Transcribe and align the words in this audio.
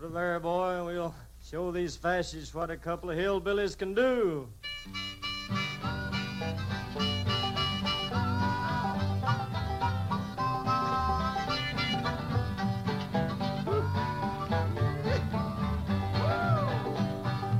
Put 0.00 0.06
it 0.06 0.14
there, 0.14 0.40
boy, 0.40 0.76
and 0.76 0.86
we'll 0.86 1.14
show 1.46 1.70
these 1.70 1.94
fascists 1.94 2.54
what 2.54 2.70
a 2.70 2.76
couple 2.76 3.10
of 3.10 3.18
hillbillies 3.18 3.76
can 3.76 3.92
do. 3.92 4.48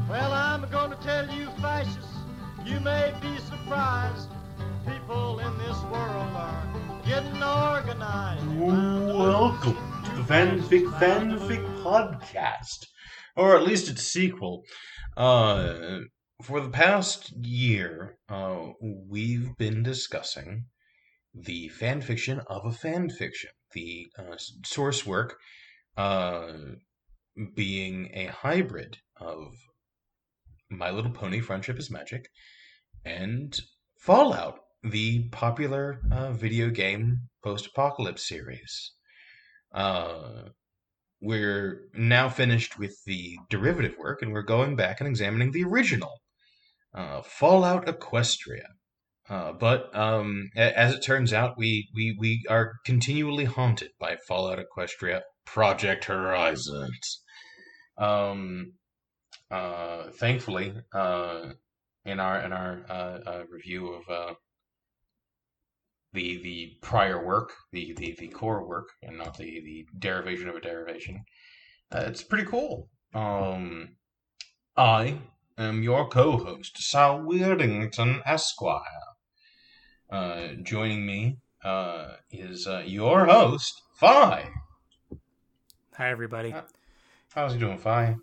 Well, 0.09 0.33
I'm 0.33 0.67
going 0.71 0.93
to 0.93 0.99
tell 1.03 1.29
you, 1.31 1.51
fascists, 1.61 2.07
you 2.65 2.81
may 2.81 3.13
be 3.21 3.37
surprised. 3.37 4.31
People 4.87 5.41
in 5.41 5.59
this 5.59 5.79
world 5.93 6.33
are 6.35 6.65
getting 7.05 7.43
organized. 7.43 8.47
Welcome 8.59 9.77
to 10.05 10.11
the 10.17 10.23
Fanfic 10.23 10.87
Fanfic 10.99 11.70
Podcast, 11.91 12.87
or 13.37 13.57
at 13.57 13.67
least 13.67 13.91
its 13.91 14.05
sequel. 14.07 14.63
Uh, 15.17 16.01
for 16.41 16.61
the 16.61 16.71
past 16.71 17.33
year, 17.45 18.17
uh, 18.29 18.69
we've 18.81 19.57
been 19.59 19.83
discussing 19.83 20.67
the 21.35 21.69
fan 21.69 22.01
fiction 22.01 22.41
of 22.47 22.65
a 22.65 22.71
fan 22.71 23.11
fiction, 23.11 23.51
the 23.73 24.07
uh, 24.17 24.37
source 24.65 25.05
work 25.05 25.37
uh, 25.97 26.53
being 27.57 28.09
a 28.15 28.27
hybrid 28.27 28.99
of 29.17 29.53
My 30.71 30.91
Little 30.91 31.11
Pony: 31.11 31.41
Friendship 31.41 31.77
is 31.79 31.91
Magic 31.91 32.29
and 33.05 33.59
Fallout, 33.99 34.61
the 34.85 35.29
popular 35.31 36.01
uh, 36.13 36.31
video 36.31 36.71
game 36.71 37.29
post-apocalypse 37.43 38.29
series. 38.29 38.93
Uh, 39.73 40.51
we're 41.21 41.89
now 41.95 42.29
finished 42.29 42.79
with 42.79 42.97
the 43.05 43.39
derivative 43.49 43.95
work, 43.99 44.23
and 44.23 44.33
we're 44.33 44.43
going 44.43 44.77
back 44.77 45.01
and 45.01 45.09
examining 45.09 45.53
the 45.53 45.65
original, 45.65 46.21
uh, 46.95 47.23
Fallout 47.23 47.87
Equestria. 47.87 48.67
Uh, 49.29 49.53
but 49.53 49.95
um, 49.97 50.51
a- 50.57 50.77
as 50.79 50.95
it 50.95 51.01
turns 51.03 51.33
out, 51.33 51.57
we, 51.57 51.89
we, 51.95 52.17
we 52.19 52.43
are 52.49 52.75
continually 52.85 53.45
haunted 53.45 53.91
by 54.01 54.17
Fallout 54.27 54.59
Equestria 54.59 55.21
Project 55.47 56.07
Horizons. 56.07 57.23
Um, 57.97 58.73
uh, 59.51 60.11
thankfully, 60.19 60.75
uh, 60.93 61.53
in 62.05 62.19
our 62.19 62.41
in 62.41 62.53
our 62.53 62.81
uh, 62.89 63.19
uh, 63.27 63.43
review 63.51 63.93
of 63.93 64.37
the 66.13 66.43
the 66.43 66.77
prior 66.81 67.25
work, 67.25 67.53
the, 67.73 67.93
the 67.97 68.17
the 68.19 68.29
core 68.29 68.67
work, 68.67 68.89
and 69.03 69.19
not 69.19 69.37
the 69.37 69.61
the 69.61 69.87
derivation 69.99 70.49
of 70.49 70.57
a 70.57 70.61
derivation. 70.61 71.25
Uh, 71.93 72.05
it's 72.07 72.23
pretty 72.23 72.45
cool. 72.45 72.89
Um, 73.15 73.97
I 74.77 75.19
am 75.59 75.83
your 75.83 76.09
co-host, 76.09 76.79
Sal 76.79 77.21
Weirdington 77.21 78.23
Esquire. 78.25 78.83
Uh, 80.11 80.49
joining 80.63 81.07
me 81.07 81.39
uh, 81.65 82.15
is 82.31 82.67
uh, 82.67 82.83
your 82.85 83.27
host, 83.27 83.83
Fi. 83.95 84.49
Hi 85.95 86.11
everybody. 86.11 86.55
How's 87.35 87.53
he 87.53 87.59
doing, 87.59 87.79
Fi? 87.79 88.17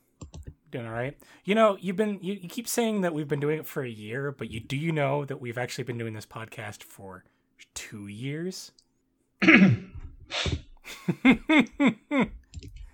Doing 0.71 0.85
all 0.85 0.91
right. 0.91 1.17
You 1.45 1.55
know, 1.55 1.77
you've 1.79 1.95
been 1.95 2.19
you, 2.21 2.33
you 2.33 2.49
keep 2.49 2.67
saying 2.67 3.01
that 3.01 3.13
we've 3.13 3.27
been 3.27 3.39
doing 3.39 3.59
it 3.59 3.65
for 3.65 3.83
a 3.83 3.89
year, 3.89 4.31
but 4.31 4.49
you 4.51 4.59
do 4.59 4.75
you 4.75 4.91
know 4.91 5.23
that 5.23 5.39
we've 5.39 5.57
actually 5.57 5.85
been 5.85 5.97
doing 5.97 6.13
this 6.13 6.25
podcast 6.25 6.83
for 6.83 7.23
2 7.73 8.07
years? 8.07 8.71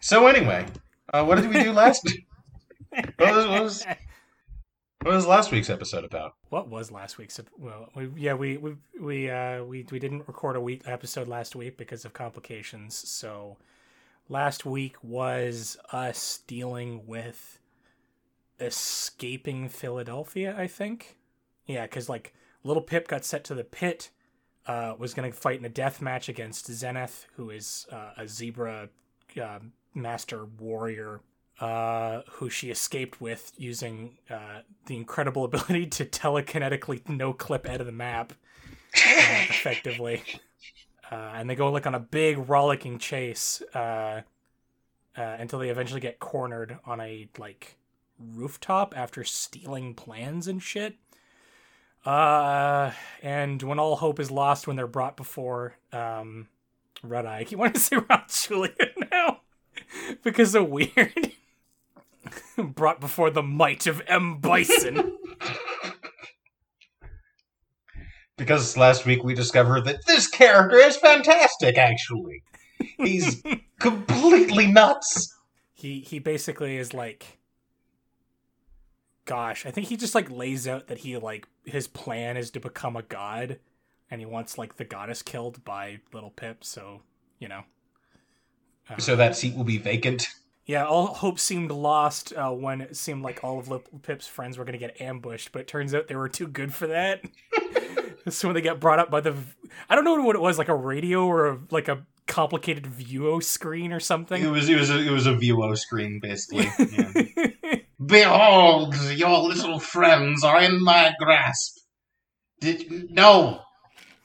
So 0.03 0.27
anyway, 0.27 0.65
uh, 1.13 1.23
what 1.23 1.35
did 1.35 1.47
we 1.47 1.63
do 1.63 1.71
last? 1.71 2.05
what 2.89 3.17
was, 3.19 3.47
what 3.47 3.63
was 3.63 3.85
what 5.01 5.13
was 5.13 5.25
last 5.25 5.49
week's 5.49 5.69
episode 5.69 6.03
about? 6.03 6.35
what 6.49 6.67
was 6.67 6.91
last 6.91 7.17
week's 7.17 7.39
well, 7.57 7.87
we, 7.95 8.09
yeah, 8.17 8.33
we 8.33 8.57
we 8.57 8.75
we 8.99 9.29
uh 9.29 9.63
we 9.63 9.85
we 9.89 9.99
didn't 9.99 10.27
record 10.27 10.57
a 10.57 10.61
week 10.61 10.81
episode 10.85 11.29
last 11.29 11.55
week 11.55 11.77
because 11.77 12.03
of 12.03 12.11
complications. 12.11 12.95
So 12.95 13.55
last 14.27 14.65
week 14.65 14.97
was 15.01 15.77
us 15.93 16.39
dealing 16.47 17.07
with 17.07 17.59
escaping 18.59 19.69
Philadelphia, 19.69 20.53
I 20.57 20.67
think. 20.67 21.15
Yeah, 21.65 21.87
cuz 21.87 22.09
like 22.09 22.33
little 22.65 22.83
Pip 22.83 23.07
got 23.07 23.23
set 23.23 23.45
to 23.45 23.55
the 23.55 23.63
pit 23.63 24.09
uh, 24.67 24.93
was 24.97 25.13
going 25.13 25.31
to 25.31 25.37
fight 25.37 25.59
in 25.59 25.65
a 25.65 25.69
death 25.69 26.01
match 26.01 26.29
against 26.29 26.69
Xenith, 26.69 27.25
who 27.35 27.49
is 27.49 27.85
uh, 27.91 28.11
a 28.17 28.27
zebra 28.27 28.89
uh, 29.41 29.59
master 29.93 30.45
warrior, 30.45 31.21
uh, 31.59 32.21
who 32.31 32.49
she 32.49 32.69
escaped 32.71 33.21
with 33.21 33.51
using 33.57 34.17
uh, 34.29 34.61
the 34.85 34.95
incredible 34.95 35.43
ability 35.45 35.87
to 35.87 36.05
telekinetically 36.05 37.07
no 37.09 37.33
clip 37.33 37.67
out 37.67 37.79
of 37.79 37.85
the 37.85 37.91
map 37.91 38.33
uh, 38.33 38.35
effectively. 39.49 40.23
Uh, 41.11 41.33
and 41.35 41.49
they 41.49 41.55
go 41.55 41.71
like 41.71 41.85
on 41.85 41.95
a 41.95 41.99
big 41.99 42.49
rollicking 42.49 42.97
chase 42.97 43.61
uh, 43.75 44.21
uh, 45.15 45.35
until 45.39 45.59
they 45.59 45.69
eventually 45.69 46.01
get 46.01 46.19
cornered 46.19 46.79
on 46.85 46.99
a 46.99 47.27
like 47.37 47.77
rooftop 48.17 48.93
after 48.97 49.23
stealing 49.23 49.93
plans 49.93 50.47
and 50.47 50.63
shit. 50.63 50.95
Uh, 52.05 52.91
and 53.21 53.61
when 53.63 53.79
all 53.79 53.95
hope 53.95 54.19
is 54.19 54.29
lost, 54.29 54.67
when 54.67 54.75
they're 54.75 54.87
brought 54.87 55.15
before 55.15 55.75
um, 55.91 56.47
Red 57.01 57.25
Eye, 57.25 57.39
I 57.39 57.43
keep 57.45 57.57
wanting 57.59 57.73
to 57.73 57.79
say 57.79 57.95
Raul 57.95 58.47
Julia 58.47 58.73
now 59.11 59.41
because 60.23 60.53
of 60.55 60.69
weird. 60.69 61.31
brought 62.57 62.99
before 62.99 63.29
the 63.29 63.43
might 63.43 63.87
of 63.87 64.01
M 64.07 64.37
Bison. 64.39 65.17
Because 68.35 68.75
last 68.75 69.05
week 69.05 69.23
we 69.23 69.35
discovered 69.35 69.85
that 69.85 70.05
this 70.07 70.27
character 70.27 70.77
is 70.77 70.97
fantastic. 70.97 71.77
Actually, 71.77 72.41
he's 72.97 73.43
completely 73.79 74.65
nuts. 74.67 75.37
he 75.73 75.99
he 75.99 76.17
basically 76.17 76.77
is 76.77 76.95
like, 76.95 77.37
gosh, 79.25 79.65
I 79.65 79.71
think 79.71 79.87
he 79.87 79.97
just 79.97 80.15
like 80.15 80.29
lays 80.29 80.67
out 80.67 80.87
that 80.87 80.99
he 80.99 81.17
like 81.17 81.47
his 81.63 81.87
plan 81.87 82.37
is 82.37 82.51
to 82.51 82.59
become 82.59 82.95
a 82.95 83.03
god, 83.03 83.59
and 84.09 84.19
he 84.21 84.25
wants 84.25 84.57
like 84.57 84.77
the 84.77 84.85
goddess 84.85 85.21
killed 85.21 85.63
by 85.63 85.99
Little 86.13 86.31
Pip. 86.31 86.63
So 86.63 87.01
you 87.39 87.47
know. 87.47 87.63
Uh, 88.89 88.97
So 88.97 89.15
that 89.15 89.35
seat 89.35 89.55
will 89.55 89.63
be 89.63 89.77
vacant. 89.77 90.27
Yeah, 90.65 90.85
all 90.85 91.07
hope 91.07 91.39
seemed 91.39 91.71
lost 91.71 92.31
uh, 92.33 92.49
when 92.51 92.79
it 92.79 92.95
seemed 92.95 93.21
like 93.21 93.43
all 93.43 93.59
of 93.59 93.67
Lip- 93.67 93.89
Pip's 94.01 94.27
friends 94.27 94.57
were 94.57 94.63
going 94.63 94.79
to 94.79 94.79
get 94.79 95.01
ambushed, 95.01 95.51
but 95.51 95.59
it 95.59 95.67
turns 95.67 95.93
out 95.93 96.07
they 96.07 96.15
were 96.15 96.29
too 96.29 96.47
good 96.47 96.73
for 96.73 96.87
that. 96.87 97.21
so 98.29 98.47
when 98.47 98.55
they 98.55 98.61
got 98.61 98.79
brought 98.79 98.97
up 98.99 99.11
by 99.11 99.19
the, 99.19 99.35
I 99.89 99.95
don't 99.95 100.05
know 100.05 100.15
what 100.23 100.37
it 100.37 100.41
was, 100.41 100.57
like 100.57 100.69
a 100.69 100.75
radio 100.75 101.25
or 101.25 101.47
a, 101.49 101.59
like 101.69 101.89
a 101.89 102.05
complicated 102.27 102.87
view 102.87 103.41
screen 103.41 103.91
or 103.91 103.99
something. 103.99 104.41
It 104.41 104.47
was 104.47 104.69
it 104.69 104.79
was 104.79 104.89
a, 104.89 104.99
it 104.99 105.11
was 105.11 105.25
a 105.25 105.35
VO 105.35 105.75
screen 105.75 106.19
basically. 106.21 106.69
Yeah. 107.63 107.79
Behold, 108.05 108.95
your 109.11 109.39
little 109.39 109.79
friends 109.79 110.43
are 110.43 110.61
in 110.61 110.83
my 110.83 111.13
grasp. 111.19 111.77
Did 112.59 113.11
no, 113.11 113.61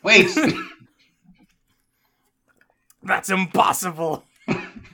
wait. 0.02 0.36
That's 3.02 3.30
impossible. 3.30 4.24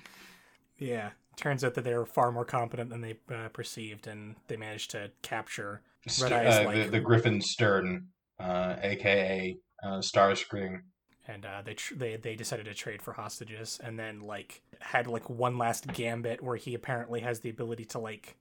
yeah, 0.78 1.10
turns 1.36 1.64
out 1.64 1.74
that 1.74 1.84
they 1.84 1.94
were 1.94 2.06
far 2.06 2.30
more 2.32 2.44
competent 2.44 2.90
than 2.90 3.00
they 3.00 3.16
uh, 3.32 3.48
perceived, 3.48 4.06
and 4.06 4.36
they 4.48 4.56
managed 4.56 4.90
to 4.92 5.10
capture 5.22 5.82
St- 6.06 6.30
Red 6.30 6.46
Eye's 6.46 6.60
uh, 6.60 6.64
like- 6.66 6.76
the, 6.76 6.90
the 6.90 7.00
Griffin 7.00 7.40
Stern, 7.40 8.08
uh, 8.38 8.76
aka 8.82 9.56
uh, 9.82 9.98
Starscream. 9.98 10.82
and 11.26 11.46
uh, 11.46 11.62
they 11.62 11.74
tr- 11.74 11.94
they 11.94 12.16
they 12.16 12.34
decided 12.34 12.66
to 12.66 12.74
trade 12.74 13.02
for 13.02 13.12
hostages, 13.12 13.80
and 13.82 13.98
then 13.98 14.20
like 14.20 14.62
had 14.80 15.06
like 15.06 15.28
one 15.30 15.58
last 15.58 15.86
gambit 15.88 16.42
where 16.42 16.56
he 16.56 16.74
apparently 16.74 17.20
has 17.20 17.40
the 17.40 17.50
ability 17.50 17.84
to 17.86 17.98
like 17.98 18.36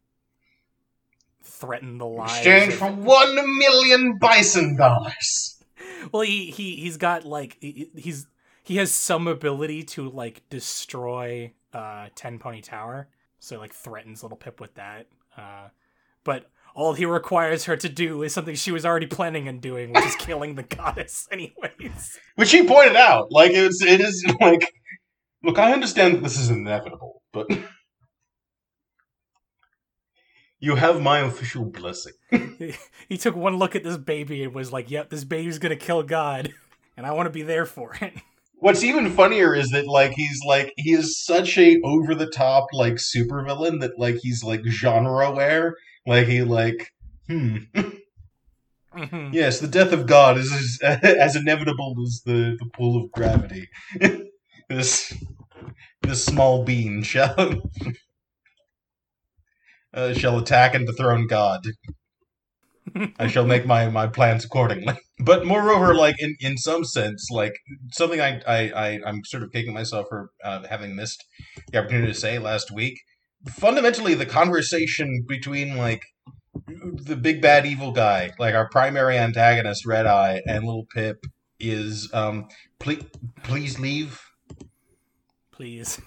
threaten 1.43 1.97
the 1.97 2.05
lives. 2.05 2.33
Exchange 2.37 2.73
of- 2.73 2.79
for 2.79 2.91
one 2.91 3.35
million 3.57 4.17
bison 4.19 4.75
dollars. 4.77 5.61
well, 6.11 6.23
he 6.23 6.51
he 6.51 6.75
he's 6.77 6.97
got 6.97 7.25
like 7.25 7.57
he- 7.61 7.89
he's 7.95 8.27
he 8.63 8.77
has 8.77 8.91
some 8.93 9.27
ability 9.27 9.83
to 9.83 10.09
like 10.09 10.41
destroy 10.49 11.53
uh 11.73 12.07
Ten 12.15 12.39
Pony 12.39 12.61
Tower, 12.61 13.07
so 13.39 13.57
like 13.59 13.73
threatens 13.73 14.23
Little 14.23 14.37
Pip 14.37 14.59
with 14.61 14.75
that. 14.75 15.07
Uh, 15.37 15.69
but 16.23 16.49
all 16.75 16.93
he 16.93 17.05
requires 17.05 17.65
her 17.65 17.75
to 17.77 17.89
do 17.89 18.23
is 18.23 18.33
something 18.33 18.55
she 18.55 18.71
was 18.71 18.85
already 18.85 19.05
planning 19.05 19.47
on 19.47 19.59
doing, 19.59 19.91
which 19.93 20.05
is 20.05 20.15
killing 20.19 20.55
the 20.55 20.63
goddess, 20.63 21.27
anyways. 21.31 22.17
Which 22.35 22.51
he 22.51 22.63
pointed 22.65 22.95
out, 22.95 23.31
like 23.31 23.51
it's 23.51 23.81
it 23.83 23.99
is 24.01 24.25
like, 24.39 24.73
look, 25.43 25.59
I 25.59 25.73
understand 25.73 26.15
that 26.15 26.23
this 26.23 26.39
is 26.39 26.49
inevitable, 26.49 27.21
but 27.31 27.47
you 30.63 30.75
have 30.75 31.01
my 31.01 31.19
official 31.19 31.65
blessing. 31.65 32.13
he, 33.09 33.17
took 33.17 33.35
one 33.35 33.57
look 33.57 33.75
at 33.75 33.83
this 33.83 33.97
baby 33.97 34.45
and 34.45 34.55
was 34.55 34.71
like, 34.71 34.89
"Yep, 34.89 35.09
this 35.09 35.25
baby's 35.25 35.59
gonna 35.59 35.75
kill 35.75 36.03
God, 36.03 36.53
and 36.97 37.05
I 37.05 37.11
want 37.11 37.27
to 37.27 37.31
be 37.31 37.41
there 37.41 37.65
for 37.65 37.93
it." 37.99 38.13
What's 38.59 38.81
even 38.81 39.11
funnier 39.11 39.53
is 39.53 39.71
that 39.71 39.87
like 39.87 40.13
he's 40.13 40.39
like 40.47 40.71
he 40.77 40.93
is 40.93 41.21
such 41.21 41.57
a 41.57 41.81
over 41.83 42.15
the 42.15 42.29
top 42.29 42.67
like 42.71 42.93
supervillain 42.93 43.81
that 43.81 43.99
like 43.99 44.15
he's 44.21 44.41
like 44.41 44.61
genre 44.65 45.27
aware. 45.27 45.75
Like 46.07 46.27
he 46.27 46.43
like 46.43 46.93
hmm 47.27 47.57
Mhm. 48.95 49.33
yes, 49.33 49.59
the 49.59 49.67
death 49.67 49.91
of 49.91 50.05
God 50.05 50.37
is 50.37 50.79
as, 50.81 51.03
as 51.03 51.35
inevitable 51.35 51.95
as 52.05 52.21
the, 52.25 52.55
the 52.57 52.69
pull 52.73 53.03
of 53.03 53.11
gravity. 53.11 53.67
this 54.69 55.13
this 56.03 56.23
small 56.23 56.63
bean 56.63 57.01
shall 57.03 57.63
uh, 59.93 60.13
shall 60.13 60.37
attack 60.37 60.75
and 60.75 60.85
dethrone 60.85 61.27
God. 61.27 61.61
I 63.19 63.27
shall 63.27 63.45
make 63.45 63.65
my, 63.65 63.89
my 63.89 64.07
plans 64.07 64.45
accordingly. 64.45 64.95
But 65.19 65.45
moreover, 65.45 65.95
like 65.95 66.15
in, 66.19 66.35
in 66.41 66.57
some 66.57 66.83
sense, 66.83 67.29
like 67.31 67.53
something 67.93 68.19
I, 68.19 68.41
I, 68.45 68.57
I 68.71 68.99
I'm 69.05 69.23
sort 69.23 69.43
of 69.43 69.51
kicking 69.53 69.73
myself 69.73 70.07
for 70.09 70.31
uh, 70.43 70.63
having 70.67 70.97
missed 70.97 71.23
the 71.71 71.77
opportunity 71.77 72.11
to 72.11 72.19
say 72.19 72.39
last 72.39 72.71
week. 72.71 72.99
Fundamentally, 73.47 74.13
the 74.15 74.25
conversation 74.25 75.23
between 75.25 75.77
like 75.77 76.01
the 76.67 77.15
big 77.15 77.41
bad 77.41 77.65
evil 77.65 77.91
guy, 77.93 78.31
like 78.37 78.53
our 78.53 78.67
primary 78.67 79.17
antagonist, 79.17 79.85
Red 79.85 80.07
Eye, 80.07 80.41
and 80.45 80.65
Little 80.65 80.87
Pip, 80.93 81.23
is 81.57 82.09
um, 82.11 82.47
please 82.79 83.03
please 83.43 83.79
leave, 83.79 84.19
Please. 85.53 86.01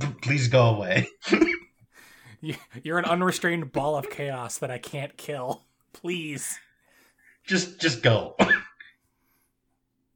P- 0.00 0.08
please 0.22 0.48
go 0.48 0.74
away. 0.74 1.06
You, 2.40 2.54
you're 2.82 2.98
an 2.98 3.04
unrestrained 3.04 3.72
ball 3.72 3.96
of 3.96 4.10
chaos 4.10 4.58
that 4.58 4.70
I 4.70 4.78
can't 4.78 5.16
kill. 5.16 5.64
Please. 5.92 6.58
Just 7.44 7.80
just 7.80 8.02
go. 8.02 8.36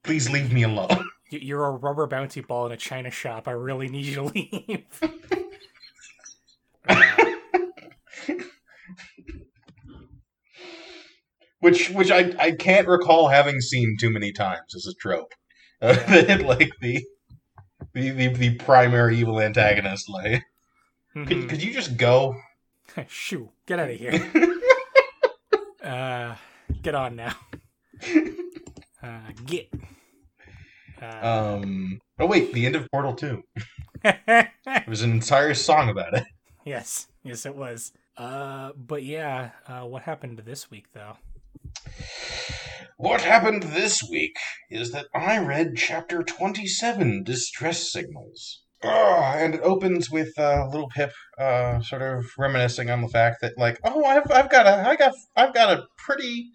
please 0.04 0.30
leave 0.30 0.52
me 0.52 0.62
alone. 0.62 1.04
You- 1.30 1.38
You're 1.40 1.64
a 1.64 1.70
rubber 1.70 2.06
bouncy 2.06 2.46
ball 2.46 2.66
in 2.66 2.72
a 2.72 2.76
china 2.76 3.10
shop. 3.10 3.48
I 3.48 3.52
really 3.52 3.88
need 3.88 4.04
you 4.04 4.14
to 4.16 4.22
leave. 4.22 5.00
which 11.60 11.90
which 11.90 12.10
I, 12.10 12.32
I 12.38 12.52
can't 12.52 12.88
recall 12.88 13.28
having 13.28 13.60
seen 13.60 13.96
too 13.98 14.10
many 14.10 14.32
times 14.32 14.74
as 14.74 14.86
a 14.86 14.94
trope. 15.00 15.32
Uh, 15.80 15.96
like 16.44 16.70
the, 16.80 17.04
the 17.94 18.10
the 18.10 18.28
the 18.28 18.54
primary 18.56 19.18
evil 19.18 19.40
antagonist. 19.40 20.08
Like, 20.08 20.42
could, 21.14 21.26
Mhm. 21.28 21.48
could 21.48 21.62
you 21.62 21.72
just 21.72 21.96
go? 21.96 22.34
Shoo, 23.08 23.50
get 23.66 23.78
out 23.78 23.90
of 23.90 23.96
here. 23.98 24.30
Uh, 25.82 26.36
get 26.80 26.94
on 26.94 27.16
now. 27.16 27.34
Uh, 29.02 29.18
get. 29.46 29.68
Uh, 31.02 31.58
Um. 31.60 31.98
Oh 32.20 32.26
wait, 32.26 32.52
the 32.52 32.64
end 32.66 32.76
of 32.76 32.86
Portal 32.92 33.14
Two. 33.14 33.42
There 34.04 34.48
was 34.86 35.02
an 35.02 35.10
entire 35.10 35.54
song 35.54 35.88
about 35.88 36.14
it. 36.14 36.22
yes, 36.64 37.08
yes, 37.24 37.44
it 37.44 37.56
was. 37.56 37.90
Uh, 38.16 38.70
but 38.76 39.02
yeah, 39.02 39.50
uh, 39.66 39.80
what 39.80 40.02
happened 40.02 40.38
this 40.46 40.70
week 40.70 40.86
though? 40.94 41.16
What 42.96 43.22
happened 43.22 43.64
this 43.64 44.04
week 44.08 44.36
is 44.70 44.92
that 44.92 45.06
I 45.12 45.38
read 45.38 45.76
chapter 45.76 46.22
27, 46.22 47.24
Distress 47.24 47.90
Signals. 47.90 48.61
Ah, 48.84 49.34
and 49.36 49.54
it 49.54 49.60
opens 49.62 50.10
with 50.10 50.36
uh, 50.38 50.66
little 50.70 50.88
Pip 50.88 51.12
uh, 51.38 51.80
sort 51.80 52.02
of 52.02 52.26
reminiscing 52.36 52.90
on 52.90 53.00
the 53.00 53.08
fact 53.08 53.40
that, 53.40 53.56
like, 53.56 53.78
oh, 53.84 54.04
I've, 54.04 54.30
I've 54.30 54.50
got 54.50 54.66
a, 54.66 54.88
I 54.88 54.96
got, 54.96 55.14
I've 55.36 55.54
got 55.54 55.78
a 55.78 55.84
pretty, 55.98 56.50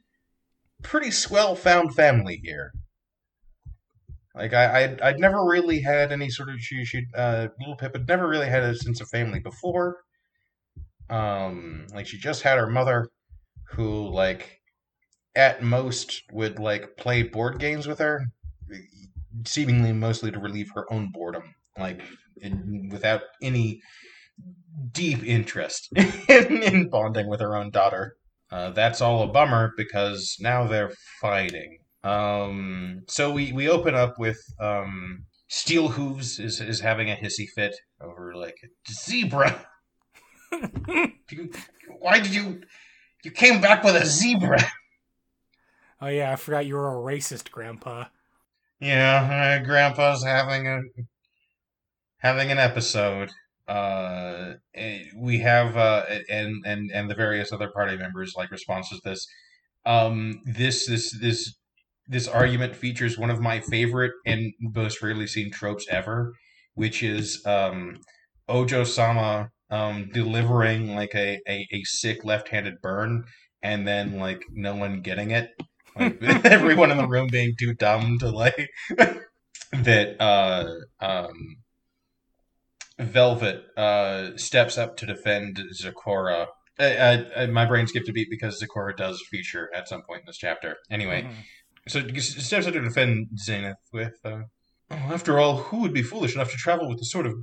pretty 0.83 1.11
swell 1.11 1.55
found 1.55 1.95
family 1.95 2.39
here. 2.43 2.71
Like, 4.35 4.53
I, 4.53 4.83
I'd, 4.83 5.01
I'd 5.01 5.19
never 5.19 5.43
really 5.45 5.81
had 5.81 6.11
any 6.11 6.29
sort 6.29 6.49
of, 6.49 6.59
she, 6.59 6.83
she, 6.85 7.05
uh, 7.15 7.47
little 7.59 7.75
Pip 7.77 7.93
had 7.95 8.07
never 8.07 8.27
really 8.27 8.47
had 8.47 8.63
a 8.63 8.75
sense 8.75 8.99
of 9.01 9.09
family 9.09 9.39
before. 9.39 9.97
Um, 11.09 11.87
like, 11.93 12.07
she 12.07 12.17
just 12.17 12.43
had 12.43 12.57
her 12.57 12.69
mother, 12.69 13.07
who, 13.71 14.09
like, 14.09 14.59
at 15.35 15.61
most 15.61 16.23
would 16.31 16.57
like 16.59 16.97
play 16.97 17.21
board 17.21 17.59
games 17.59 17.87
with 17.87 17.99
her, 17.99 18.25
seemingly 19.45 19.93
mostly 19.93 20.31
to 20.31 20.39
relieve 20.39 20.71
her 20.73 20.91
own 20.91 21.11
boredom, 21.11 21.53
like 21.79 22.01
in, 22.41 22.89
without 22.91 23.21
any 23.41 23.81
deep 24.91 25.23
interest 25.23 25.89
in, 25.95 26.63
in 26.63 26.89
bonding 26.89 27.27
with 27.27 27.39
her 27.39 27.55
own 27.55 27.69
daughter. 27.71 28.15
Uh, 28.51 28.69
that's 28.71 29.01
all 29.01 29.23
a 29.23 29.27
bummer 29.27 29.73
because 29.75 30.37
now 30.39 30.65
they're 30.67 30.91
fighting. 31.19 31.79
Um, 32.03 33.01
so 33.07 33.31
we, 33.31 33.51
we 33.51 33.67
open 33.67 33.93
up 33.95 34.17
with 34.17 34.39
um, 34.61 35.25
Steel 35.49 35.89
Hooves 35.89 36.39
is, 36.39 36.61
is 36.61 36.79
having 36.79 37.09
a 37.11 37.15
hissy 37.15 37.45
fit 37.53 37.75
over 38.01 38.33
like 38.35 38.57
zebra. 38.89 39.65
You- 41.29 41.51
Why 41.99 42.19
did 42.21 42.33
you? 42.33 42.61
You 43.25 43.31
came 43.31 43.59
back 43.59 43.83
with 43.83 43.95
a 43.95 44.05
zebra. 44.05 44.63
Oh 45.99 46.07
yeah, 46.07 46.31
I 46.31 46.35
forgot 46.35 46.67
you 46.67 46.75
were 46.75 46.89
a 46.89 47.15
racist, 47.15 47.49
Grandpa. 47.49 48.05
Yeah, 48.79 49.59
uh, 49.59 49.65
Grandpa's 49.65 50.23
having 50.23 50.67
a 50.67 50.81
having 52.27 52.51
an 52.51 52.57
episode. 52.59 53.31
Uh, 53.67 54.53
eh, 54.75 55.03
we 55.15 55.39
have 55.39 55.77
uh, 55.77 56.03
and 56.29 56.63
and 56.65 56.91
and 56.93 57.09
the 57.09 57.15
various 57.15 57.51
other 57.53 57.69
party 57.69 57.97
members 57.97 58.33
like 58.35 58.51
responses 58.51 58.99
to 58.99 59.09
this. 59.09 59.27
Um, 59.85 60.41
this 60.45 60.87
this 60.87 61.17
this 61.19 61.55
this 62.07 62.27
argument 62.27 62.75
features 62.75 63.17
one 63.17 63.29
of 63.29 63.39
my 63.39 63.59
favorite 63.61 64.11
and 64.25 64.53
most 64.59 65.01
rarely 65.01 65.27
seen 65.27 65.51
tropes 65.51 65.85
ever, 65.89 66.33
which 66.75 67.01
is 67.01 67.41
um, 67.45 67.97
Ojo 68.49 68.83
Sama 68.83 69.49
um 69.69 70.09
delivering 70.13 70.95
like 70.95 71.13
a, 71.13 71.39
a 71.47 71.67
a 71.71 71.83
sick 71.83 72.23
left-handed 72.23 72.75
burn 72.81 73.25
and 73.61 73.85
then 73.85 74.17
like 74.17 74.41
no 74.53 74.73
one 74.73 75.01
getting 75.01 75.31
it 75.31 75.49
like 75.99 76.17
everyone 76.45 76.89
in 76.89 76.95
the 76.95 77.07
room 77.07 77.27
being 77.29 77.53
too 77.59 77.73
dumb 77.73 78.17
to 78.17 78.29
like 78.29 78.69
that 79.73 80.15
uh 80.21 80.71
um 81.01 81.57
velvet 82.99 83.63
uh 83.77 84.35
steps 84.37 84.77
up 84.77 84.97
to 84.97 85.05
defend 85.05 85.59
zecora 85.73 86.47
I, 86.79 86.95
I, 86.97 87.41
I, 87.43 87.45
my 87.47 87.65
brain 87.65 87.87
skipped 87.87 88.09
a 88.09 88.11
beat 88.13 88.29
because 88.29 88.61
zecora 88.61 88.95
does 88.95 89.23
feature 89.29 89.69
at 89.73 89.87
some 89.87 90.03
point 90.03 90.21
in 90.21 90.25
this 90.27 90.37
chapter. 90.37 90.77
Anyway 90.89 91.23
Mhm. 91.23 91.33
so 91.87 92.07
steps 92.19 92.67
up 92.67 92.73
to 92.73 92.81
defend 92.81 93.29
xenith 93.35 93.75
with 93.93 94.19
uh, 94.25 94.43
oh, 94.91 94.95
after 94.95 95.39
all 95.39 95.57
who 95.57 95.81
would 95.81 95.93
be 95.93 96.03
foolish 96.03 96.35
enough 96.35 96.51
to 96.51 96.57
travel 96.57 96.87
with 96.89 96.99
the 96.99 97.05
sort 97.05 97.25
of 97.25 97.33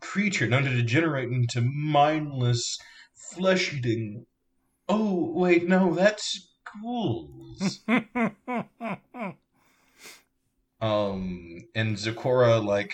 creature 0.00 0.46
known 0.46 0.64
to 0.64 0.70
degenerate 0.70 1.30
into 1.30 1.60
mindless 1.60 2.78
flesh-eating 3.14 4.26
oh 4.88 5.30
wait 5.34 5.68
no 5.68 5.94
that's 5.94 6.48
ghouls. 6.82 7.80
Um, 10.80 11.64
and 11.74 11.96
Zecora, 11.96 12.62
like, 12.62 12.92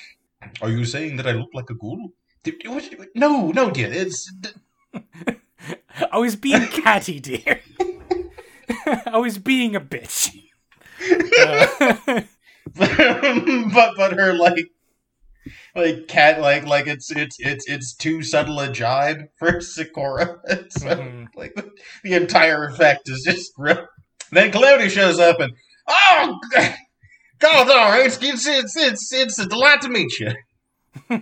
are 0.62 0.70
you 0.70 0.84
saying 0.84 1.16
that 1.16 1.26
I 1.26 1.32
look 1.32 1.50
like 1.54 1.70
a 1.70 1.74
ghoul? 1.74 2.12
No, 3.14 3.50
no, 3.50 3.70
dear. 3.70 3.92
It's 3.92 4.32
I 6.12 6.18
was 6.18 6.36
being 6.36 6.66
catty, 6.68 7.20
dear. 7.20 7.60
I 9.06 9.18
was 9.18 9.38
being 9.38 9.76
a 9.76 9.80
bitch. 9.80 10.34
Uh, 11.38 11.66
but 12.74 13.92
but 13.96 14.12
her 14.12 14.34
like 14.34 14.70
like 15.74 16.08
cat 16.08 16.40
like 16.40 16.66
like 16.66 16.86
it's 16.86 17.10
it's 17.10 17.36
it's 17.38 17.68
it's 17.68 17.94
too 17.94 18.22
subtle 18.22 18.60
a 18.60 18.70
jibe 18.70 19.28
for 19.38 19.52
Zecora. 19.58 20.38
so, 20.70 20.86
mhm. 20.86 21.26
like 21.34 21.54
the, 21.54 21.70
the 22.04 22.14
entire 22.14 22.64
effect 22.64 23.08
is 23.08 23.22
just 23.24 23.52
real. 23.58 23.86
Then 24.30 24.52
Calamity 24.52 24.88
shows 24.88 25.18
up 25.18 25.40
and 25.40 25.52
oh 25.88 26.38
God, 27.40 27.66
no, 27.66 28.00
it's 28.04 28.18
it's 28.22 28.46
it's 28.46 28.76
it's 28.76 29.12
it's 29.12 29.38
a 29.38 29.46
delight 29.46 29.80
to 29.82 29.88
meet 29.88 30.18
you. 30.18 30.32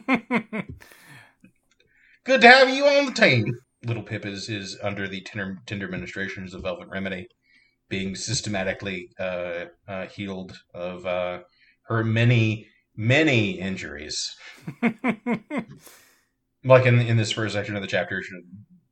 Good 2.25 2.41
to 2.41 2.49
have 2.49 2.69
you 2.69 2.85
on 2.85 3.07
the 3.07 3.13
team. 3.13 3.53
Little 3.85 4.03
Pip 4.03 4.27
is, 4.27 4.49
is 4.49 4.77
under 4.83 5.07
the 5.09 5.21
tender, 5.23 5.59
tender 5.65 5.87
administrations 5.87 6.53
of 6.53 6.63
Velvet 6.63 6.89
Remedy, 6.89 7.29
being 7.89 8.17
systematically 8.17 9.09
uh, 9.19 9.67
uh, 9.87 10.07
healed 10.07 10.59
of 10.75 11.07
uh, 11.07 11.39
her 11.85 12.03
many, 12.03 12.67
many 12.97 13.53
injuries. 13.53 14.37
Like 16.65 16.87
in 16.87 17.01
in 17.01 17.17
this 17.17 17.31
first 17.31 17.55
section 17.55 17.77
of 17.77 17.83
the 17.83 17.89
chapter, 17.89 18.21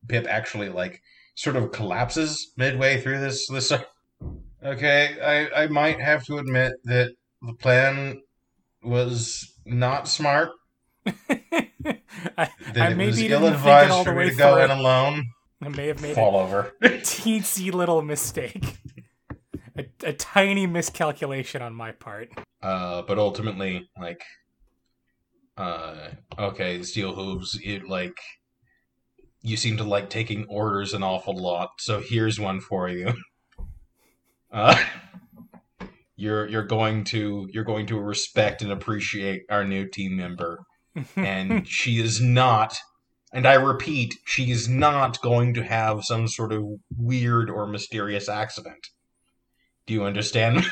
Pip 0.08 0.26
actually 0.28 0.68
like 0.68 1.02
sort 1.34 1.56
of 1.56 1.72
collapses 1.72 2.52
midway 2.56 3.00
through 3.00 3.20
this 3.20 3.46
this. 3.48 3.72
Okay, 4.66 5.16
I, 5.22 5.62
I 5.62 5.66
might 5.68 6.00
have 6.00 6.24
to 6.24 6.38
admit 6.38 6.72
that 6.84 7.12
the 7.40 7.54
plan 7.54 8.20
was 8.82 9.54
not 9.64 10.08
smart. 10.08 10.50
I, 11.06 11.12
I 12.36 12.48
it 12.74 12.96
maybe 12.96 13.28
ill 13.28 13.46
advised 13.46 14.04
for 14.04 14.12
me 14.12 14.30
to 14.30 14.34
go 14.34 14.58
in 14.58 14.70
alone. 14.70 15.24
I 15.62 15.68
may 15.68 15.86
have 15.86 16.02
made 16.02 16.16
Fall 16.16 16.36
over. 16.36 16.72
a 16.82 16.88
teensy 16.88 17.72
little 17.72 18.02
mistake. 18.02 18.76
a, 19.78 19.86
a, 20.02 20.12
tiny 20.12 20.66
miscalculation 20.66 21.62
on 21.62 21.72
my 21.72 21.92
part. 21.92 22.30
Uh, 22.60 23.02
but 23.02 23.18
ultimately, 23.18 23.88
like, 24.00 24.22
uh, 25.56 26.08
okay, 26.36 26.82
steel 26.82 27.14
hooves. 27.14 27.56
It 27.62 27.88
like 27.88 28.16
you 29.42 29.56
seem 29.56 29.76
to 29.76 29.84
like 29.84 30.10
taking 30.10 30.44
orders 30.48 30.92
an 30.92 31.04
awful 31.04 31.40
lot, 31.40 31.70
so 31.78 32.00
here's 32.00 32.40
one 32.40 32.60
for 32.60 32.88
you. 32.88 33.12
Uh, 34.52 34.76
you're 36.16 36.48
you're 36.48 36.64
going 36.64 37.04
to 37.04 37.48
you're 37.52 37.64
going 37.64 37.86
to 37.86 38.00
respect 38.00 38.62
and 38.62 38.72
appreciate 38.72 39.42
our 39.50 39.64
new 39.64 39.86
team 39.86 40.16
member, 40.16 40.60
and 41.16 41.66
she 41.68 42.00
is 42.00 42.20
not. 42.20 42.78
And 43.32 43.46
I 43.46 43.54
repeat, 43.54 44.14
she 44.24 44.50
is 44.50 44.68
not 44.68 45.20
going 45.20 45.52
to 45.54 45.62
have 45.62 46.04
some 46.04 46.26
sort 46.28 46.52
of 46.52 46.64
weird 46.96 47.50
or 47.50 47.66
mysterious 47.66 48.28
accident. 48.28 48.88
Do 49.86 49.94
you 49.94 50.04
understand? 50.04 50.64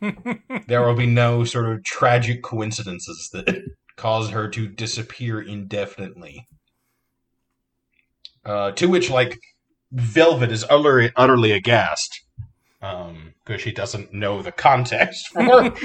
there 0.68 0.86
will 0.86 0.94
be 0.94 1.06
no 1.06 1.42
sort 1.44 1.72
of 1.72 1.82
tragic 1.84 2.42
coincidences 2.42 3.30
that 3.32 3.62
cause 3.96 4.30
her 4.30 4.48
to 4.50 4.68
disappear 4.68 5.40
indefinitely. 5.40 6.46
Uh, 8.44 8.70
to 8.72 8.86
which, 8.88 9.10
like, 9.10 9.38
Velvet 9.90 10.52
is 10.52 10.64
utterly, 10.68 11.10
utterly 11.16 11.50
aghast 11.50 12.25
um, 12.82 13.34
because 13.44 13.62
she 13.62 13.72
doesn't 13.72 14.12
know 14.12 14.42
the 14.42 14.52
context 14.52 15.28
for 15.28 15.72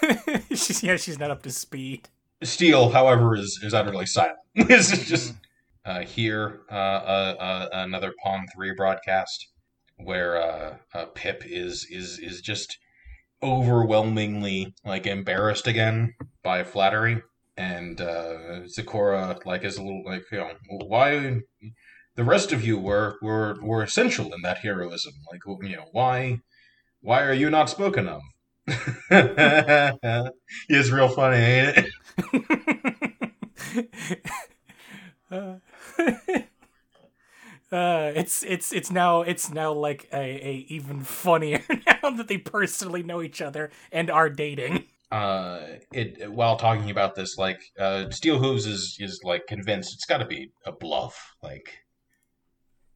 she's, 0.50 0.82
yeah, 0.82 0.96
she's 0.96 1.18
not 1.18 1.30
up 1.30 1.42
to 1.42 1.50
speed. 1.50 2.08
Steel, 2.42 2.90
however, 2.90 3.36
is, 3.36 3.60
is 3.62 3.74
utterly 3.74 4.06
silent. 4.06 4.38
this 4.54 4.92
is 4.92 5.06
just 5.06 5.34
uh, 5.84 6.00
here 6.00 6.60
uh, 6.70 6.74
uh, 6.74 7.36
uh, 7.38 7.68
another 7.72 8.12
Pon3 8.24 8.76
broadcast 8.76 9.48
where 9.96 10.42
uh, 10.42 10.76
uh, 10.94 11.06
Pip 11.14 11.44
is 11.46 11.86
is 11.90 12.18
is 12.18 12.40
just 12.40 12.78
overwhelmingly 13.42 14.74
like 14.84 15.06
embarrassed 15.06 15.66
again 15.66 16.14
by 16.42 16.64
flattery, 16.64 17.22
and 17.56 18.00
uh, 18.00 18.62
Zecora 18.66 19.44
like 19.44 19.64
is 19.64 19.76
a 19.76 19.82
little 19.82 20.04
like 20.04 20.24
you 20.32 20.38
know 20.38 20.50
why 20.86 21.40
the 22.14 22.24
rest 22.24 22.52
of 22.52 22.64
you 22.64 22.78
were 22.78 23.18
were 23.22 23.56
were 23.62 23.82
essential 23.82 24.32
in 24.32 24.42
that 24.42 24.58
heroism. 24.58 25.14
Like 25.30 25.40
you 25.62 25.76
know 25.76 25.88
why 25.92 26.40
why 27.00 27.22
are 27.24 27.32
you 27.32 27.50
not 27.50 27.70
spoken 27.70 28.08
of? 28.08 28.22
it's 30.68 30.90
real 30.90 31.08
funny, 31.08 31.36
ain't 31.36 31.78
it? 31.78 31.90
uh, 35.30 35.54
uh, 37.74 38.12
it's 38.14 38.42
it's 38.44 38.72
it's 38.72 38.90
now 38.90 39.22
it's 39.22 39.50
now 39.50 39.72
like 39.72 40.08
a, 40.12 40.16
a 40.16 40.66
even 40.68 41.02
funnier 41.02 41.62
now 41.86 42.10
that 42.10 42.28
they 42.28 42.38
personally 42.38 43.02
know 43.02 43.22
each 43.22 43.40
other 43.42 43.70
and 43.90 44.10
are 44.10 44.30
dating. 44.30 44.84
Uh, 45.10 45.76
it 45.92 46.32
while 46.32 46.56
talking 46.56 46.90
about 46.90 47.14
this, 47.14 47.36
like 47.36 47.60
uh, 47.78 48.08
Steel 48.10 48.38
Hooves 48.38 48.64
is 48.64 48.96
is 48.98 49.20
like 49.24 49.46
convinced 49.46 49.92
it's 49.92 50.06
got 50.06 50.18
to 50.18 50.24
be 50.24 50.52
a 50.64 50.72
bluff. 50.72 51.34
Like, 51.42 51.81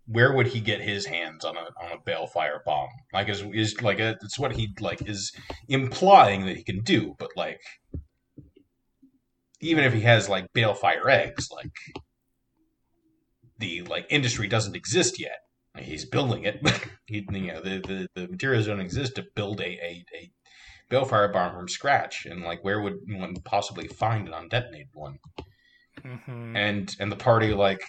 where 0.06 0.32
would 0.32 0.48
he 0.48 0.60
get 0.60 0.80
his 0.80 1.06
hands 1.06 1.44
on 1.44 1.56
a 1.56 1.66
on 1.82 1.92
a 1.92 1.98
balefire 1.98 2.62
bomb? 2.64 2.88
Like, 3.12 3.28
is 3.28 3.42
is 3.52 3.80
like 3.82 3.98
a, 3.98 4.16
it's 4.22 4.38
what 4.38 4.54
he 4.54 4.74
like 4.80 5.08
is 5.08 5.32
implying 5.68 6.46
that 6.46 6.56
he 6.56 6.62
can 6.62 6.80
do, 6.82 7.14
but 7.18 7.30
like 7.36 7.60
even 9.60 9.84
if 9.84 9.92
he 9.92 10.02
has 10.02 10.28
like 10.28 10.52
balefire 10.52 11.10
eggs, 11.10 11.50
like 11.50 11.70
the 13.58 13.82
like 13.82 14.06
industry 14.10 14.48
doesn't 14.48 14.76
exist 14.76 15.20
yet. 15.20 15.38
He's 15.78 16.06
building 16.06 16.44
it, 16.44 16.60
he, 17.06 17.26
you 17.30 17.52
know 17.52 17.60
the, 17.60 17.80
the, 17.80 18.08
the 18.14 18.28
materials 18.28 18.66
don't 18.66 18.80
exist 18.80 19.16
to 19.16 19.24
build 19.34 19.60
a, 19.60 19.64
a, 19.64 20.04
a 20.14 20.30
balefire 20.90 21.32
bomb 21.32 21.54
from 21.54 21.68
scratch. 21.68 22.26
And 22.26 22.42
like, 22.42 22.64
where 22.64 22.80
would 22.80 22.98
one 23.08 23.34
possibly 23.44 23.88
find 23.88 24.28
an 24.28 24.34
undetonated 24.34 24.94
one? 24.94 25.18
Mm-hmm. 26.02 26.56
And 26.56 26.96
and 27.00 27.10
the 27.10 27.16
party 27.16 27.52
like 27.52 27.82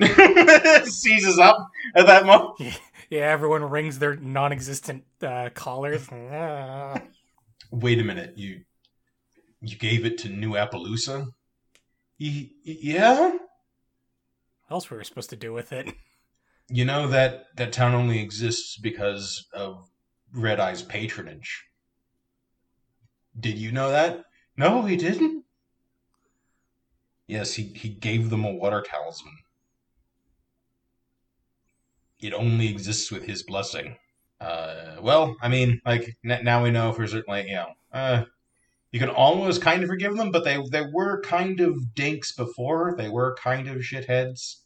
seizes 0.84 1.38
up 1.38 1.68
at 1.94 2.06
that 2.06 2.26
moment. 2.26 2.78
Yeah, 3.10 3.30
everyone 3.30 3.62
rings 3.68 3.98
their 3.98 4.16
non-existent 4.16 5.04
uh, 5.22 5.50
collars. 5.54 6.10
Wait 7.70 8.00
a 8.00 8.02
minute, 8.02 8.32
you 8.36 8.62
you 9.60 9.76
gave 9.76 10.06
it 10.06 10.18
to 10.18 10.30
New 10.30 10.52
Appaloosa? 10.52 11.26
Y- 12.18 12.50
yeah. 12.64 13.28
What 13.28 13.40
else 14.70 14.90
were 14.90 14.96
we 14.96 15.04
supposed 15.04 15.30
to 15.30 15.36
do 15.36 15.52
with 15.52 15.72
it? 15.72 15.94
You 16.68 16.86
know 16.86 17.06
that 17.08 17.44
that 17.56 17.72
town 17.72 17.94
only 17.94 18.20
exists 18.20 18.78
because 18.78 19.46
of 19.52 19.86
Red 20.32 20.58
Eye's 20.58 20.82
patronage. 20.82 21.64
Did 23.38 23.58
you 23.58 23.70
know 23.70 23.90
that? 23.90 24.24
No, 24.56 24.82
he 24.82 24.96
didn't. 24.96 25.44
Yes, 27.26 27.54
he, 27.54 27.64
he 27.64 27.90
gave 27.90 28.30
them 28.30 28.44
a 28.44 28.52
water 28.52 28.82
talisman. 28.82 29.36
It 32.24 32.32
only 32.32 32.68
exists 32.68 33.10
with 33.10 33.24
his 33.26 33.42
blessing. 33.42 33.96
Uh, 34.40 34.96
well, 35.02 35.36
I 35.42 35.48
mean, 35.48 35.80
like 35.84 36.16
n- 36.24 36.42
now 36.42 36.62
we 36.62 36.70
know 36.70 36.92
for 36.92 37.06
certain, 37.06 37.46
you 37.46 37.54
know, 37.54 37.72
uh, 37.92 38.24
you 38.92 38.98
can 39.00 39.10
almost 39.10 39.60
kind 39.60 39.82
of 39.82 39.88
forgive 39.88 40.16
them, 40.16 40.30
but 40.30 40.44
they 40.44 40.56
they 40.70 40.86
were 40.90 41.20
kind 41.20 41.60
of 41.60 41.94
dinks 41.94 42.32
before. 42.32 42.94
They 42.96 43.10
were 43.10 43.36
kind 43.38 43.68
of 43.68 43.78
shitheads, 43.78 44.60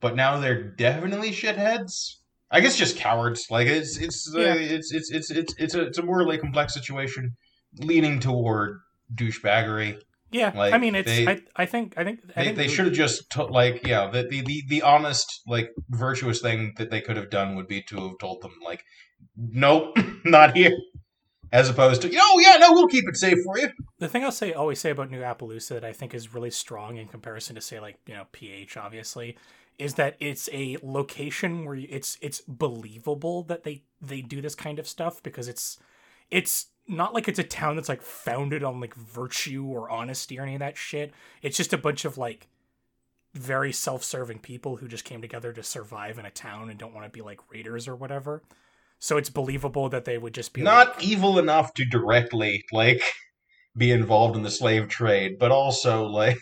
but 0.00 0.14
now 0.14 0.38
they're 0.38 0.62
definitely 0.62 1.30
shitheads. 1.30 2.18
I 2.52 2.60
guess 2.60 2.76
just 2.76 2.96
cowards. 2.96 3.46
Like 3.50 3.66
it's 3.66 3.96
it's 3.98 4.32
uh, 4.34 4.54
it's, 4.58 4.92
it's 4.92 5.10
it's 5.10 5.30
it's 5.30 5.54
it's 5.58 5.74
a 5.74 5.82
it's 5.86 5.98
a 5.98 6.02
morally 6.02 6.38
complex 6.38 6.74
situation, 6.74 7.34
leaning 7.78 8.20
toward 8.20 8.80
douchebaggery. 9.12 10.00
Yeah, 10.32 10.52
Like, 10.54 10.72
I 10.72 10.78
mean, 10.78 10.94
it's. 10.94 11.06
they- 11.06 11.26
I, 11.28 11.40
I 11.56 11.66
think. 11.66 11.94
I 11.96 12.04
think. 12.04 12.20
I 12.36 12.40
They, 12.40 12.44
think 12.46 12.56
they 12.56 12.68
should 12.68 12.86
have 12.86 12.94
just 12.94 13.30
to, 13.32 13.44
like 13.44 13.86
yeah 13.86 14.10
the, 14.10 14.22
the 14.24 14.40
the 14.42 14.62
the 14.68 14.82
honest 14.82 15.42
like 15.46 15.70
virtuous 15.90 16.40
thing 16.40 16.74
that 16.78 16.90
they 16.90 17.00
could 17.00 17.16
have 17.16 17.30
done 17.30 17.54
would 17.56 17.68
be 17.68 17.82
to 17.82 17.96
have 18.08 18.18
told 18.18 18.42
them 18.42 18.52
like 18.64 18.82
nope 19.36 19.96
not 20.24 20.56
here 20.56 20.72
as 21.52 21.68
opposed 21.68 22.02
to 22.02 22.10
oh 22.18 22.38
yeah 22.40 22.56
no 22.58 22.72
we'll 22.72 22.88
keep 22.88 23.04
it 23.08 23.16
safe 23.16 23.38
for 23.44 23.58
you 23.58 23.68
The 23.98 24.08
thing 24.08 24.24
I'll 24.24 24.32
say, 24.32 24.52
always 24.52 24.80
say 24.80 24.90
about 24.90 25.10
New 25.10 25.20
Appaloosa 25.20 25.68
that 25.74 25.84
I 25.84 25.92
think 25.92 26.14
is 26.14 26.34
really 26.34 26.50
strong 26.50 26.96
in 26.96 27.08
comparison 27.08 27.54
to 27.56 27.60
say 27.60 27.78
like 27.80 27.98
you 28.06 28.14
know 28.14 28.26
PH, 28.32 28.76
obviously, 28.76 29.36
is 29.78 29.94
that 29.94 30.16
it's 30.18 30.48
a 30.52 30.78
location 30.82 31.64
where 31.64 31.76
it's 31.76 32.18
it's 32.20 32.40
believable 32.48 33.42
that 33.44 33.62
they 33.64 33.84
they 34.00 34.22
do 34.22 34.40
this 34.40 34.54
kind 34.54 34.78
of 34.78 34.88
stuff 34.88 35.22
because 35.22 35.46
it's 35.46 35.78
it's 36.30 36.66
not 36.88 37.14
like 37.14 37.28
it's 37.28 37.38
a 37.38 37.44
town 37.44 37.76
that's 37.76 37.88
like 37.88 38.02
founded 38.02 38.62
on 38.64 38.80
like 38.80 38.94
virtue 38.94 39.64
or 39.66 39.90
honesty 39.90 40.38
or 40.38 40.42
any 40.42 40.54
of 40.54 40.60
that 40.60 40.76
shit. 40.76 41.12
It's 41.40 41.56
just 41.56 41.72
a 41.72 41.78
bunch 41.78 42.04
of 42.04 42.18
like 42.18 42.48
very 43.34 43.72
self-serving 43.72 44.40
people 44.40 44.76
who 44.76 44.88
just 44.88 45.04
came 45.04 45.22
together 45.22 45.52
to 45.52 45.62
survive 45.62 46.18
in 46.18 46.26
a 46.26 46.30
town 46.30 46.68
and 46.68 46.78
don't 46.78 46.94
want 46.94 47.06
to 47.06 47.10
be 47.10 47.22
like 47.22 47.40
raiders 47.50 47.88
or 47.88 47.96
whatever. 47.96 48.42
So 48.98 49.16
it's 49.16 49.30
believable 49.30 49.88
that 49.88 50.04
they 50.04 50.18
would 50.18 50.34
just 50.34 50.52
be 50.52 50.62
not 50.62 50.96
like, 50.96 51.04
evil 51.04 51.38
enough 51.38 51.74
to 51.74 51.84
directly 51.84 52.64
like 52.72 53.02
be 53.76 53.90
involved 53.90 54.36
in 54.36 54.42
the 54.42 54.50
slave 54.50 54.88
trade 54.88 55.38
but 55.38 55.50
also 55.50 56.04
like 56.04 56.36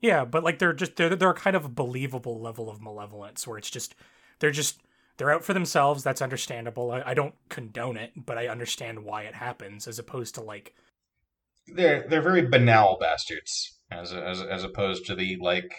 Yeah, 0.00 0.26
but 0.26 0.44
like 0.44 0.58
they're 0.58 0.74
just 0.74 0.96
they're 0.96 1.16
they're 1.16 1.32
kind 1.32 1.56
of 1.56 1.64
a 1.64 1.70
believable 1.70 2.40
level 2.40 2.68
of 2.68 2.82
malevolence 2.82 3.46
where 3.46 3.56
it's 3.56 3.70
just 3.70 3.94
they're 4.38 4.50
just 4.50 4.82
they're 5.16 5.30
out 5.30 5.44
for 5.44 5.54
themselves. 5.54 6.02
That's 6.02 6.22
understandable. 6.22 6.90
I, 6.92 7.02
I 7.06 7.14
don't 7.14 7.34
condone 7.48 7.96
it, 7.96 8.12
but 8.16 8.38
I 8.38 8.48
understand 8.48 9.04
why 9.04 9.22
it 9.22 9.34
happens, 9.34 9.86
as 9.86 9.98
opposed 9.98 10.34
to 10.36 10.42
like 10.42 10.74
they're 11.66 12.06
they're 12.08 12.22
very 12.22 12.46
banal 12.46 12.98
bastards 13.00 13.78
as 13.90 14.12
as 14.12 14.42
as 14.42 14.64
opposed 14.64 15.06
to 15.06 15.14
the 15.14 15.36
like 15.40 15.74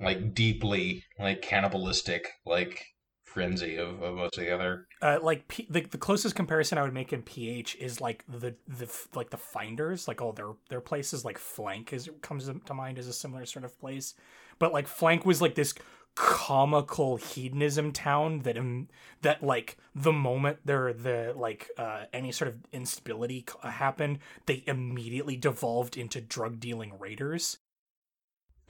like 0.00 0.34
deeply 0.34 1.04
like 1.18 1.42
cannibalistic 1.42 2.28
like 2.44 2.84
frenzy 3.24 3.76
of, 3.76 4.02
of 4.02 4.14
most 4.14 4.36
of 4.38 4.44
the 4.44 4.54
other 4.54 4.86
uh, 5.02 5.18
like 5.22 5.46
P- 5.48 5.66
the 5.68 5.82
the 5.82 5.98
closest 5.98 6.34
comparison 6.34 6.78
I 6.78 6.82
would 6.82 6.94
make 6.94 7.12
in 7.12 7.22
PH 7.22 7.76
is 7.76 8.00
like 8.00 8.24
the 8.26 8.54
the 8.66 8.90
like 9.14 9.30
the 9.30 9.36
Finders, 9.36 10.08
like 10.08 10.22
all 10.22 10.32
their 10.32 10.52
their 10.70 10.80
places. 10.80 11.24
Like 11.24 11.36
Flank 11.36 11.92
is 11.92 12.08
comes 12.22 12.48
to 12.48 12.74
mind 12.74 12.98
as 12.98 13.06
a 13.06 13.12
similar 13.12 13.44
sort 13.44 13.66
of 13.66 13.78
place, 13.78 14.14
but 14.58 14.72
like 14.72 14.86
Flank 14.86 15.26
was 15.26 15.42
like 15.42 15.54
this 15.54 15.74
comical 16.16 17.16
hedonism 17.16 17.92
town 17.92 18.40
that 18.40 18.58
um, 18.58 18.88
that 19.22 19.42
like 19.42 19.76
the 19.94 20.12
moment 20.12 20.58
there 20.64 20.92
the 20.92 21.32
like 21.36 21.68
uh 21.78 22.04
any 22.12 22.32
sort 22.32 22.48
of 22.48 22.56
instability 22.72 23.44
happened 23.62 24.18
they 24.46 24.64
immediately 24.66 25.36
devolved 25.36 25.96
into 25.96 26.20
drug 26.20 26.58
dealing 26.58 26.98
raiders. 26.98 27.58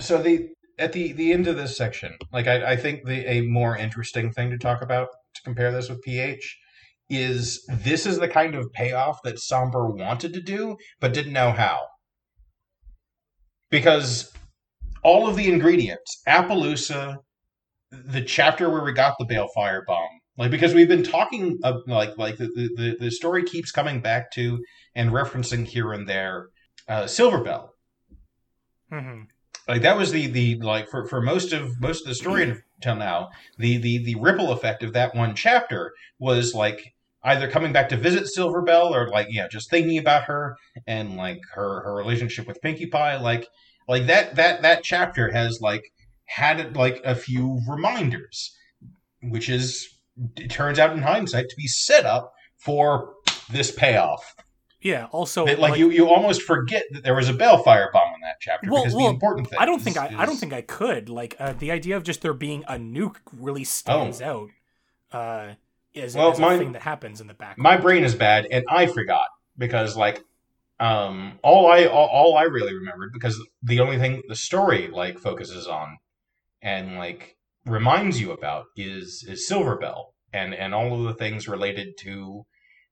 So 0.00 0.20
the 0.20 0.50
at 0.78 0.92
the 0.92 1.12
the 1.12 1.32
end 1.32 1.46
of 1.46 1.56
this 1.56 1.76
section 1.76 2.14
like 2.32 2.46
i, 2.46 2.72
I 2.72 2.76
think 2.76 3.06
the 3.06 3.24
a 3.30 3.40
more 3.40 3.76
interesting 3.76 4.30
thing 4.30 4.50
to 4.50 4.58
talk 4.58 4.82
about 4.82 5.08
to 5.34 5.42
compare 5.42 5.72
this 5.72 5.88
with 5.88 6.02
ph 6.02 6.58
is 7.08 7.64
this 7.68 8.06
is 8.06 8.18
the 8.18 8.28
kind 8.28 8.54
of 8.54 8.72
payoff 8.72 9.22
that 9.22 9.38
somber 9.38 9.86
wanted 9.86 10.32
to 10.34 10.40
do 10.40 10.76
but 11.00 11.14
didn't 11.14 11.32
know 11.32 11.52
how. 11.52 11.80
Because 13.70 14.32
all 15.02 15.28
of 15.28 15.36
the 15.36 15.48
ingredients 15.48 16.22
appaloosa 16.26 17.16
the 17.90 18.22
chapter 18.22 18.68
where 18.70 18.82
we 18.82 18.92
got 18.92 19.14
the 19.18 19.24
balefire 19.24 19.84
bomb 19.86 20.20
like 20.38 20.50
because 20.50 20.74
we've 20.74 20.88
been 20.88 21.02
talking 21.02 21.58
of, 21.62 21.82
like 21.86 22.16
like 22.18 22.36
the, 22.36 22.46
the 22.48 22.96
the 22.98 23.10
story 23.10 23.42
keeps 23.44 23.70
coming 23.70 24.00
back 24.00 24.30
to 24.32 24.62
and 24.94 25.10
referencing 25.10 25.66
here 25.66 25.92
and 25.92 26.08
there 26.08 26.48
uh, 26.88 27.06
Silver 27.06 27.42
Bell. 27.42 27.74
hmm 28.90 29.22
Like 29.68 29.82
that 29.82 29.96
was 29.96 30.12
the 30.12 30.26
the 30.26 30.56
like 30.56 30.88
for 30.88 31.06
for 31.06 31.20
most 31.20 31.52
of 31.52 31.80
most 31.80 32.02
of 32.02 32.08
the 32.08 32.14
story 32.14 32.42
until 32.76 32.96
now, 32.96 33.30
the 33.58 33.78
the 33.78 33.98
the 34.04 34.14
ripple 34.16 34.52
effect 34.52 34.82
of 34.82 34.92
that 34.92 35.14
one 35.14 35.34
chapter 35.34 35.92
was 36.18 36.54
like 36.54 36.94
either 37.24 37.50
coming 37.50 37.72
back 37.72 37.88
to 37.88 37.96
visit 37.96 38.28
Silver 38.28 38.62
Bell 38.62 38.94
or 38.94 39.08
like 39.08 39.28
yeah, 39.30 39.48
just 39.48 39.70
thinking 39.70 39.98
about 39.98 40.24
her 40.24 40.56
and 40.86 41.16
like 41.16 41.40
her 41.54 41.82
her 41.82 41.94
relationship 41.94 42.46
with 42.46 42.60
Pinkie 42.62 42.86
Pie, 42.86 43.16
like 43.20 43.46
like 43.88 44.06
that 44.06 44.36
that 44.36 44.62
that 44.62 44.84
chapter 44.84 45.30
has 45.32 45.60
like 45.60 45.82
had 46.26 46.76
like 46.76 47.00
a 47.04 47.14
few 47.14 47.60
reminders, 47.68 48.54
which 49.22 49.48
is 49.48 49.88
it 50.36 50.50
turns 50.50 50.78
out 50.78 50.92
in 50.92 51.02
hindsight 51.02 51.48
to 51.48 51.56
be 51.56 51.66
set 51.66 52.04
up 52.06 52.32
for 52.56 53.14
this 53.50 53.70
payoff. 53.70 54.34
Yeah. 54.80 55.06
Also, 55.10 55.46
That, 55.46 55.58
like, 55.58 55.78
you 55.78 55.90
you 55.90 56.08
almost 56.08 56.42
forget 56.42 56.84
that 56.92 57.02
there 57.02 57.14
was 57.14 57.28
a 57.28 57.32
balefire 57.34 57.90
bomb 57.92 58.14
in 58.14 58.20
that 58.22 58.36
chapter 58.40 58.70
Well- 58.70 58.82
because 58.82 58.94
well, 58.94 59.06
the 59.08 59.14
important 59.14 59.48
thing. 59.50 59.58
I 59.58 59.66
don't 59.66 59.80
think 59.82 59.96
I, 59.96 60.06
is- 60.08 60.14
I 60.16 60.26
don't 60.26 60.36
think 60.36 60.52
I 60.52 60.60
could. 60.62 61.08
Like 61.08 61.34
uh, 61.38 61.54
the 61.58 61.70
idea 61.72 61.96
of 61.96 62.02
just 62.04 62.22
there 62.22 62.34
being 62.34 62.62
a 62.68 62.74
nuke 62.74 63.16
really 63.32 63.64
stands 63.64 64.20
out. 64.22 64.48
Uh, 65.12 65.54
as, 65.94 66.14
Oh. 66.14 66.18
Well, 66.20 66.32
as 66.32 66.38
a 66.38 66.58
thing 66.58 66.72
that 66.72 66.82
happens 66.82 67.20
in 67.20 67.26
the 67.26 67.34
background. 67.34 67.62
my 67.62 67.76
brain 67.78 68.04
is 68.04 68.14
bad 68.14 68.46
and 68.50 68.64
i 68.68 68.86
forgot 68.86 69.28
because 69.56 69.96
like 69.96 70.22
um 70.78 71.38
all 71.42 71.70
i 71.70 71.86
all, 71.86 72.06
all 72.08 72.36
i 72.36 72.42
really 72.42 72.74
remembered 72.74 73.12
because 73.14 73.42
the 73.62 73.80
only 73.80 73.98
thing 73.98 74.20
the 74.28 74.34
story 74.36 74.88
like 74.88 75.18
focuses 75.18 75.66
on 75.66 75.96
and 76.66 76.96
like 76.98 77.36
reminds 77.66 78.20
you 78.20 78.32
about 78.32 78.66
is 78.76 79.24
is 79.28 79.48
silver 79.48 79.76
bell 79.78 80.14
and 80.32 80.54
and 80.54 80.74
all 80.74 80.92
of 80.94 81.04
the 81.04 81.14
things 81.14 81.48
related 81.48 81.88
to 82.00 82.44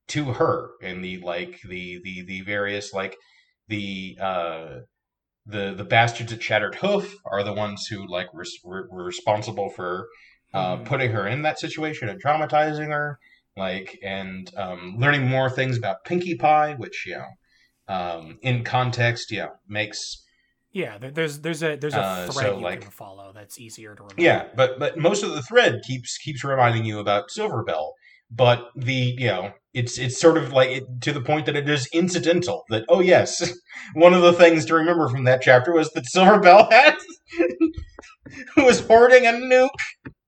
to 0.09 0.35
her 0.35 0.71
and 0.83 1.04
the 1.04 1.19
like 1.19 1.61
the 1.69 2.00
the 2.04 2.25
the 2.26 2.40
various 2.43 2.93
like 2.95 3.16
the 3.69 4.16
uh 4.21 4.76
the 5.47 5.75
the 5.76 5.85
bastards 5.85 6.33
at 6.33 6.43
shattered 6.43 6.76
hoof 6.76 7.14
are 7.26 7.43
the 7.45 7.52
ones 7.52 7.87
who 7.88 8.07
like 8.09 8.28
res- 8.33 8.59
were, 8.64 8.88
were 8.90 9.04
responsible 9.04 9.71
for 9.71 10.09
uh, 10.54 10.76
Mhm. 10.76 10.85
putting 10.87 11.11
her 11.12 11.26
in 11.26 11.43
that 11.43 11.59
situation 11.59 12.09
and 12.09 12.23
traumatizing 12.23 12.88
her, 12.88 13.19
like 13.57 13.99
and 14.02 14.50
um, 14.57 14.97
learning 14.99 15.26
more 15.28 15.50
things 15.50 15.76
about 15.76 16.04
Pinkie 16.04 16.37
Pie, 16.37 16.75
which 16.75 17.04
you 17.07 17.16
know, 17.19 17.95
um, 17.95 18.38
in 18.43 18.64
context, 18.64 19.31
yeah, 19.33 19.49
makes 19.69 20.24
Yeah, 20.75 20.99
there's 20.99 21.38
there's 21.40 21.62
a 21.62 21.76
there's 21.76 21.95
a 21.95 22.00
Uh, 22.00 22.26
thread 22.33 22.47
so, 22.47 22.59
you 22.59 22.64
like- 22.64 22.81
can 22.83 22.90
follow 22.90 23.33
that's 23.33 23.59
easier 23.61 23.95
to 23.95 24.02
remember. 24.02 24.21
yeah, 24.21 24.49
but 24.57 24.78
but 24.81 24.99
most 24.99 25.23
of 25.23 25.31
the 25.33 25.40
thread 25.43 25.81
keeps 25.87 26.19
keeps 26.19 26.43
reminding 26.43 26.85
you 26.85 26.99
about 26.99 27.31
Silver 27.31 27.62
Bell, 27.62 27.95
but 28.28 28.71
the 28.75 29.14
you 29.16 29.28
know 29.28 29.52
it's 29.73 29.99
it's 29.99 30.21
sort 30.21 30.37
of 30.37 30.52
like 30.52 30.71
it, 30.71 30.85
to 31.02 31.12
the 31.12 31.21
point 31.21 31.47
that 31.47 31.54
it 31.54 31.69
is 31.69 31.88
incidental 31.93 32.64
that 32.71 32.85
oh 32.88 32.99
yes, 33.00 33.54
one 33.95 34.14
of 34.14 34.23
the 34.23 34.33
things 34.33 34.64
to 34.66 34.75
remember 34.75 35.09
from 35.09 35.23
that 35.25 35.43
chapter 35.43 35.73
was 35.73 35.90
that 35.93 36.07
Silver 36.07 36.40
Bell 36.40 36.69
had 36.69 36.97
was 38.57 38.81
hoarding 38.81 39.26
a 39.26 39.31
nuke, 39.33 39.71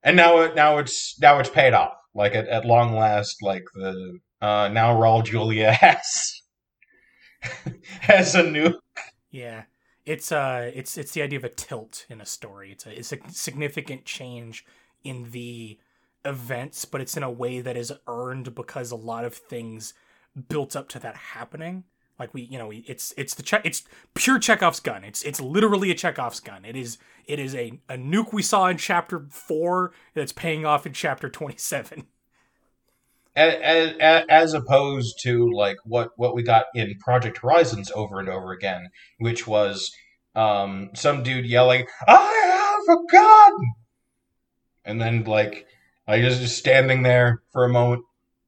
and 0.05 0.17
now 0.17 0.38
it 0.43 0.55
now 0.55 0.79
it's 0.79 1.19
now 1.21 1.41
it's 1.41 1.50
paid 1.50 1.75
off 1.75 1.93
like 2.15 2.37
at, 2.37 2.47
at 2.47 2.65
long 2.65 2.95
last 2.95 3.43
like 3.43 3.65
the 3.75 4.19
uh, 4.41 4.69
now 4.69 4.95
Raul 4.95 5.25
Julia 5.25 5.73
has 5.83 6.41
has 8.00 8.35
a 8.37 8.43
nuke. 8.45 8.75
Yeah. 9.31 9.65
It's 10.06 10.30
uh 10.30 10.70
it's 10.72 10.96
it's 10.96 11.12
the 11.12 11.22
idea 11.22 11.38
of 11.38 11.44
a 11.44 11.48
tilt 11.48 12.06
in 12.08 12.20
a 12.20 12.26
story. 12.26 12.70
It's 12.72 12.86
a 12.86 12.96
it's 12.96 13.12
a 13.12 13.18
significant 13.28 14.04
change 14.04 14.64
in 15.02 15.32
the 15.32 15.78
events, 16.25 16.84
but 16.84 17.00
it's 17.00 17.16
in 17.16 17.22
a 17.22 17.30
way 17.30 17.60
that 17.60 17.76
is 17.76 17.92
earned 18.06 18.54
because 18.54 18.90
a 18.90 18.96
lot 18.96 19.25
of 19.25 19.34
things 19.34 19.94
built 20.48 20.76
up 20.76 20.88
to 20.90 20.98
that 21.00 21.16
happening. 21.16 21.84
Like 22.18 22.32
we, 22.32 22.42
you 22.42 22.56
know, 22.56 22.68
we, 22.68 22.78
it's 22.86 23.12
it's 23.16 23.34
the 23.34 23.42
check. 23.42 23.62
It's 23.64 23.84
pure 24.14 24.38
Chekhov's 24.38 24.80
gun. 24.80 25.04
It's 25.04 25.22
it's 25.22 25.40
literally 25.40 25.90
a 25.90 25.94
Chekhov's 25.94 26.40
gun. 26.40 26.64
It 26.64 26.76
is 26.76 26.98
it 27.26 27.38
is 27.38 27.54
a 27.54 27.80
a 27.88 27.96
nuke 27.96 28.32
we 28.32 28.42
saw 28.42 28.68
in 28.68 28.78
chapter 28.78 29.26
four 29.30 29.92
that's 30.14 30.32
paying 30.32 30.64
off 30.64 30.86
in 30.86 30.92
chapter 30.92 31.28
twenty 31.28 31.58
seven. 31.58 32.06
As, 33.36 34.25
as, 34.28 34.54
opposed 34.54 35.20
to 35.22 35.50
like 35.52 35.76
what 35.84 36.10
what 36.16 36.34
we 36.34 36.42
got 36.42 36.66
in 36.75 36.99
Project 36.99 37.38
Horizons 37.38 37.90
over 37.94 38.18
and 38.18 38.28
over 38.28 38.52
again, 38.52 38.88
which 39.18 39.46
was 39.46 39.92
um, 40.34 40.90
some 40.94 41.22
dude 41.22 41.44
yelling, 41.44 41.86
"I 42.08 42.78
have 42.86 42.96
a 42.96 43.12
gun," 43.12 43.52
and 44.84 45.00
then 45.00 45.25
like 45.25 45.66
like 46.08 46.22
just 46.22 46.40
just 46.40 46.58
standing 46.58 47.02
there 47.02 47.42
for 47.52 47.64
a 47.64 47.68
moment, 47.68 48.02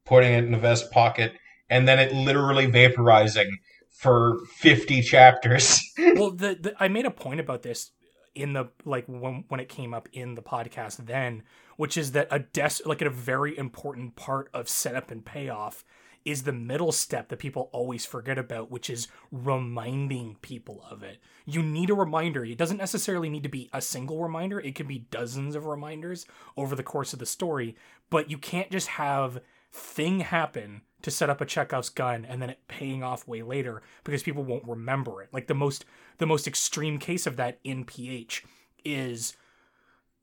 putting 0.06 0.32
it 0.32 0.44
in 0.44 0.52
the 0.52 0.58
vest 0.58 0.90
pocket, 0.90 1.32
and 1.68 1.86
then 1.86 1.98
it 1.98 2.12
literally 2.12 2.66
vaporizing 2.66 3.50
for 3.90 4.38
fifty 4.56 5.02
chapters. 5.02 5.78
well, 5.98 6.30
the, 6.30 6.56
the 6.60 6.74
I 6.80 6.88
made 6.88 7.04
a 7.04 7.10
point 7.10 7.40
about 7.40 7.62
this 7.62 7.90
in 8.34 8.52
the 8.52 8.68
like 8.84 9.06
when 9.06 9.44
when 9.48 9.60
it 9.60 9.68
came 9.68 9.94
up 9.94 10.08
in 10.12 10.34
the 10.34 10.42
podcast 10.42 11.06
then, 11.06 11.42
which 11.76 11.96
is 11.96 12.12
that 12.12 12.28
a 12.30 12.40
des- 12.40 12.84
like 12.84 13.02
a 13.02 13.10
very 13.10 13.56
important 13.56 14.16
part 14.16 14.48
of 14.52 14.68
setup 14.68 15.10
and 15.10 15.24
payoff 15.24 15.84
is 16.24 16.42
the 16.42 16.52
middle 16.52 16.92
step 16.92 17.28
that 17.28 17.38
people 17.38 17.70
always 17.72 18.04
forget 18.04 18.38
about, 18.38 18.70
which 18.70 18.90
is 18.90 19.08
reminding 19.30 20.36
people 20.42 20.84
of 20.90 21.02
it. 21.02 21.18
You 21.46 21.62
need 21.62 21.90
a 21.90 21.94
reminder. 21.94 22.44
It 22.44 22.58
doesn't 22.58 22.76
necessarily 22.76 23.30
need 23.30 23.44
to 23.44 23.48
be 23.48 23.70
a 23.72 23.80
single 23.80 24.20
reminder. 24.22 24.60
It 24.60 24.74
can 24.74 24.86
be 24.86 25.06
dozens 25.10 25.54
of 25.54 25.64
reminders 25.64 26.26
over 26.56 26.74
the 26.74 26.82
course 26.82 27.12
of 27.12 27.18
the 27.18 27.26
story, 27.26 27.76
but 28.10 28.30
you 28.30 28.36
can't 28.36 28.70
just 28.70 28.88
have 28.88 29.40
thing 29.72 30.20
happen 30.20 30.82
to 31.02 31.10
set 31.10 31.30
up 31.30 31.40
a 31.40 31.46
Chekhov's 31.46 31.90
gun 31.90 32.24
and 32.24 32.42
then 32.42 32.50
it 32.50 32.58
paying 32.68 33.02
off 33.02 33.28
way 33.28 33.42
later 33.42 33.82
because 34.04 34.22
people 34.22 34.42
won't 34.42 34.66
remember 34.66 35.22
it. 35.22 35.28
Like 35.32 35.46
the 35.46 35.54
most 35.54 35.84
the 36.18 36.26
most 36.26 36.46
extreme 36.46 36.98
case 36.98 37.26
of 37.26 37.36
that 37.36 37.58
in 37.64 37.84
PH 37.84 38.44
is 38.84 39.36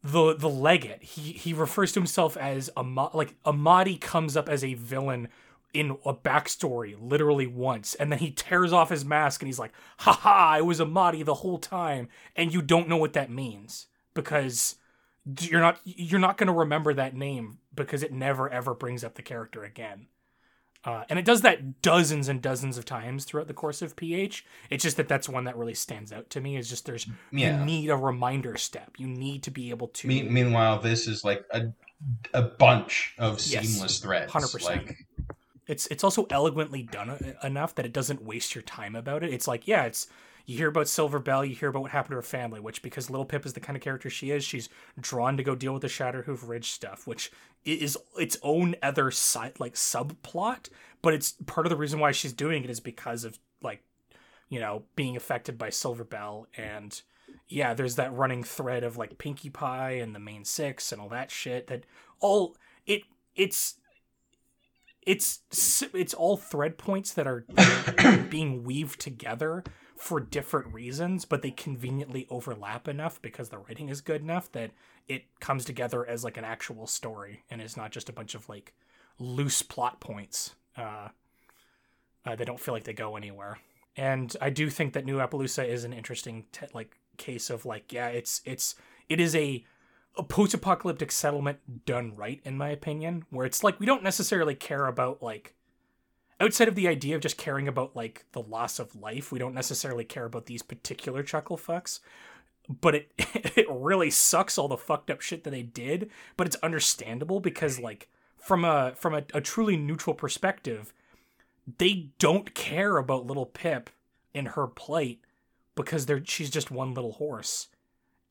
the 0.03 0.35
the 0.35 0.49
legate. 0.49 1.03
He 1.03 1.31
he 1.33 1.53
refers 1.53 1.91
to 1.93 1.99
himself 1.99 2.37
as 2.37 2.69
a 2.77 2.81
like 2.81 3.35
Amadi 3.45 3.97
comes 3.97 4.37
up 4.37 4.47
as 4.47 4.63
a 4.63 4.75
villain 4.75 5.29
in 5.73 5.97
a 6.05 6.13
backstory 6.13 6.95
literally 6.97 7.45
once 7.45 7.95
and 7.95 8.09
then 8.09 8.19
he 8.19 8.31
tears 8.31 8.71
off 8.71 8.89
his 8.89 9.03
mask 9.03 9.41
and 9.41 9.47
he's 9.47 9.59
like 9.59 9.73
haha 9.97 10.55
i 10.55 10.61
was 10.61 10.79
Amadi 10.79 11.21
the 11.21 11.33
whole 11.33 11.57
time 11.57 12.07
and 12.33 12.53
you 12.53 12.61
don't 12.61 12.87
know 12.87 12.95
what 12.95 13.11
that 13.11 13.29
means 13.29 13.87
because 14.13 14.77
you're 15.41 15.59
not 15.59 15.77
you're 15.83 16.19
not 16.19 16.37
going 16.37 16.47
to 16.47 16.53
remember 16.53 16.93
that 16.93 17.13
name 17.13 17.57
because 17.75 18.03
it 18.03 18.13
never 18.13 18.49
ever 18.49 18.73
brings 18.73 19.03
up 19.03 19.15
the 19.15 19.21
character 19.21 19.65
again 19.65 20.07
uh, 20.85 21.03
and 21.09 21.17
it 21.19 21.25
does 21.25 21.41
that 21.41 21.81
dozens 21.81 22.27
and 22.29 22.41
dozens 22.41 22.77
of 22.77 22.85
times 22.85 23.25
throughout 23.25 23.47
the 23.47 23.53
course 23.53 23.81
of 23.81 23.95
ph 23.95 24.45
it's 24.69 24.83
just 24.83 24.97
that 24.97 25.07
that's 25.07 25.27
one 25.27 25.43
that 25.45 25.57
really 25.57 25.73
stands 25.73 26.11
out 26.13 26.29
to 26.29 26.39
me 26.41 26.55
is 26.57 26.69
just 26.69 26.85
there's 26.85 27.07
Yeah. 27.31 27.59
you 27.59 27.65
need 27.65 27.89
a 27.89 27.95
reminder 27.97 28.55
step 28.57 28.91
you 28.97 29.07
need 29.07 29.43
to 29.43 29.51
be 29.51 29.69
able 29.71 29.87
to 29.89 30.07
Me- 30.07 30.23
meanwhile, 30.23 30.79
this 30.79 31.07
is 31.07 31.23
like 31.23 31.43
a 31.51 31.71
a 32.33 32.41
bunch 32.41 33.15
of 33.17 33.33
Yes, 33.47 33.67
seamless 33.67 33.99
threads. 33.99 34.31
100%. 34.31 34.63
Like, 34.65 34.97
it's 35.67 35.87
it's 35.87 36.03
also 36.03 36.27
elegantly 36.29 36.83
done 36.83 37.17
e- 37.25 37.47
enough 37.47 37.73
that 37.75 37.85
it 37.85 37.93
doesn't 37.93 38.21
waste 38.21 38.53
your 38.53 38.61
time 38.61 38.95
about 38.95 39.23
it. 39.23 39.33
It's 39.33 39.47
like, 39.47 39.67
yeah, 39.67 39.85
it's 39.85 40.07
you 40.45 40.57
hear 40.57 40.69
about 40.69 40.87
Silver 40.87 41.19
Bell, 41.19 41.43
you 41.43 41.55
hear 41.55 41.69
about 41.69 41.83
what 41.83 41.91
happened 41.91 42.11
to 42.11 42.17
her 42.17 42.21
family, 42.21 42.59
which 42.59 42.81
because 42.81 43.09
Little 43.09 43.25
Pip 43.25 43.45
is 43.45 43.53
the 43.53 43.59
kind 43.59 43.75
of 43.75 43.81
character 43.81 44.09
she 44.09 44.31
is, 44.31 44.43
she's 44.43 44.69
drawn 44.99 45.37
to 45.37 45.43
go 45.43 45.55
deal 45.55 45.73
with 45.73 45.81
the 45.81 45.87
Shatterhoof 45.87 46.47
Ridge 46.47 46.71
stuff, 46.71 47.07
which 47.07 47.31
is 47.63 47.97
its 48.17 48.37
own 48.43 48.75
other 48.83 49.09
side 49.09 49.59
like 49.59 49.73
subplot, 49.73 50.69
but 51.01 51.13
it's 51.13 51.33
part 51.45 51.65
of 51.65 51.71
the 51.71 51.75
reason 51.75 51.99
why 51.99 52.11
she's 52.11 52.33
doing 52.33 52.63
it 52.63 52.69
is 52.69 52.79
because 52.79 53.23
of 53.23 53.39
like 53.61 53.83
you 54.49 54.59
know 54.59 54.83
being 54.95 55.15
affected 55.15 55.57
by 55.57 55.69
Silver 55.69 56.03
Bell 56.03 56.47
and 56.55 57.01
yeah, 57.47 57.73
there's 57.73 57.95
that 57.95 58.13
running 58.13 58.43
thread 58.43 58.83
of 58.83 58.97
like 58.97 59.17
Pinkie 59.17 59.49
Pie 59.49 59.91
and 59.93 60.15
the 60.15 60.19
main 60.19 60.45
six 60.45 60.91
and 60.91 61.01
all 61.01 61.09
that 61.09 61.31
shit 61.31 61.67
that 61.67 61.85
all 62.19 62.55
it 62.85 63.01
it's 63.35 63.75
it's 65.05 65.41
it's 65.93 66.13
all 66.13 66.37
thread 66.37 66.77
points 66.77 67.13
that 67.13 67.27
are 67.27 67.45
being 68.29 68.63
weaved 68.63 68.99
together 68.99 69.63
for 69.97 70.19
different 70.19 70.73
reasons, 70.73 71.25
but 71.25 71.41
they 71.41 71.51
conveniently 71.51 72.27
overlap 72.29 72.87
enough 72.87 73.21
because 73.21 73.49
the 73.49 73.57
writing 73.57 73.89
is 73.89 74.01
good 74.01 74.21
enough 74.21 74.51
that 74.51 74.71
it 75.07 75.23
comes 75.39 75.65
together 75.65 76.05
as 76.05 76.23
like 76.23 76.37
an 76.37 76.43
actual 76.43 76.87
story 76.87 77.43
and 77.49 77.61
is 77.61 77.77
not 77.77 77.91
just 77.91 78.09
a 78.09 78.13
bunch 78.13 78.35
of 78.35 78.47
like 78.49 78.73
loose 79.19 79.61
plot 79.61 79.99
points 79.99 80.55
uh, 80.77 81.09
uh, 82.25 82.35
that 82.35 82.45
don't 82.45 82.59
feel 82.59 82.73
like 82.73 82.83
they 82.83 82.93
go 82.93 83.15
anywhere. 83.15 83.59
And 83.95 84.35
I 84.41 84.49
do 84.49 84.69
think 84.69 84.93
that 84.93 85.05
New 85.05 85.17
Appaloosa 85.17 85.67
is 85.67 85.85
an 85.85 85.93
interesting 85.93 86.45
te- 86.51 86.67
like 86.73 86.97
case 87.17 87.49
of 87.49 87.65
like 87.65 87.93
yeah, 87.93 88.07
it's 88.07 88.41
it's 88.45 88.75
it 89.07 89.19
is 89.19 89.35
a 89.35 89.63
a 90.17 90.23
post-apocalyptic 90.23 91.11
settlement 91.11 91.85
done 91.85 92.15
right 92.15 92.39
in 92.45 92.57
my 92.57 92.69
opinion 92.69 93.25
where 93.31 93.45
it's 93.45 93.65
like 93.65 93.77
we 93.81 93.85
don't 93.85 94.03
necessarily 94.03 94.55
care 94.55 94.85
about 94.85 95.21
like 95.21 95.53
outside 96.39 96.67
of 96.67 96.75
the 96.75 96.87
idea 96.87 97.15
of 97.15 97.21
just 97.21 97.37
caring 97.37 97.67
about 97.67 97.95
like 97.95 98.25
the 98.31 98.41
loss 98.41 98.79
of 98.79 98.95
life 98.95 99.31
we 99.31 99.39
don't 99.39 99.53
necessarily 99.53 100.03
care 100.03 100.25
about 100.25 100.45
these 100.45 100.61
particular 100.61 101.23
chuckle 101.23 101.57
fucks 101.57 101.99
but 102.81 102.95
it 102.95 103.11
it 103.17 103.67
really 103.69 104.09
sucks 104.09 104.57
all 104.57 104.67
the 104.67 104.77
fucked 104.77 105.09
up 105.09 105.21
shit 105.21 105.43
that 105.43 105.51
they 105.51 105.63
did 105.63 106.09
but 106.37 106.47
it's 106.47 106.57
understandable 106.57 107.39
because 107.39 107.79
like 107.79 108.09
from 108.45 108.63
a 108.63 108.93
from 108.95 109.15
a, 109.15 109.23
a 109.33 109.41
truly 109.41 109.75
neutral 109.75 110.13
perspective, 110.13 110.93
they 111.79 112.09
don't 112.19 112.53
care 112.53 112.97
about 112.97 113.25
little 113.25 113.47
Pip 113.47 113.89
in 114.35 114.45
her 114.45 114.67
plight 114.67 115.19
because 115.73 116.05
they're 116.05 116.23
she's 116.23 116.51
just 116.51 116.69
one 116.69 116.93
little 116.93 117.13
horse, 117.13 117.69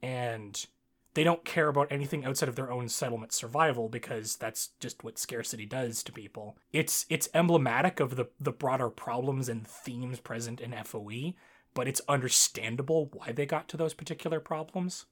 and 0.01 0.67
they 1.15 1.25
don't 1.25 1.45
care 1.45 1.69
about 1.69 1.91
anything 1.91 2.25
outside 2.25 2.49
of 2.49 2.57
their 2.57 2.71
own 2.71 2.89
settlement 2.89 3.33
survival 3.33 3.89
because 3.89 4.37
that's 4.37 4.71
just 4.81 5.03
what 5.05 5.19
scarcity 5.19 5.65
does 5.65 6.03
to 6.03 6.13
people. 6.13 6.59
It's 6.73 7.07
it's 7.09 7.29
emblematic 7.33 8.01
of 8.01 8.17
the 8.17 8.27
the 8.39 8.53
broader 8.53 8.91
problems 8.91 9.49
and 9.49 9.67
themes 9.67 10.21
present 10.21 10.61
in 10.61 10.75
FOE, 10.85 11.35
but 11.73 11.89
it's 11.89 12.01
understandable 12.09 13.11
why 13.13 13.33
they 13.33 13.47
got 13.47 13.69
to 13.69 13.77
those 13.77 13.95
particular 13.95 14.41
problems 14.41 15.07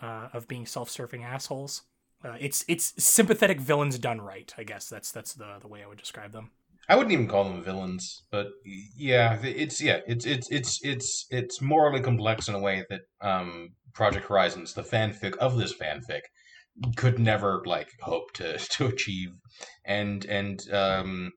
uh, 0.00 0.28
of 0.32 0.48
being 0.48 0.66
self-serving 0.66 1.24
assholes. 1.24 1.82
Uh, 2.24 2.36
it's 2.40 2.64
it's 2.66 2.92
sympathetic 3.02 3.60
villains 3.60 3.98
done 3.98 4.20
right. 4.20 4.52
I 4.58 4.64
guess 4.64 4.88
that's 4.88 5.12
that's 5.12 5.34
the 5.34 5.58
the 5.60 5.68
way 5.68 5.82
I 5.82 5.86
would 5.86 5.98
describe 5.98 6.32
them. 6.32 6.50
I 6.90 6.96
wouldn't 6.96 7.12
even 7.12 7.28
call 7.28 7.44
them 7.44 7.62
villains, 7.62 8.22
but 8.30 8.48
yeah, 8.64 9.38
it's 9.42 9.80
yeah, 9.80 10.00
it's 10.06 10.24
it's 10.24 10.50
it's 10.50 10.80
it's 10.82 11.26
it's 11.30 11.60
morally 11.60 12.00
complex 12.00 12.48
in 12.48 12.54
a 12.54 12.58
way 12.58 12.84
that 12.88 13.02
um, 13.20 13.70
Project 13.98 14.26
Horizons, 14.28 14.74
the 14.74 14.82
fanfic 14.82 15.36
of 15.38 15.56
this 15.58 15.74
fanfic, 15.76 16.20
could 16.96 17.18
never 17.18 17.60
like 17.66 17.88
hope 18.00 18.32
to 18.34 18.56
to 18.76 18.86
achieve, 18.86 19.30
and 19.84 20.24
and 20.24 20.60
um, 20.72 21.32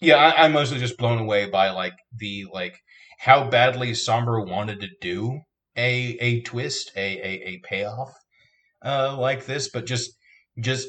yeah, 0.00 0.16
I, 0.16 0.44
I'm 0.44 0.52
mostly 0.52 0.78
just 0.78 0.96
blown 0.96 1.18
away 1.18 1.48
by 1.50 1.68
like 1.70 1.92
the 2.16 2.46
like 2.52 2.74
how 3.18 3.50
badly 3.50 3.92
Sombra 3.92 4.48
wanted 4.48 4.80
to 4.80 4.88
do 5.02 5.40
a 5.76 6.16
a 6.20 6.40
twist, 6.40 6.90
a 6.96 7.18
a, 7.18 7.32
a 7.50 7.60
payoff 7.68 8.12
uh, 8.82 9.14
like 9.18 9.44
this, 9.44 9.68
but 9.68 9.84
just 9.84 10.10
just 10.58 10.88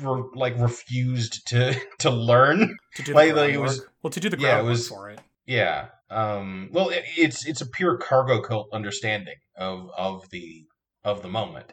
re- 0.00 0.22
like 0.34 0.54
refused 0.58 1.44
to 1.48 1.74
to 1.98 2.10
learn. 2.10 2.76
To 2.94 3.02
do 3.02 3.12
the 3.12 3.32
Like, 3.34 3.58
was- 3.58 3.84
well, 4.02 4.10
to 4.12 4.20
do 4.20 4.28
the 4.30 4.38
yeah, 4.38 4.60
it 4.60 4.64
was- 4.64 4.88
for 4.88 5.10
it. 5.10 5.20
Yeah. 5.50 5.88
Um, 6.10 6.68
well, 6.72 6.90
it, 6.90 7.02
it's 7.16 7.44
it's 7.44 7.60
a 7.60 7.68
pure 7.68 7.96
cargo 7.96 8.40
cult 8.40 8.68
understanding 8.72 9.34
of 9.56 9.90
of 9.96 10.30
the 10.30 10.64
of 11.02 11.22
the 11.22 11.28
moment. 11.28 11.72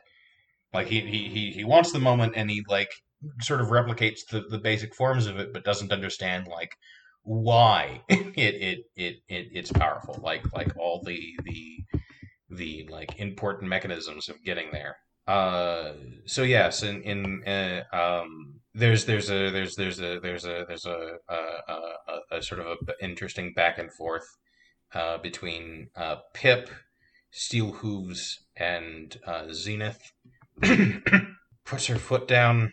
Like 0.74 0.88
he 0.88 1.02
he 1.02 1.30
he, 1.30 1.52
he 1.52 1.64
wants 1.64 1.92
the 1.92 2.00
moment, 2.00 2.34
and 2.36 2.50
he 2.50 2.64
like 2.68 2.90
sort 3.42 3.62
of 3.62 3.68
replicates 3.68 4.22
the, 4.32 4.42
the 4.50 4.58
basic 4.58 4.96
forms 4.96 5.28
of 5.28 5.38
it, 5.38 5.54
but 5.54 5.64
doesn't 5.64 5.92
understand 5.92 6.48
like 6.48 6.72
why 7.22 8.02
it 8.10 8.34
it, 8.38 8.80
it 8.96 9.16
it 9.30 9.48
it's 9.54 9.72
powerful. 9.72 10.20
Like 10.24 10.44
like 10.56 10.76
all 10.80 11.04
the 11.06 11.22
the 11.44 11.84
the 12.50 12.88
like 12.92 13.20
important 13.20 13.70
mechanisms 13.70 14.28
of 14.28 14.44
getting 14.44 14.72
there. 14.72 14.98
Uh, 15.28 15.94
so 16.26 16.42
yes, 16.42 16.82
in 16.82 17.04
in 17.04 17.44
uh, 17.46 17.84
um, 17.94 18.57
there's 18.78 19.06
there's 19.06 19.30
a 19.32 19.50
there's 19.50 19.76
there's 19.76 20.00
a 20.00 20.20
there's 20.20 20.46
a 20.46 20.66
there's 20.68 20.86
a 20.86 21.18
a, 21.28 21.34
a, 21.34 22.38
a, 22.38 22.42
sort 22.42 22.62
of 22.62 22.68
a 22.68 23.04
interesting 23.04 23.54
back 23.54 23.80
and 23.80 23.92
forth 23.92 24.38
uh, 24.94 25.18
between 25.18 25.90
uh, 25.96 26.18
Pip, 26.34 26.70
Steel 27.32 27.72
Hooves, 27.72 28.40
and 28.56 29.18
uh, 29.26 29.46
Xenith. 29.50 30.00
Puts 31.66 31.88
her 31.88 31.98
foot 31.98 32.28
down 32.28 32.72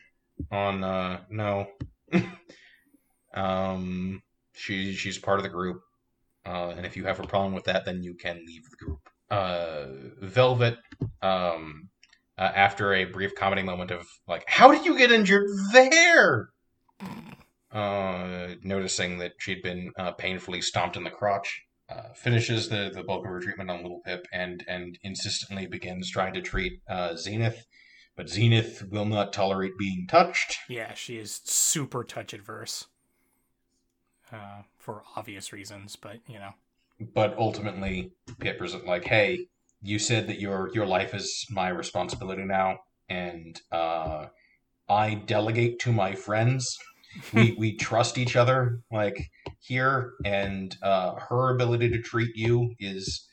on 0.51 0.85
uh, 0.85 1.21
no. 1.31 1.69
um, 3.35 4.23
she 4.53 4.93
she's 4.93 5.19
part 5.19 5.39
of 5.39 5.43
the 5.43 5.49
group, 5.49 5.81
uh, 6.45 6.75
and 6.77 6.85
if 6.85 6.97
you 6.97 7.05
have 7.07 7.19
a 7.19 7.27
problem 7.27 7.55
with 7.55 7.65
that, 7.65 7.85
then 7.87 8.03
you 8.03 8.15
can 8.15 8.45
leave 8.47 8.69
the 8.71 8.77
group. 8.77 9.09
Uh, 9.31 9.87
Velvet 10.21 10.77
um, 11.23 11.89
uh, 12.39 12.51
after 12.55 12.95
a 12.95 13.05
brief 13.05 13.35
comedy 13.35 13.63
moment 13.63 13.91
of 13.91 14.07
like, 14.27 14.45
"How 14.47 14.73
did 14.73 14.85
you 14.85 14.97
get 14.97 15.13
injured 15.13 15.49
there?" 15.73 16.51
Uh, 17.71 18.55
noticing 18.63 19.19
that 19.19 19.33
she'd 19.39 19.63
been 19.63 19.91
uh, 19.99 20.13
painfully 20.13 20.61
stomped 20.61 20.97
in 20.97 21.03
the 21.03 21.11
crotch, 21.11 21.63
uh, 21.89 22.13
finishes 22.15 22.69
the, 22.69 22.91
the 22.95 23.03
bulk 23.03 23.25
of 23.25 23.31
her 23.31 23.41
treatment 23.41 23.71
on 23.71 23.83
Little 23.83 24.01
Pip 24.05 24.27
and 24.33 24.65
and 24.69 24.99
insistently 25.03 25.67
begins 25.67 26.11
trying 26.11 26.35
to 26.35 26.43
treat 26.43 26.81
uh, 26.89 27.11
Xenith, 27.11 27.59
but 28.17 28.27
Xenith 28.27 28.91
will 28.91 29.05
not 29.05 29.33
tolerate 29.33 29.77
being 29.79 30.07
touched. 30.09 30.59
Yeah, 30.69 30.95
she 30.95 31.19
is 31.19 31.41
super 31.45 32.05
touch 32.05 32.33
adverse. 32.33 32.87
Uh, 34.33 34.63
for 34.79 35.03
obvious 35.17 35.53
reasons, 35.53 35.97
but 35.97 36.19
you 36.27 36.39
know. 36.39 36.55
But 37.13 37.37
ultimately, 37.39 38.13
Pip 38.39 38.63
is 38.63 38.75
like, 38.75 39.05
"Hey, 39.05 39.47
you 39.85 39.99
said 39.99 40.27
that 40.29 40.41
your 40.41 40.71
your 40.75 40.87
life 40.87 41.15
is 41.15 41.47
my 41.51 41.69
responsibility 41.69 42.45
now, 42.45 42.79
and 43.09 43.61
uh, 43.71 44.27
I 44.89 45.15
delegate 45.15 45.79
to 45.81 45.93
my 45.93 46.15
friends. 46.15 46.79
we 47.35 47.53
we 47.59 47.77
trust 47.77 48.17
each 48.17 48.35
other 48.35 48.81
like 48.91 49.31
here, 49.61 50.15
and 50.25 50.75
uh, 50.83 51.15
her 51.29 51.55
ability 51.55 51.91
to 51.91 52.01
treat 52.01 52.35
you 52.35 52.75
is." 52.81 53.29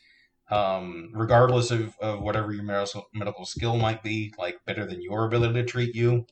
Um, 0.49 1.11
regardless 1.13 1.71
of, 1.71 1.95
of 2.01 2.19
whatever 2.19 2.51
your 2.51 2.65
medical, 2.65 3.05
medical 3.13 3.45
skill 3.45 3.77
might 3.77 4.03
be, 4.03 4.33
like 4.37 4.57
better 4.65 4.85
than 4.85 5.01
your 5.01 5.23
ability 5.25 5.53
to 5.53 5.63
treat 5.63 5.95
you. 5.95 6.25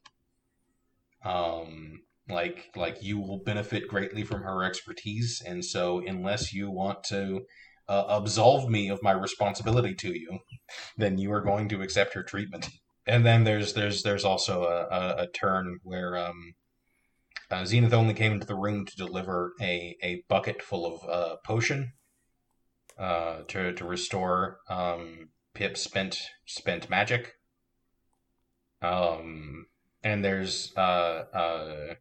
Um, 1.24 2.02
like 2.28 2.70
like 2.76 3.02
you 3.02 3.18
will 3.18 3.38
benefit 3.38 3.88
greatly 3.88 4.24
from 4.24 4.42
her 4.42 4.66
expertise, 4.66 5.42
and 5.46 5.64
so 5.64 6.04
unless 6.06 6.54
you 6.54 6.70
want 6.70 7.06
to 7.06 7.46
uh, 7.90 8.06
absolve 8.08 8.70
me 8.70 8.90
of 8.90 9.04
my 9.04 9.12
responsibility 9.12 9.96
to 9.96 10.18
you, 10.18 10.40
then 10.96 11.18
you 11.18 11.34
are 11.34 11.42
going 11.42 11.68
to 11.70 11.82
accept 11.82 12.14
her 12.14 12.24
treatment. 12.24 12.70
And 13.08 13.26
then 13.26 13.44
there's 13.44 13.74
there's 13.74 14.04
there's 14.04 14.24
also 14.24 14.64
a, 14.64 14.96
a, 14.96 15.24
a 15.24 15.28
turn 15.28 15.80
where 15.84 16.16
um, 16.16 16.54
uh, 17.50 17.64
Xenith 17.64 17.94
only 17.94 18.14
came 18.14 18.34
into 18.34 18.46
the 18.46 18.56
ring 18.56 18.86
to 18.86 18.96
deliver 18.96 19.54
a, 19.60 19.98
a 20.04 20.24
bucket 20.30 20.62
full 20.62 20.86
of 20.86 21.10
uh, 21.10 21.36
potion 21.44 21.94
uh, 23.00 23.40
to 23.48 23.74
to 23.74 23.86
restore 23.86 24.60
um, 24.70 25.30
Pip's 25.56 25.82
spent 25.82 26.20
spent 26.46 26.90
magic. 26.90 27.34
Um, 28.84 29.66
and 30.04 30.24
there's 30.24 30.72
uh, 30.78 31.24
uh, 31.34 31.94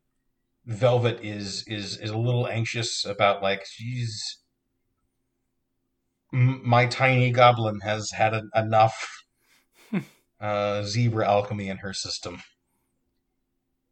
Velvet 0.67 1.21
is 1.25 1.65
is 1.67 1.97
is 1.97 2.11
a 2.11 2.19
little 2.19 2.47
anxious 2.47 3.07
about 3.07 3.43
like 3.43 3.65
she's 3.65 4.43
my 6.33 6.87
tiny 6.87 7.31
goblin 7.31 7.81
has 7.81 8.11
had 8.11 8.35
en- 8.35 8.51
enough 8.55 9.25
uh, 10.41 10.83
zebra 10.83 11.27
alchemy 11.27 11.69
in 11.69 11.79
her 11.79 11.93
system. 11.93 12.43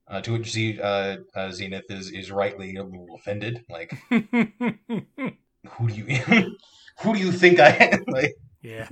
Uh, 0.08 0.20
to 0.20 0.32
which 0.34 0.52
Z- 0.52 0.80
uh, 0.80 1.16
uh, 1.34 1.48
Xenith 1.50 1.90
is 1.90 2.12
is 2.12 2.30
rightly 2.30 2.76
a 2.76 2.84
little 2.84 3.08
offended. 3.16 3.64
Like, 3.68 3.92
who 4.10 5.88
do 5.88 5.94
you 5.94 6.04
who 7.00 7.12
do 7.12 7.18
you 7.18 7.32
think 7.32 7.58
I 7.58 7.70
am? 7.70 8.04
like? 8.08 8.34
yeah. 8.62 8.88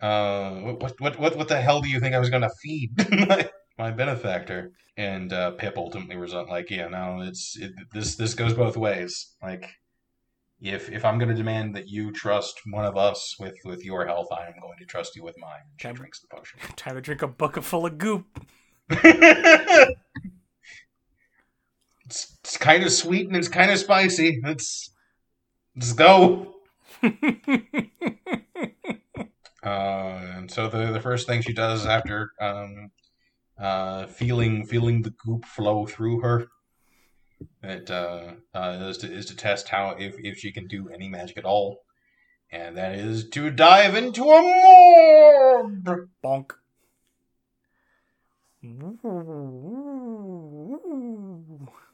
Uh, 0.00 0.60
what 0.60 1.00
what 1.00 1.18
what 1.18 1.36
what 1.36 1.48
the 1.48 1.60
hell 1.60 1.80
do 1.80 1.88
you 1.88 1.98
think 1.98 2.14
I 2.14 2.18
was 2.18 2.28
gonna 2.28 2.50
feed 2.62 2.90
my, 3.10 3.48
my 3.78 3.90
benefactor? 3.90 4.72
And 4.98 5.32
uh, 5.32 5.52
Pip 5.52 5.78
ultimately 5.78 6.16
was 6.16 6.34
like, 6.34 6.70
yeah, 6.70 6.88
no, 6.88 7.22
it's 7.22 7.56
it, 7.58 7.72
this 7.92 8.16
this 8.16 8.34
goes 8.34 8.52
both 8.52 8.76
ways. 8.76 9.34
Like, 9.42 9.70
if 10.64 10.90
if 10.90 11.04
I'm 11.04 11.18
gonna 11.18 11.34
demand 11.34 11.74
that 11.76 11.88
you 11.88 12.10
trust 12.10 12.60
one 12.70 12.84
of 12.84 12.96
us 12.96 13.36
with 13.38 13.54
with 13.64 13.84
your 13.84 14.06
health, 14.06 14.28
I 14.32 14.46
am 14.46 14.54
going 14.60 14.78
to 14.78 14.84
trust 14.86 15.14
you 15.14 15.22
with 15.22 15.36
mine. 15.38 15.60
She 15.78 15.88
Okay. 15.88 15.96
drinks 15.96 16.20
the 16.20 16.28
potion. 16.34 16.58
Time 16.76 16.94
to 16.94 17.00
drink 17.00 17.22
a 17.22 17.28
bucket 17.28 17.64
full 17.64 17.84
of 17.86 17.98
goop. 17.98 18.26
it's, 18.90 19.96
it's 22.06 22.56
kind 22.56 22.82
of 22.82 22.92
sweet 22.92 23.26
and 23.26 23.36
it's 23.36 23.48
kind 23.48 23.70
of 23.70 23.78
spicy. 23.78 24.40
Let's 24.42 24.90
let's 25.76 25.92
go. 25.92 26.54
Uh, 29.62 30.20
and 30.36 30.50
so 30.50 30.68
the 30.68 30.92
the 30.92 31.00
first 31.00 31.26
thing 31.26 31.40
she 31.40 31.54
does 31.54 31.86
after 31.86 32.32
um, 32.38 32.90
uh, 33.58 34.06
feeling 34.06 34.66
feeling 34.66 35.00
the 35.00 35.08
goop 35.24 35.42
flow 35.46 35.86
through 35.86 36.20
her, 36.20 36.48
it 37.62 37.90
uh, 37.90 38.32
uh, 38.54 38.78
is 38.88 38.98
to 38.98 39.12
is 39.12 39.26
to 39.26 39.36
test 39.36 39.68
how 39.68 39.96
if 39.98 40.14
if 40.18 40.38
she 40.38 40.52
can 40.52 40.66
do 40.66 40.88
any 40.88 41.08
magic 41.08 41.38
at 41.38 41.44
all, 41.44 41.80
and 42.50 42.76
that 42.76 42.94
is 42.94 43.28
to 43.30 43.50
dive 43.50 43.94
into 43.94 44.24
a 44.24 44.42
morb. 44.42 46.08
Bonk. 46.22 46.52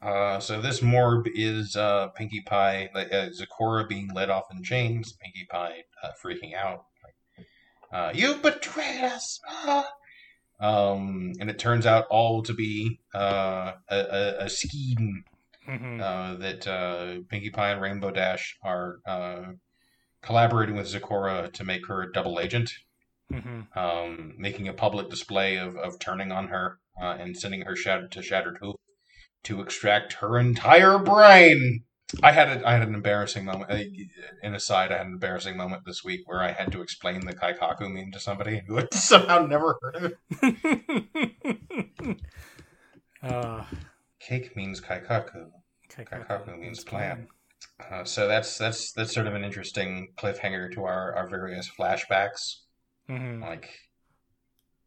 Uh, 0.01 0.39
so 0.39 0.61
this 0.61 0.79
morb 0.79 1.27
is 1.35 1.75
uh, 1.75 2.07
Pinkie 2.09 2.41
Pie, 2.41 2.89
uh, 2.95 3.29
Zecora 3.29 3.87
being 3.87 4.09
led 4.13 4.29
off 4.29 4.45
in 4.51 4.63
chains, 4.63 5.13
Pinkie 5.21 5.47
Pie 5.49 5.83
uh, 6.01 6.09
freaking 6.23 6.55
out. 6.55 6.85
Uh, 7.91 8.11
you 8.13 8.35
betrayed 8.35 9.03
us! 9.03 9.39
ah!" 9.47 9.91
Um, 10.61 11.33
and 11.39 11.49
it 11.49 11.59
turns 11.59 11.85
out 11.85 12.05
all 12.09 12.43
to 12.43 12.53
be 12.53 12.99
uh, 13.13 13.73
a, 13.89 13.95
a, 13.97 14.45
a 14.45 14.49
scheme 14.49 15.23
Mhm. 15.71 16.01
uh, 16.01 16.35
that 16.39 16.67
uh, 16.67 17.21
Pinkie 17.29 17.49
Pie 17.49 17.71
and 17.71 17.81
Rainbow 17.81 18.11
Dash 18.11 18.57
are 18.61 18.97
uh, 19.05 19.43
collaborating 20.21 20.75
with 20.75 20.87
Zecora 20.87 21.51
to 21.53 21.63
make 21.63 21.87
her 21.87 22.01
a 22.01 22.11
double 22.11 22.39
agent, 22.39 22.69
Mhm. 23.31 23.75
um, 23.77 24.33
making 24.37 24.67
a 24.67 24.73
public 24.73 25.09
display 25.09 25.55
of, 25.57 25.77
of 25.77 25.97
turning 25.99 26.31
on 26.31 26.49
her 26.49 26.79
uh, 27.01 27.15
and 27.19 27.37
sending 27.37 27.61
her 27.61 27.75
shattered 27.75 28.11
to 28.11 28.21
Shattered 28.21 28.57
Hoof 28.61 28.75
to 29.43 29.61
extract 29.61 30.13
her 30.13 30.37
entire 30.37 30.99
brain. 30.99 31.85
I 32.21 32.33
had 32.33 32.49
a, 32.49 32.67
I 32.67 32.73
had 32.73 32.81
an 32.89 32.93
embarrassing 32.93 33.45
moment. 33.45 33.71
uh, 33.71 33.77
In 34.43 34.53
aside, 34.53 34.91
I 34.91 34.97
had 34.97 35.07
an 35.07 35.13
embarrassing 35.13 35.55
moment 35.55 35.83
this 35.85 36.03
week 36.03 36.21
where 36.25 36.41
I 36.43 36.51
had 36.51 36.69
to 36.73 36.81
explain 36.81 37.21
the 37.21 37.33
Keikaku 37.33 37.89
meme 37.89 38.11
to 38.11 38.19
somebody 38.19 38.61
who 38.67 38.75
had 38.75 38.93
somehow 38.93 39.45
never 39.47 39.77
heard 39.81 39.95
of 39.95 40.13
it. 40.41 42.17
uh, 43.23 43.63
Cake 44.19 44.55
means 44.57 44.81
Keikaku. 44.81 45.49
Keikaku 45.95 46.57
means 46.59 46.83
plan. 46.83 47.27
Uh, 47.91 48.03
so 48.03 48.27
that's 48.27 48.57
that's 48.57 48.91
that's 48.93 49.13
sort 49.13 49.27
of 49.27 49.35
an 49.35 49.43
interesting 49.43 50.09
cliffhanger 50.17 50.71
to 50.73 50.83
our, 50.83 51.13
our 51.15 51.27
various 51.29 51.69
flashbacks. 51.69 52.61
hmm 53.07 53.41
Like, 53.41 53.69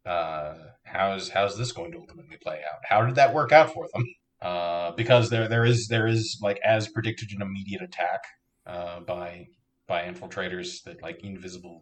uh, 0.05 0.55
how's 0.83 1.29
how's 1.29 1.57
this 1.57 1.71
going 1.71 1.91
to 1.91 1.99
ultimately 1.99 2.37
play 2.41 2.57
out? 2.57 2.79
How 2.87 3.05
did 3.05 3.15
that 3.15 3.33
work 3.33 3.51
out 3.51 3.73
for 3.73 3.87
them? 3.93 4.03
Uh, 4.41 4.91
because 4.91 5.29
there 5.29 5.47
there 5.47 5.65
is 5.65 5.87
there 5.87 6.07
is 6.07 6.39
like 6.41 6.59
as 6.63 6.87
predicted 6.89 7.31
an 7.31 7.41
immediate 7.41 7.81
attack 7.81 8.21
uh, 8.65 8.99
by 9.01 9.47
by 9.87 10.03
infiltrators 10.03 10.83
that 10.83 11.01
like 11.01 11.23
invisible 11.23 11.81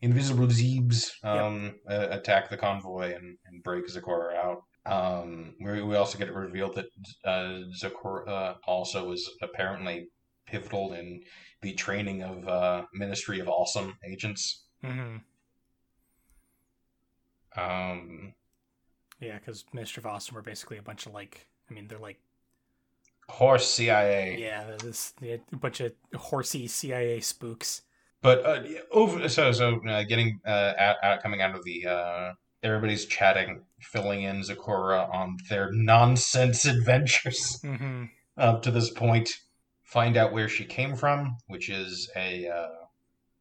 invisible 0.00 0.46
Zeebs 0.46 1.12
um, 1.22 1.74
uh, 1.88 2.08
attack 2.10 2.50
the 2.50 2.56
convoy 2.56 3.14
and, 3.14 3.38
and 3.46 3.62
break 3.62 3.86
Zecora 3.86 4.34
out. 4.36 4.62
Um, 4.86 5.54
we, 5.60 5.82
we 5.82 5.96
also 5.96 6.18
get 6.18 6.28
it 6.28 6.34
revealed 6.34 6.74
that 6.76 6.86
uh, 7.24 7.62
Zecora 7.74 8.56
also 8.66 9.08
was 9.08 9.30
apparently 9.42 10.08
pivotal 10.46 10.92
in 10.92 11.22
the 11.62 11.72
training 11.72 12.22
of 12.22 12.46
uh, 12.46 12.84
Ministry 12.92 13.40
of 13.40 13.48
Awesome 13.48 13.96
agents. 14.04 14.64
hmm 14.82 15.16
Um, 17.56 18.34
Yeah, 19.20 19.38
because 19.38 19.64
Ministry 19.72 20.00
of 20.00 20.06
Awesome 20.06 20.34
were 20.34 20.42
basically 20.42 20.78
a 20.78 20.82
bunch 20.82 21.06
of 21.06 21.12
like, 21.12 21.46
I 21.70 21.74
mean, 21.74 21.88
they're 21.88 21.98
like, 21.98 22.18
horse 23.28 23.66
CIA. 23.68 24.38
yeah, 24.38 24.76
this 24.82 25.14
a 25.22 25.40
bunch 25.56 25.80
of 25.80 25.92
horsey 26.14 26.66
CIA 26.66 27.20
spooks. 27.20 27.82
But 28.22 28.44
uh, 28.44 28.62
over 28.90 29.28
so 29.28 29.52
so 29.52 29.80
uh, 29.86 30.02
getting 30.04 30.40
uh, 30.46 30.72
out, 30.78 30.96
out 31.02 31.22
coming 31.22 31.42
out 31.42 31.54
of 31.54 31.64
the 31.64 31.86
uh, 31.86 32.32
everybody's 32.62 33.04
chatting, 33.06 33.62
filling 33.84 34.22
in 34.22 34.42
Zecora 34.42 35.12
on 35.12 35.36
their 35.48 35.70
nonsense 35.72 36.64
adventures 36.64 37.60
hmm 37.62 38.04
up 38.36 38.62
to 38.62 38.70
this 38.70 38.90
point. 38.90 39.30
Find 39.82 40.16
out 40.16 40.32
where 40.32 40.48
she 40.48 40.64
came 40.64 40.96
from, 40.96 41.36
which 41.46 41.68
is 41.68 42.10
a 42.16 42.48
uh, 42.48 42.84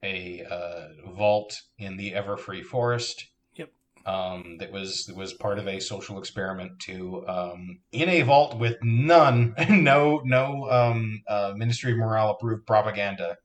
a 0.03 0.43
uh, 0.49 1.11
vault 1.15 1.61
in 1.77 1.97
the 1.97 2.11
Everfree 2.11 2.63
Forest. 2.63 3.27
Yep. 3.55 3.69
Um, 4.05 4.57
that 4.59 4.71
was 4.71 5.05
that 5.05 5.15
was 5.15 5.33
part 5.33 5.57
of 5.57 5.67
a 5.67 5.79
social 5.79 6.19
experiment 6.19 6.79
to 6.81 7.25
um, 7.27 7.79
in 7.91 8.09
a 8.09 8.21
vault 8.21 8.59
with 8.59 8.77
none, 8.83 9.55
no 9.69 10.21
no 10.25 10.69
um, 10.69 11.23
uh, 11.27 11.53
Ministry 11.55 11.93
of 11.93 11.97
Morale 11.97 12.31
approved 12.31 12.67
propaganda 12.67 13.37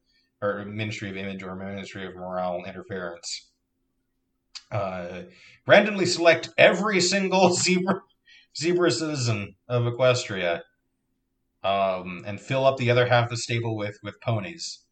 or 0.43 0.65
Ministry 0.65 1.11
of 1.11 1.17
Image 1.17 1.43
or 1.43 1.57
Ministry 1.57 2.07
of 2.07 2.15
Morale 2.15 2.63
interference. 2.67 3.51
Uh, 4.71 5.23
randomly 5.66 6.07
select 6.07 6.51
every 6.59 7.01
single 7.01 7.53
zebra 7.55 8.03
zebra 8.57 8.90
citizen 8.90 9.55
of 9.68 9.85
Equestria, 9.85 10.62
um, 11.62 12.25
and 12.27 12.40
fill 12.40 12.66
up 12.66 12.77
the 12.77 12.90
other 12.90 13.07
half 13.07 13.25
of 13.25 13.31
the 13.31 13.37
stable 13.37 13.77
with 13.77 13.99
with 14.03 14.21
ponies. 14.21 14.85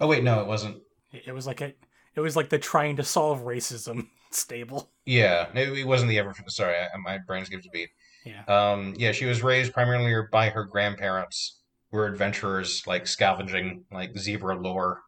Oh 0.00 0.06
wait, 0.06 0.24
no, 0.24 0.40
it 0.40 0.46
wasn't. 0.46 0.82
It, 1.12 1.32
was 1.32 1.46
like 1.46 1.60
a, 1.60 1.74
it 2.14 2.20
was 2.20 2.36
like 2.36 2.48
the 2.48 2.58
trying 2.58 2.96
to 2.96 3.04
solve 3.04 3.40
racism 3.40 4.08
stable. 4.30 4.90
Yeah, 5.04 5.48
it, 5.54 5.78
it 5.78 5.86
wasn't 5.86 6.10
the 6.10 6.18
ever. 6.18 6.34
Sorry, 6.48 6.74
I, 6.74 6.96
my 6.98 7.18
brain 7.18 7.44
skipped 7.44 7.66
a 7.66 7.70
beat. 7.70 7.90
Yeah. 8.24 8.44
Um, 8.46 8.94
yeah, 8.96 9.12
she 9.12 9.26
was 9.26 9.42
raised 9.42 9.72
primarily 9.72 10.14
by 10.30 10.48
her 10.50 10.64
grandparents, 10.64 11.60
who 11.90 11.98
were 11.98 12.06
adventurers, 12.06 12.86
like 12.86 13.06
scavenging 13.06 13.84
like 13.92 14.16
zebra 14.16 14.56
lore, 14.56 15.02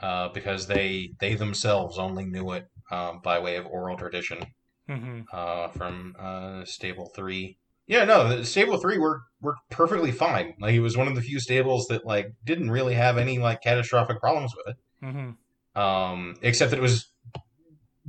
uh, 0.00 0.28
because 0.30 0.66
they 0.66 1.12
they 1.18 1.34
themselves 1.34 1.98
only 1.98 2.24
knew 2.24 2.52
it 2.52 2.68
um, 2.90 3.20
by 3.22 3.38
way 3.38 3.56
of 3.56 3.66
oral 3.66 3.96
tradition 3.96 4.44
hmm 4.88 5.20
uh, 5.32 5.68
from 5.68 6.16
uh, 6.18 6.64
Stable 6.64 7.10
Three. 7.14 7.58
Yeah, 7.86 8.04
no, 8.04 8.42
Stable 8.42 8.78
Three 8.78 8.98
worked 8.98 9.24
worked 9.40 9.70
perfectly 9.70 10.12
fine. 10.12 10.54
Like 10.60 10.74
it 10.74 10.80
was 10.80 10.96
one 10.96 11.08
of 11.08 11.14
the 11.14 11.22
few 11.22 11.40
stables 11.40 11.86
that 11.88 12.04
like 12.04 12.32
didn't 12.44 12.70
really 12.70 12.94
have 12.94 13.18
any 13.18 13.38
like 13.38 13.62
catastrophic 13.62 14.20
problems 14.20 14.52
with 14.56 14.74
it, 14.74 14.76
hmm 15.04 15.80
um, 15.80 16.36
except 16.42 16.70
that 16.70 16.78
it 16.78 16.82
was 16.82 17.10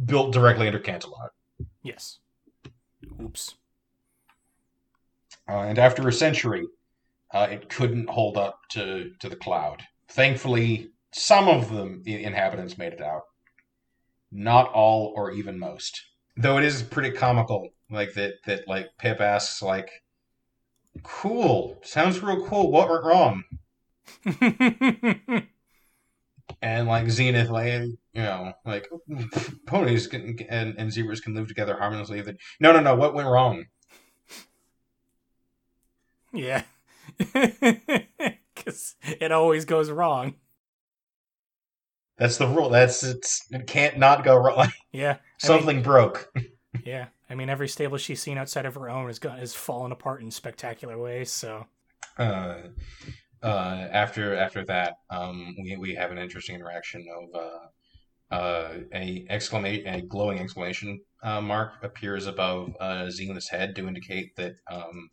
built 0.06 0.34
directly 0.34 0.68
under 0.68 0.80
Canterlot. 0.80 1.30
Yes. 1.84 2.20
Oops. 3.22 3.56
Uh, 5.48 5.62
and 5.62 5.80
after 5.80 6.08
a 6.08 6.14
century, 6.14 6.66
uh, 7.34 7.48
it 7.50 7.70
couldn't 7.70 8.10
hold 8.10 8.38
up 8.38 8.60
to, 8.70 9.12
to 9.20 9.30
the 9.30 9.36
cloud. 9.36 9.84
Thankfully, 10.10 10.90
some 11.12 11.48
of 11.48 11.70
the 11.70 12.24
inhabitants 12.24 12.78
made 12.78 12.94
it 12.94 13.02
out. 13.02 13.24
Not 14.32 14.72
all, 14.72 15.14
or 15.16 15.32
even 15.32 15.58
most. 15.58 16.02
Though 16.38 16.58
it 16.58 16.64
is 16.64 16.84
pretty 16.84 17.12
comical, 17.12 17.70
like 17.90 18.14
that. 18.14 18.34
That 18.46 18.68
like 18.68 18.90
Pip 18.98 19.20
asks, 19.20 19.62
like, 19.62 19.90
"Cool, 21.04 21.80
sounds 21.84 22.22
real 22.22 22.46
cool. 22.46 22.72
What 22.72 22.90
went 22.90 23.04
wrong?" 23.04 23.44
And 26.62 26.88
like 26.88 27.06
Xenith, 27.06 27.50
like 27.50 27.68
you 28.14 28.22
know, 28.22 28.54
like 28.66 28.90
ponies 29.66 30.08
can, 30.08 30.38
and 30.50 30.76
and 30.78 30.92
zebras 30.92 31.22
can 31.22 31.34
live 31.34 31.48
together 31.48 31.78
harmoniously. 31.78 32.22
That 32.22 32.38
no, 32.60 32.72
no, 32.74 32.82
no. 32.82 32.96
What 32.96 33.14
went 33.14 33.30
wrong? 33.30 33.66
yeah. 36.34 36.64
Because 38.56 38.96
it 39.22 39.32
always 39.32 39.64
goes 39.64 39.90
wrong. 39.90 40.36
That's 42.20 42.38
the 42.38 42.48
rule. 42.48 42.70
That's 42.70 43.04
it's 43.04 43.48
it 43.50 43.66
can't 43.66 43.98
not 43.98 44.24
go 44.24 44.36
wrong. 44.36 44.72
Yeah. 44.92 45.10
I 45.10 45.14
mean- 45.14 45.20
something 45.38 45.82
broke. 45.82 46.32
Yeah. 46.86 47.08
I 47.30 47.36
mean, 47.36 47.50
every 47.50 47.68
stable 47.68 47.98
she's 47.98 48.22
seen 48.22 48.38
outside 48.38 48.66
of 48.66 48.76
her 48.76 48.90
own 48.90 49.08
has 49.08 49.18
gone 49.18 49.40
has 49.40 49.56
fallen 49.56 49.92
apart 49.92 50.22
in 50.22 50.30
spectacular 50.30 50.98
ways. 51.00 51.32
So. 51.32 51.66
uh, 52.18 52.58
uh, 53.42 53.88
after 53.92 54.36
after 54.36 54.64
that, 54.66 54.98
um, 55.10 55.56
we 55.62 55.76
we 55.78 55.96
have 55.96 56.12
an 56.12 56.18
interesting 56.20 56.56
interaction 56.56 57.06
of 57.18 57.42
uh, 57.42 58.36
uh, 58.36 58.74
a 58.94 59.26
exclamation, 59.30 59.88
a 59.88 60.02
glowing 60.02 60.40
exclamation 60.40 61.00
uh, 61.24 61.42
mark 61.42 61.74
appears 61.84 62.28
above 62.28 62.72
uh, 62.80 63.06
Xenith's 63.08 63.50
head 63.50 63.76
to 63.76 63.88
indicate 63.88 64.36
that 64.36 64.54
um, 64.72 65.10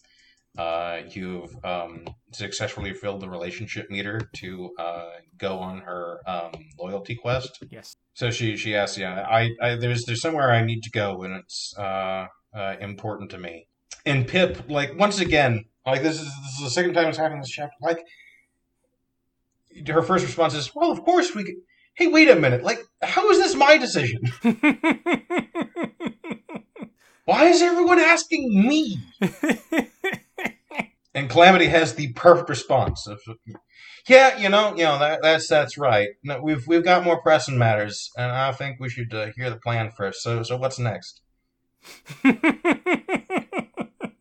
uh, 0.59 1.01
you've 1.11 1.55
um, 1.65 2.07
successfully 2.33 2.93
filled 2.93 3.21
the 3.21 3.29
relationship 3.29 3.91
meter 3.91 4.21
to 4.37 4.71
uh, 4.79 5.11
go 5.39 5.59
on 5.59 5.79
her 5.81 6.21
um, 6.27 6.53
loyalty 6.79 7.15
quest. 7.15 7.65
Yes. 7.71 7.95
So 8.15 8.31
she 8.31 8.57
she 8.57 8.75
asks, 8.75 8.97
yeah, 8.97 9.27
I, 9.29 9.51
I 9.61 9.75
there's 9.77 10.05
there's 10.05 10.23
somewhere 10.23 10.51
I 10.51 10.65
need 10.65 10.83
to 10.83 10.91
go, 10.91 11.23
and 11.23 11.35
it's 11.35 11.75
uh, 11.79 12.27
uh, 12.55 12.77
important 12.81 13.31
to 13.33 13.39
me. 13.39 13.69
And 14.05 14.27
Pip, 14.27 14.69
like 14.69 14.99
once 14.99 15.21
again, 15.21 15.65
like 15.85 16.03
this 16.03 16.21
is 16.21 16.27
this 16.27 16.55
is 16.59 16.65
the 16.65 16.71
second 16.71 16.95
time 16.95 17.09
it's 17.09 17.19
happening 17.19 17.41
this 17.41 17.51
chapter. 17.51 17.77
Like 17.81 17.99
her 19.87 20.03
first 20.03 20.25
response 20.25 20.55
is, 20.55 20.75
"Well, 20.75 20.91
of 20.91 21.03
course 21.03 21.35
we 21.35 21.45
could." 21.45 21.57
Hey, 21.95 22.07
wait 22.09 22.29
a 22.29 22.37
minute! 22.37 22.63
Like, 22.63 22.81
how 23.03 23.31
is 23.31 23.39
this 23.39 23.55
my 23.55 23.79
decision? 23.79 24.21
Why 27.25 27.47
is 27.47 27.61
everyone 27.61 27.99
asking 27.99 28.69
me? 28.69 28.99
Calamity 31.37 31.67
has 31.67 31.95
the 31.95 32.13
perfect 32.15 32.49
response 32.49 33.07
of, 33.07 33.21
"Yeah, 34.09 34.39
you 34.39 34.49
know, 34.49 34.71
you 34.75 34.85
know 34.85 34.99
that 34.99 35.21
that's 35.23 35.49
that's 35.49 35.77
right. 35.77 36.09
No, 36.25 36.41
we've 36.41 36.67
we've 36.67 36.85
got 36.85 37.05
more 37.05 37.21
pressing 37.21 37.59
matters, 37.59 38.11
and 38.17 38.33
I 38.33 38.53
think 38.53 38.81
we 38.81 38.89
should 38.89 39.13
uh, 39.13 39.29
hear 39.37 39.51
the 39.51 39.57
plan 39.57 39.91
first. 39.91 40.23
So 40.23 40.43
so 40.43 40.57
what's 40.57 40.79
next?" 40.79 41.21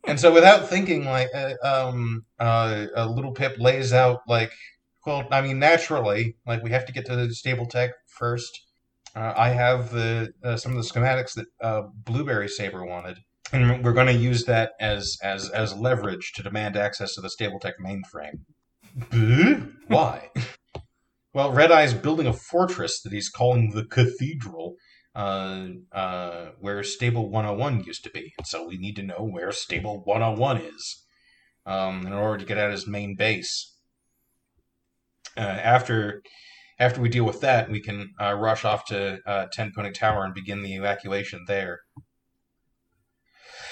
And 0.08 0.20
so, 0.20 0.32
without 0.32 0.70
thinking, 0.70 1.06
like, 1.06 1.30
uh, 1.34 1.56
um, 1.64 2.26
uh, 2.40 2.86
a 2.96 3.08
little 3.08 3.32
Pip 3.32 3.56
lays 3.58 3.92
out, 3.92 4.22
like, 4.28 4.52
well, 5.06 5.28
I 5.32 5.42
mean, 5.42 5.60
naturally, 5.60 6.36
like, 6.46 6.64
we 6.64 6.72
have 6.72 6.86
to 6.86 6.94
get 6.94 7.06
to 7.08 7.16
the 7.16 7.34
stable 7.34 7.66
tech 7.66 7.92
first. 8.08 8.62
Uh, 9.16 9.34
I 9.36 9.50
have 9.50 9.92
the 9.92 10.34
uh, 10.44 10.58
some 10.58 10.76
of 10.76 10.84
the 10.84 10.88
schematics 10.88 11.34
that 11.34 11.48
uh, 11.62 11.84
Blueberry 11.94 12.48
Saber 12.48 12.86
wanted, 12.86 13.18
and 13.52 13.84
we're 13.84 13.94
going 13.94 14.08
to 14.08 14.14
use 14.14 14.46
that 14.46 14.72
as 14.80 15.18
as 15.22 15.50
as 15.50 15.76
leverage 15.76 16.32
to 16.36 16.44
demand 16.44 16.76
access 16.76 17.14
to 17.16 17.22
the 17.22 17.30
StableTech 17.30 17.74
mainframe. 17.84 18.42
Why? 19.88 20.30
well, 21.34 21.52
Red 21.52 21.72
Eye's 21.72 21.94
building 21.94 22.28
a 22.28 22.34
fortress 22.34 23.02
that 23.02 23.12
he's 23.12 23.30
calling 23.30 23.72
the 23.72 23.86
Cathedral 23.86 24.76
uh, 25.16 25.68
uh, 25.92 26.50
where 26.60 26.84
Stable 26.84 27.30
101 27.30 27.84
used 27.84 28.04
to 28.04 28.10
be. 28.10 28.34
And 28.38 28.48
so 28.48 28.68
we 28.68 28.78
need 28.78 28.96
to 28.98 29.04
know 29.04 29.20
where 29.20 29.52
Stable 29.52 30.02
101 30.04 30.58
is 30.58 31.06
um, 31.66 32.06
in 32.06 32.14
order 32.14 32.38
to 32.40 32.46
get 32.46 32.58
at 32.58 32.72
his 32.72 32.88
main 32.88 33.16
base. 33.16 33.74
Uh, 35.38 35.42
after 35.42 36.22
after 36.78 37.00
we 37.00 37.08
deal 37.08 37.24
with 37.24 37.40
that, 37.42 37.70
we 37.70 37.82
can 37.82 38.14
uh, 38.22 38.34
rush 38.34 38.66
off 38.66 38.86
to 38.86 39.20
uh, 39.26 39.46
Ten 39.52 39.72
Pony 39.74 39.92
Tower 39.92 40.26
and 40.26 40.34
begin 40.34 40.62
the 40.62 40.76
evacuation 40.76 41.46
there. 41.48 41.80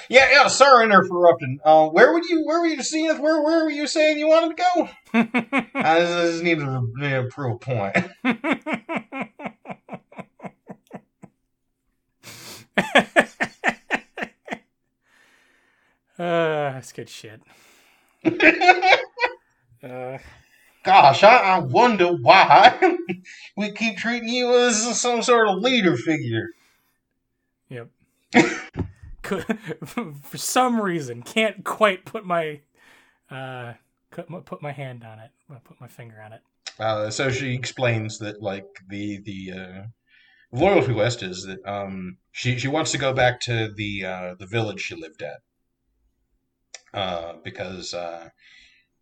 Yeah, 0.10 0.30
yeah. 0.32 0.48
Sorry, 0.48 0.86
interrupting. 0.86 1.60
Uh, 1.64 1.88
where 1.88 2.14
would 2.14 2.26
you? 2.26 2.46
Where 2.46 2.60
were 2.62 2.68
you 2.68 2.84
seeing? 2.84 3.06
it? 3.06 3.20
Where 3.20 3.42
Where 3.42 3.64
were 3.64 3.72
you 3.72 3.88
saying 3.88 4.18
you 4.18 4.28
wanted 4.28 4.58
to 4.58 4.64
go? 4.64 4.90
I 5.14 6.00
just, 6.00 6.14
I 6.14 6.26
just 6.26 6.44
needed 6.44 6.66
to 6.66 7.20
uh, 7.20 7.24
prove 7.30 7.56
a 7.56 7.60
point. 7.60 7.96
uh, 16.18 16.18
that's 16.18 16.92
good 16.92 17.10
shit. 17.10 17.42
Uh, 19.84 20.18
Gosh, 20.84 21.24
I, 21.24 21.38
I 21.38 21.60
wonder 21.60 22.08
why 22.08 22.98
we 23.56 23.72
keep 23.72 23.98
treating 23.98 24.28
you 24.28 24.54
as 24.54 25.00
some 25.00 25.24
sort 25.24 25.48
of 25.48 25.60
leader 25.60 25.96
figure. 25.96 26.50
yep. 27.70 27.88
Could- 29.42 29.60
For 30.24 30.38
some 30.38 30.80
reason, 30.80 31.22
can't 31.24 31.64
quite 31.64 32.06
put 32.06 32.26
my 32.26 32.62
uh 33.30 33.74
put 34.12 34.62
my 34.62 34.72
hand 34.72 35.04
on 35.04 35.20
it. 35.20 35.32
Put 35.64 35.80
my 35.82 35.88
finger 35.88 36.22
on 36.22 36.34
it. 36.34 36.42
Uh, 36.80 37.10
so 37.10 37.30
she 37.30 37.54
explains 37.54 38.20
that 38.20 38.42
like 38.42 38.66
the 38.88 39.20
the 39.24 39.52
uh, 39.52 39.84
loyalty 40.52 40.94
quest 40.94 41.24
is 41.24 41.44
that 41.46 41.60
um 41.66 42.18
she 42.32 42.58
she 42.58 42.68
wants 42.68 42.92
to 42.92 42.98
go 42.98 43.14
back 43.14 43.40
to 43.42 43.72
the 43.76 44.06
uh, 44.06 44.36
the 44.40 44.48
village 44.48 44.82
she 44.82 44.96
lived 44.96 45.22
at 45.22 45.40
uh, 46.94 47.34
because 47.44 47.94
uh, 47.94 48.30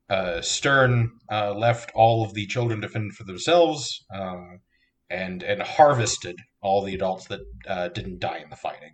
uh, 0.09 0.41
Stern 0.41 1.11
uh, 1.29 1.53
left 1.53 1.91
all 1.93 2.23
of 2.23 2.33
the 2.33 2.45
children 2.47 2.81
to 2.81 2.89
fend 2.89 3.13
for 3.13 3.23
themselves 3.23 4.05
and 5.09 5.43
and 5.43 5.61
harvested 5.61 6.37
all 6.61 6.83
the 6.83 6.95
adults 6.95 7.27
that 7.27 7.41
didn't 7.93 8.19
die 8.19 8.37
in 8.37 8.49
the 8.49 8.55
fighting 8.55 8.93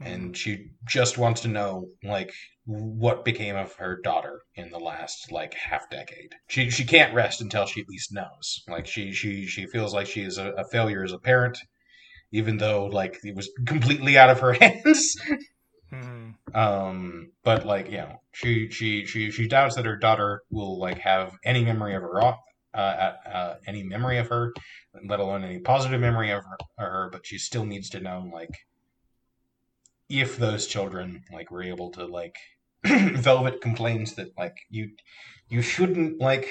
and 0.00 0.36
she 0.36 0.70
just 0.86 1.18
wants 1.18 1.40
to 1.42 1.48
know 1.48 1.88
like 2.02 2.32
what 2.64 3.24
became 3.24 3.56
of 3.56 3.74
her 3.74 4.00
daughter 4.02 4.40
in 4.54 4.70
the 4.70 4.78
last 4.78 5.30
like 5.32 5.54
half 5.54 5.88
decade. 5.90 6.34
She 6.48 6.70
she 6.70 6.84
can't 6.84 7.14
rest 7.14 7.40
until 7.40 7.66
she 7.66 7.80
at 7.80 7.88
least 7.88 8.12
knows. 8.12 8.62
Like 8.68 8.86
she 8.86 9.12
she 9.12 9.46
she 9.46 9.66
feels 9.66 9.94
like 9.94 10.06
she 10.06 10.22
is 10.22 10.38
a, 10.38 10.52
a 10.52 10.64
failure 10.64 11.04
as 11.04 11.12
a 11.12 11.18
parent, 11.18 11.58
even 12.32 12.56
though 12.58 12.86
like 12.86 13.18
it 13.24 13.34
was 13.34 13.50
completely 13.66 14.16
out 14.18 14.30
of 14.30 14.40
her 14.40 14.52
hands. 14.60 15.16
Mhm. 15.92 16.34
um, 16.54 17.32
but 17.44 17.66
like 17.66 17.90
you 17.90 17.98
know, 17.98 18.16
she 18.32 18.70
she 18.70 19.04
she 19.04 19.30
she 19.30 19.46
doubts 19.46 19.76
that 19.76 19.84
her 19.84 19.96
daughter 19.96 20.42
will 20.50 20.78
like 20.78 20.98
have 20.98 21.32
any 21.44 21.64
memory 21.64 21.94
of 21.94 22.02
her 22.02 22.22
uh, 22.74 22.76
uh, 22.76 23.54
any 23.66 23.82
memory 23.82 24.18
of 24.18 24.28
her, 24.28 24.54
let 25.06 25.20
alone 25.20 25.44
any 25.44 25.58
positive 25.58 26.00
memory 26.00 26.30
of 26.30 26.42
her, 26.44 26.56
of 26.78 26.92
her. 26.92 27.08
But 27.12 27.26
she 27.26 27.38
still 27.38 27.66
needs 27.66 27.90
to 27.90 28.00
know 28.00 28.30
like 28.32 28.50
if 30.12 30.36
those 30.36 30.66
children 30.66 31.24
like 31.32 31.50
were 31.50 31.62
able 31.62 31.90
to 31.90 32.04
like 32.04 32.36
Velvet 32.84 33.62
complains 33.62 34.14
that 34.14 34.36
like 34.36 34.56
you 34.68 34.90
you 35.48 35.62
shouldn't 35.62 36.20
like 36.20 36.48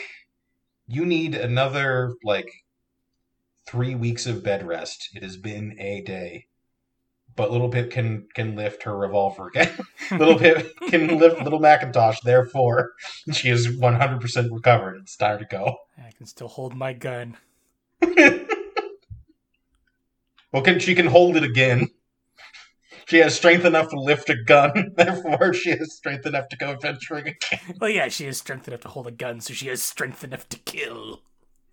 you 0.88 1.06
need 1.06 1.36
another 1.36 2.16
like 2.24 2.50
three 3.68 3.94
weeks 3.94 4.26
of 4.26 4.44
bed 4.44 4.66
rest. 4.66 5.10
It 5.14 5.22
has 5.22 5.38
been 5.38 5.76
a 5.80 6.02
day. 6.02 6.48
But 7.36 7.52
Little 7.52 7.70
Pip 7.70 7.92
can 7.92 8.28
can 8.34 8.56
lift 8.56 8.84
her 8.84 8.98
revolver 8.98 9.48
again. 9.48 9.72
Little 10.12 10.38
Pip 10.38 10.76
can 10.90 11.20
lift 11.20 11.42
Little 11.44 11.60
Macintosh, 11.60 12.20
therefore 12.26 12.94
she 13.32 13.50
is 13.50 13.78
one 13.78 13.96
hundred 13.96 14.22
percent 14.22 14.52
recovered. 14.52 14.98
It's 15.02 15.16
time 15.16 15.38
to 15.40 15.46
go. 15.46 15.78
I 15.98 16.12
can 16.18 16.26
still 16.26 16.48
hold 16.50 16.76
my 16.76 16.94
gun. 16.94 17.38
well 20.52 20.64
can 20.64 20.80
she 20.80 20.96
can 20.96 21.08
hold 21.08 21.38
it 21.38 21.44
again. 21.44 21.90
She 23.12 23.18
has 23.18 23.36
strength 23.36 23.66
enough 23.66 23.90
to 23.90 24.00
lift 24.00 24.30
a 24.30 24.42
gun, 24.42 24.94
therefore 24.96 25.54
she 25.54 25.72
has 25.72 25.98
strength 25.98 26.26
enough 26.26 26.48
to 26.48 26.56
go 26.56 26.72
adventuring 26.72 27.28
again. 27.28 27.76
Well, 27.78 27.90
yeah, 27.90 28.08
she 28.08 28.26
has 28.28 28.38
strength 28.38 28.70
enough 28.70 28.80
to 28.82 28.88
hold 28.88 29.06
a 29.06 29.12
gun, 29.12 29.42
so 29.42 29.54
she 29.54 29.68
has 29.68 29.84
strength 29.84 30.24
enough 30.24 30.48
to 30.48 30.58
kill. 30.60 31.22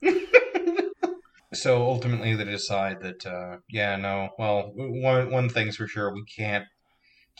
so 1.52 1.80
ultimately 1.80 2.34
they 2.34 2.42
decide 2.42 3.02
that 3.02 3.24
uh, 3.24 3.58
yeah 3.70 3.94
no 3.94 4.30
well 4.36 4.72
one 4.74 5.30
one 5.30 5.48
thing's 5.48 5.76
for 5.76 5.86
sure 5.86 6.12
we 6.12 6.24
can't 6.24 6.64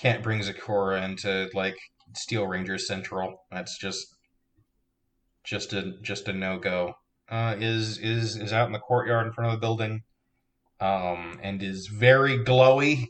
can't 0.00 0.22
bring 0.22 0.42
Zecora 0.42 1.04
into 1.04 1.50
like 1.52 1.76
Steel 2.14 2.46
Ranger 2.46 2.78
Central 2.78 3.46
that's 3.50 3.78
just 3.78 4.14
just 5.42 5.72
a 5.72 5.94
just 6.02 6.28
a 6.28 6.32
no 6.32 6.60
go 6.60 6.94
uh, 7.28 7.56
is 7.58 7.98
is 7.98 8.36
is 8.36 8.52
out 8.52 8.68
in 8.68 8.72
the 8.72 8.78
courtyard 8.78 9.26
in 9.26 9.32
front 9.32 9.52
of 9.52 9.60
the 9.60 9.64
building 9.64 10.02
um, 10.80 11.40
and 11.42 11.64
is 11.64 11.88
very 11.88 12.38
glowy 12.38 13.08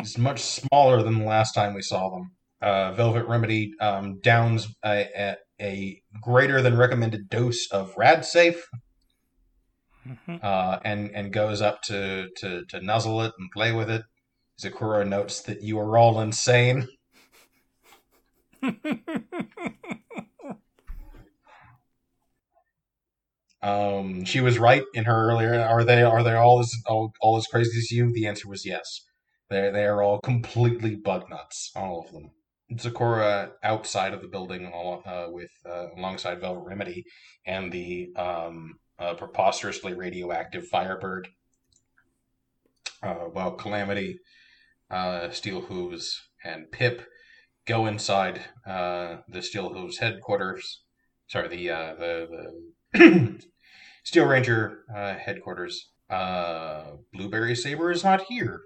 is 0.00 0.18
much 0.18 0.40
smaller 0.40 1.02
than 1.02 1.18
the 1.18 1.24
last 1.24 1.52
time 1.52 1.74
we 1.74 1.82
saw 1.82 2.10
them 2.10 2.30
uh, 2.62 2.92
Velvet 2.92 3.26
Remedy 3.26 3.72
um, 3.80 4.18
downs 4.20 4.68
a, 4.84 5.06
a, 5.16 5.36
a 5.60 6.02
greater 6.22 6.62
than 6.62 6.76
recommended 6.76 7.28
dose 7.28 7.66
of 7.70 7.94
Radsafe 7.94 8.60
Mhm. 10.06 10.42
uh, 10.42 10.78
and 10.84 11.10
and 11.16 11.32
goes 11.32 11.60
up 11.60 11.82
to, 11.82 12.28
to 12.36 12.64
to 12.66 12.80
nuzzle 12.80 13.22
it 13.22 13.32
and 13.38 13.50
play 13.52 13.72
with 13.72 13.90
it. 13.90 14.02
Zecora 14.62 15.06
notes 15.06 15.42
that 15.42 15.62
you 15.62 15.78
are 15.80 15.98
all 15.98 16.20
insane. 16.20 16.86
Um, 23.66 24.24
she 24.24 24.40
was 24.40 24.60
right 24.60 24.84
in 24.94 25.04
her 25.06 25.28
earlier. 25.28 25.60
Are 25.60 25.82
they 25.82 26.02
are 26.04 26.22
they 26.22 26.34
all 26.34 26.60
as 26.60 26.72
all, 26.86 27.12
all 27.20 27.36
as 27.36 27.48
crazy 27.48 27.76
as 27.78 27.90
you? 27.90 28.12
The 28.12 28.28
answer 28.28 28.48
was 28.48 28.64
yes. 28.64 29.00
They 29.50 29.70
they 29.70 29.86
are 29.86 30.02
all 30.04 30.20
completely 30.20 30.94
bug 30.94 31.24
nuts, 31.28 31.72
all 31.74 32.04
of 32.06 32.12
them. 32.12 32.30
Zecora 32.74 33.50
outside 33.64 34.14
of 34.14 34.22
the 34.22 34.28
building, 34.28 34.66
uh, 34.66 35.26
with 35.30 35.50
uh, 35.68 35.86
alongside 35.96 36.40
Velvet 36.40 36.64
Remedy 36.64 37.04
and 37.44 37.72
the 37.72 38.08
um, 38.16 38.74
uh, 39.00 39.14
preposterously 39.14 39.94
radioactive 39.94 40.68
Firebird. 40.68 41.28
Uh, 43.02 43.26
while 43.32 43.52
Calamity, 43.52 44.18
uh, 44.90 45.30
Steel 45.30 45.62
Hooves, 45.62 46.20
and 46.44 46.70
Pip 46.70 47.02
go 47.66 47.86
inside 47.86 48.42
uh, 48.64 49.16
the 49.28 49.42
Steel 49.42 49.74
Hooves 49.74 49.98
headquarters. 49.98 50.82
Sorry, 51.26 51.48
the 51.48 51.66
the, 51.66 52.28
the 52.92 53.40
Steel 54.06 54.26
Ranger 54.26 54.84
uh, 54.94 55.14
headquarters. 55.14 55.88
Uh, 56.08 56.92
Blueberry 57.12 57.56
Saber 57.56 57.90
is 57.90 58.04
not 58.04 58.22
here. 58.28 58.60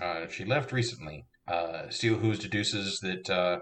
Uh, 0.00 0.26
she 0.26 0.46
left 0.46 0.72
recently. 0.72 1.26
Uh, 1.46 1.90
Steel 1.90 2.14
Hooves 2.16 2.38
deduces 2.38 2.98
that 3.00 3.28
uh, 3.28 3.58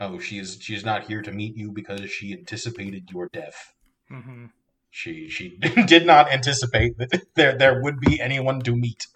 oh, 0.00 0.18
she's 0.18 0.58
she's 0.60 0.84
not 0.84 1.04
here 1.04 1.22
to 1.22 1.30
meet 1.30 1.56
you 1.56 1.70
because 1.70 2.10
she 2.10 2.32
anticipated 2.32 3.10
your 3.12 3.28
death. 3.32 3.72
Mhm. 4.10 4.50
She 4.90 5.28
she 5.28 5.56
did 5.86 6.04
not 6.04 6.32
anticipate 6.32 6.98
that 6.98 7.22
there 7.36 7.56
there 7.56 7.80
would 7.80 8.00
be 8.00 8.20
anyone 8.20 8.60
to 8.62 8.74
meet. 8.74 9.06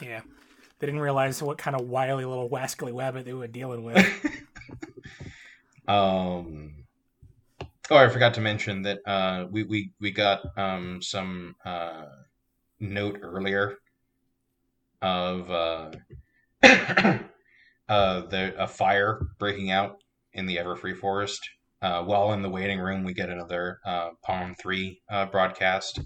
Yeah. 0.00 0.22
They 0.78 0.86
didn't 0.86 1.02
realize 1.02 1.42
what 1.42 1.58
kind 1.58 1.76
of 1.76 1.86
wily 1.86 2.24
little 2.24 2.48
wascally 2.48 2.92
wabbit 2.92 3.26
they 3.26 3.34
were 3.34 3.46
dealing 3.46 3.84
with. 3.84 4.06
Um. 5.88 6.81
Oh, 7.92 7.96
I 7.98 8.08
forgot 8.08 8.32
to 8.34 8.40
mention 8.40 8.80
that 8.82 9.00
uh, 9.04 9.44
we 9.50 9.64
we 9.64 9.92
we 10.00 10.12
got 10.12 10.40
um 10.56 11.02
some 11.02 11.54
uh 11.62 12.06
note 12.80 13.18
earlier 13.20 13.76
of 15.02 15.50
uh 15.50 15.90
uh 16.62 17.18
the 17.90 18.54
a 18.56 18.66
fire 18.66 19.20
breaking 19.38 19.70
out 19.70 20.02
in 20.32 20.46
the 20.46 20.56
Everfree 20.56 20.96
Forest. 20.96 21.46
Uh, 21.82 22.02
while 22.02 22.32
in 22.32 22.40
the 22.40 22.48
waiting 22.48 22.80
room, 22.80 23.04
we 23.04 23.12
get 23.12 23.28
another 23.28 23.78
uh, 23.84 24.12
Pon3 24.26 24.96
broadcast 25.30 26.00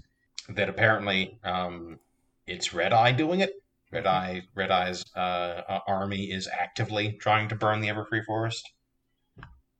that 0.49 0.67
apparently 0.67 1.39
um, 1.45 1.99
it's 2.47 2.73
Red 2.73 2.91
Eye 2.91 3.13
doing 3.13 3.39
it. 3.39 3.53
Red 3.93 4.05
Eye, 4.07 4.41
Red 4.55 4.71
Eye's 4.71 5.05
army 5.15 6.31
is 6.31 6.49
actively 6.51 7.13
trying 7.13 7.47
to 7.47 7.55
burn 7.55 7.79
the 7.79 7.87
Everfree 7.87 8.25
Forest. 8.25 8.73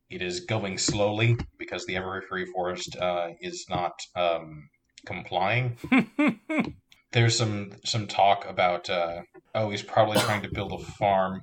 It 0.09 0.21
is 0.21 0.41
going 0.41 0.77
slowly 0.77 1.37
because 1.57 1.85
the 1.85 1.95
Everfree 1.95 2.47
Forest 2.53 2.95
uh, 2.97 3.29
is 3.41 3.65
not 3.69 3.93
um, 4.15 4.69
complying. 5.05 5.77
There's 7.11 7.37
some 7.37 7.71
some 7.85 8.07
talk 8.07 8.45
about 8.47 8.89
uh, 8.89 9.21
oh 9.55 9.69
he's 9.69 9.81
probably 9.81 10.17
trying 10.19 10.43
to 10.43 10.51
build 10.51 10.73
a 10.73 10.79
farm 10.79 11.41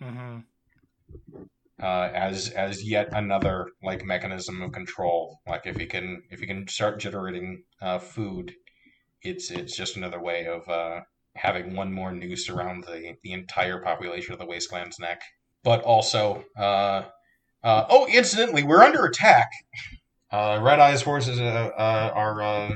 hmm 0.00 0.38
uh, 1.82 2.10
as 2.14 2.48
as 2.50 2.88
yet 2.88 3.08
another 3.12 3.66
like 3.82 4.04
mechanism 4.04 4.62
of 4.62 4.72
control. 4.72 5.40
Like 5.46 5.66
if 5.66 5.80
you 5.80 5.86
can 5.86 6.22
if 6.30 6.40
you 6.40 6.46
can 6.46 6.66
start 6.68 6.98
generating 6.98 7.64
uh, 7.82 7.98
food, 7.98 8.54
it's 9.22 9.50
it's 9.50 9.76
just 9.76 9.96
another 9.96 10.20
way 10.20 10.46
of 10.46 10.68
uh, 10.68 11.00
having 11.34 11.76
one 11.76 11.92
more 11.92 12.12
noose 12.12 12.48
around 12.48 12.84
the 12.84 13.14
the 13.22 13.32
entire 13.32 13.80
population 13.80 14.32
of 14.32 14.38
the 14.38 14.46
wasteland's 14.46 14.98
neck. 14.98 15.20
But 15.62 15.82
also, 15.82 16.44
uh, 17.66 17.84
oh, 17.90 18.06
incidentally, 18.06 18.62
we're 18.62 18.80
under 18.80 19.04
attack. 19.04 19.50
Uh, 20.30 20.60
Red 20.62 20.78
Eye's 20.78 21.02
forces 21.02 21.40
uh, 21.40 21.42
uh, 21.76 22.12
are 22.14 22.40
uh, 22.40 22.70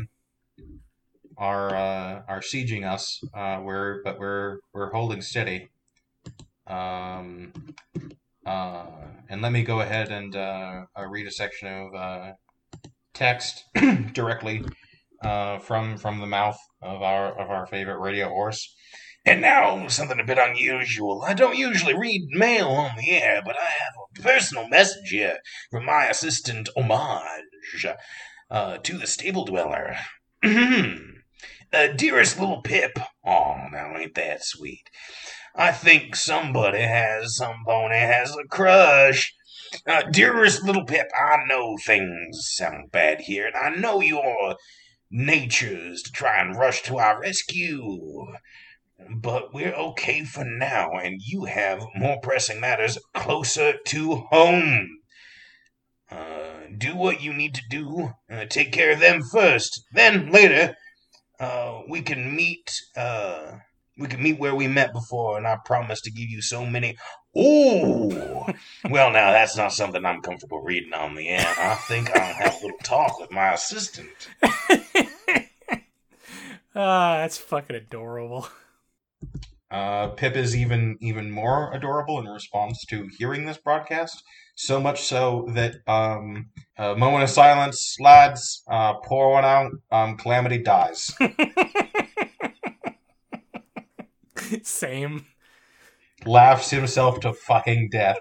are 1.38 1.70
uh, 1.70 2.22
are 2.26 2.40
sieging 2.40 2.84
us. 2.84 3.22
We're 3.32 4.02
but 4.02 4.18
we're 4.18 4.58
we're 4.72 4.90
holding 4.90 5.22
steady. 5.22 5.68
Um, 6.66 7.52
and 8.44 9.42
let 9.42 9.52
me 9.52 9.62
go 9.62 9.80
ahead 9.80 10.10
and 10.10 10.34
read 11.08 11.28
a 11.28 11.30
section 11.30 11.68
of 11.68 12.34
text 13.14 13.66
directly 14.12 14.64
from 15.22 15.98
from 15.98 16.18
the 16.18 16.26
mouth 16.26 16.58
of 16.82 17.00
our 17.02 17.38
of 17.40 17.48
our 17.48 17.64
favorite 17.66 18.00
radio 18.00 18.28
horse. 18.28 18.74
And 19.26 19.42
now 19.42 19.86
something 19.88 20.18
a 20.18 20.24
bit 20.24 20.38
unusual. 20.38 21.22
I 21.26 21.34
don't 21.34 21.58
usually 21.58 21.94
read 21.94 22.28
mail 22.30 22.68
on 22.68 22.96
the 22.96 23.10
air, 23.10 23.42
but 23.44 23.56
I 23.56 23.66
have 23.66 23.92
a 24.16 24.22
personal 24.22 24.68
message 24.68 25.10
here 25.10 25.38
from 25.70 25.84
my 25.84 26.06
assistant 26.06 26.70
Homage 26.74 27.86
uh, 28.50 28.78
to 28.78 28.96
the 28.96 29.06
stable 29.06 29.44
dweller. 29.44 29.96
uh, 30.42 31.86
dearest 31.96 32.40
little 32.40 32.62
Pip. 32.62 32.98
Oh, 33.24 33.56
now 33.70 33.94
ain't 33.96 34.14
that 34.14 34.42
sweet? 34.44 34.88
I 35.54 35.72
think 35.72 36.16
somebody 36.16 36.80
has, 36.80 37.36
some 37.36 37.64
pony 37.66 37.98
has 37.98 38.34
a 38.36 38.48
crush. 38.48 39.34
Uh, 39.86 40.02
dearest 40.02 40.64
little 40.64 40.84
Pip, 40.84 41.08
I 41.14 41.44
know 41.46 41.76
things 41.76 42.50
sound 42.54 42.90
bad 42.90 43.20
here, 43.20 43.46
and 43.46 43.56
I 43.56 43.78
know 43.78 44.00
your 44.00 44.56
natures 45.10 46.02
to 46.02 46.12
try 46.12 46.40
and 46.40 46.56
rush 46.56 46.82
to 46.82 46.98
our 46.98 47.20
rescue. 47.20 48.26
But 49.08 49.52
we're 49.52 49.74
okay 49.74 50.24
for 50.24 50.44
now, 50.44 50.92
and 50.92 51.20
you 51.24 51.44
have 51.44 51.84
more 51.94 52.18
pressing 52.20 52.60
matters 52.60 52.98
closer 53.14 53.74
to 53.86 54.16
home. 54.30 54.88
Uh, 56.10 56.66
do 56.76 56.96
what 56.96 57.22
you 57.22 57.32
need 57.32 57.54
to 57.54 57.62
do. 57.68 58.10
Uh, 58.30 58.44
take 58.46 58.72
care 58.72 58.92
of 58.92 59.00
them 59.00 59.22
first. 59.22 59.82
Then 59.92 60.30
later, 60.30 60.76
uh, 61.38 61.80
we 61.88 62.02
can 62.02 62.34
meet. 62.34 62.70
Uh, 62.96 63.58
we 63.98 64.06
can 64.06 64.22
meet 64.22 64.38
where 64.38 64.54
we 64.54 64.66
met 64.66 64.92
before, 64.92 65.36
and 65.36 65.46
I 65.46 65.58
promise 65.64 66.00
to 66.02 66.10
give 66.10 66.28
you 66.28 66.42
so 66.42 66.64
many. 66.64 66.96
Ooh, 67.36 68.10
well, 68.90 69.10
now 69.10 69.30
that's 69.32 69.56
not 69.56 69.72
something 69.72 70.04
I'm 70.04 70.22
comfortable 70.22 70.62
reading 70.62 70.94
on 70.94 71.14
the 71.14 71.28
air. 71.28 71.54
I 71.58 71.74
think 71.74 72.10
I'll 72.10 72.34
have 72.34 72.54
a 72.54 72.62
little 72.62 72.78
talk 72.82 73.20
with 73.20 73.30
my 73.30 73.52
assistant. 73.52 74.28
Ah, 76.72 77.18
that's 77.18 77.36
fucking 77.36 77.74
adorable. 77.74 78.48
Uh, 79.70 80.08
Pip 80.08 80.36
is 80.36 80.56
even 80.56 80.96
even 81.00 81.30
more 81.30 81.72
adorable 81.72 82.18
in 82.18 82.26
response 82.26 82.84
to 82.86 83.08
hearing 83.18 83.46
this 83.46 83.58
broadcast. 83.58 84.22
So 84.56 84.80
much 84.80 85.04
so 85.04 85.46
that 85.54 85.76
um, 85.86 86.50
a 86.76 86.96
moment 86.96 87.24
of 87.24 87.30
silence, 87.30 87.96
lads. 88.00 88.62
Uh, 88.68 88.94
pour 88.94 89.32
one 89.32 89.44
out. 89.44 89.72
Um, 89.90 90.16
Calamity 90.16 90.58
dies. 90.58 91.12
Same. 94.62 95.26
Laughs 96.26 96.70
himself 96.70 97.20
to 97.20 97.32
fucking 97.32 97.90
death. 97.90 98.18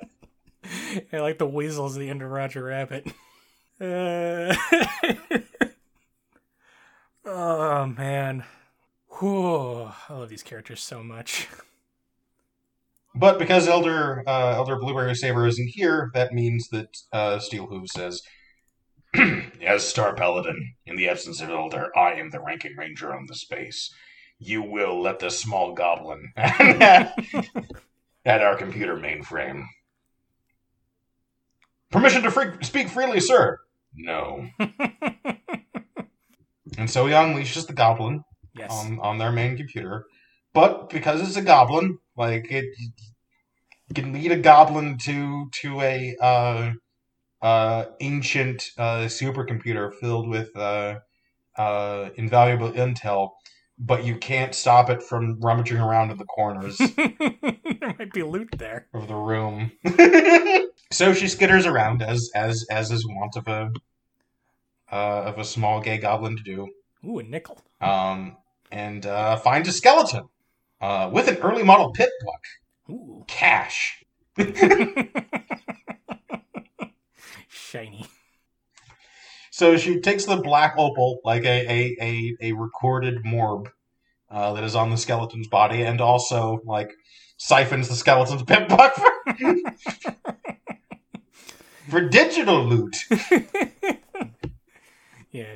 I 1.14 1.18
like 1.18 1.40
the 1.40 1.48
weasels 1.48 1.96
at 1.96 2.00
the 2.00 2.10
end 2.10 2.22
of 2.22 2.30
Roger 2.30 2.64
Rabbit. 2.64 3.08
Uh... 3.82 4.54
oh 7.24 7.86
man. 7.86 8.44
Whew. 9.20 9.90
I 10.08 10.14
love 10.14 10.30
these 10.30 10.44
characters 10.44 10.82
so 10.82 11.04
much. 11.04 11.48
But 13.16 13.38
because 13.38 13.68
Elder 13.68 14.24
uh, 14.26 14.54
Elder 14.56 14.78
Blueberry 14.78 15.14
Saber 15.16 15.46
isn't 15.46 15.68
here, 15.68 16.10
that 16.14 16.32
means 16.32 16.70
that 16.70 16.96
uh, 17.12 17.40
Steel 17.40 17.66
Hooves 17.66 17.92
says, 17.92 18.22
"As 19.66 19.86
Star 19.86 20.16
Paladin, 20.16 20.76
in 20.86 20.96
the 20.96 21.10
absence 21.10 21.42
of 21.42 21.50
Elder, 21.50 21.90
I 21.98 22.14
am 22.14 22.30
the 22.30 22.40
ranking 22.40 22.78
ranger 22.78 23.14
on 23.14 23.26
the 23.28 23.36
space. 23.36 23.94
You 24.38 24.62
will 24.62 25.02
let 25.02 25.20
the 25.20 25.30
small 25.32 25.74
goblin 25.74 26.32
at 26.38 27.12
our 28.26 28.56
computer 28.56 28.96
mainframe. 28.96 29.66
Permission 31.92 32.22
to 32.24 32.32
free- 32.32 32.54
speak 32.62 32.88
freely, 32.88 33.20
sir. 33.20 33.60
No. 33.94 34.48
and 36.78 36.90
so 36.90 37.06
he 37.08 37.12
unleashes 37.12 37.68
the 37.68 37.74
goblin 37.74 38.24
yes. 38.60 38.72
on 38.72 39.00
on 39.00 39.18
their 39.18 39.32
main 39.32 39.58
computer. 39.58 40.06
But 40.54 40.90
because 40.90 41.22
it's 41.22 41.38
a 41.38 41.42
goblin, 41.42 42.00
like 42.16 42.52
it 42.52 42.66
you 42.78 43.96
can 43.96 44.14
lead 44.14 44.32
a 44.32 44.38
goblin 44.38 44.98
to 45.00 45.50
to 45.62 45.82
a 45.82 46.16
uh, 46.22 46.74
uh, 47.42 47.86
ancient 48.00 48.72
uh, 48.78 49.06
supercomputer 49.06 49.94
filled 49.96 50.30
with 50.30 50.56
uh, 50.56 51.00
uh, 51.58 52.10
invaluable 52.16 52.72
intel, 52.72 53.32
but 53.78 54.04
you 54.04 54.16
can't 54.18 54.54
stop 54.54 54.90
it 54.90 55.02
from 55.02 55.40
rummaging 55.40 55.78
around 55.78 56.12
in 56.12 56.18
the 56.18 56.26
corners 56.26 56.78
there 56.98 57.96
might 57.98 58.14
be 58.14 58.24
loot 58.24 58.50
there. 58.58 58.88
of 58.94 59.08
the 59.08 59.16
room. 59.16 59.72
so 60.92 61.14
she 61.14 61.26
skitters 61.26 61.66
around 61.66 62.02
as 62.02 62.30
as 62.36 62.66
as 62.70 62.92
is 62.92 63.06
wont 63.08 63.36
of 63.36 63.48
a 63.48 63.72
uh, 64.92 65.24
of 65.26 65.38
a 65.38 65.46
small 65.46 65.80
gay 65.82 65.98
goblin 65.98 66.36
to 66.36 66.44
do. 66.44 66.68
Ooh, 67.08 67.20
a 67.20 67.24
nickel. 67.24 67.60
um, 67.82 68.38
and 68.72 69.06
uh, 69.06 69.36
finds 69.38 69.68
a 69.68 69.72
skeleton 69.72 70.30
uh, 70.82 71.10
with 71.12 71.28
an 71.28 71.38
early 71.38 71.64
model 71.64 71.92
pit 71.92 72.10
buck. 72.26 72.44
Ooh. 72.90 73.24
Cash. 73.28 74.04
Shiny. 77.48 78.08
So 79.52 79.78
she 79.78 80.00
takes 80.00 80.26
the 80.26 80.38
black 80.38 80.76
opal, 80.78 81.20
like 81.26 81.44
a 81.44 81.70
a, 81.70 81.98
a, 82.02 82.38
a 82.42 82.52
recorded 82.54 83.24
morb 83.24 83.68
uh, 84.30 84.54
that 84.54 84.64
is 84.64 84.76
on 84.76 84.90
the 84.90 84.98
skeleton's 84.98 85.48
body, 85.48 85.84
and 85.84 86.00
also 86.00 86.62
like 86.66 86.94
siphons 87.38 87.90
the 87.90 87.96
skeleton's 87.96 88.44
PipBuck 88.46 88.94
for, 88.94 89.12
for 91.90 92.02
digital 92.08 92.64
loot. 92.64 92.96
yeah. 95.32 95.56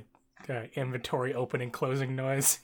Uh, 0.49 0.63
inventory 0.75 1.33
open 1.33 1.61
and 1.61 1.71
closing 1.71 2.17
noise. 2.17 2.59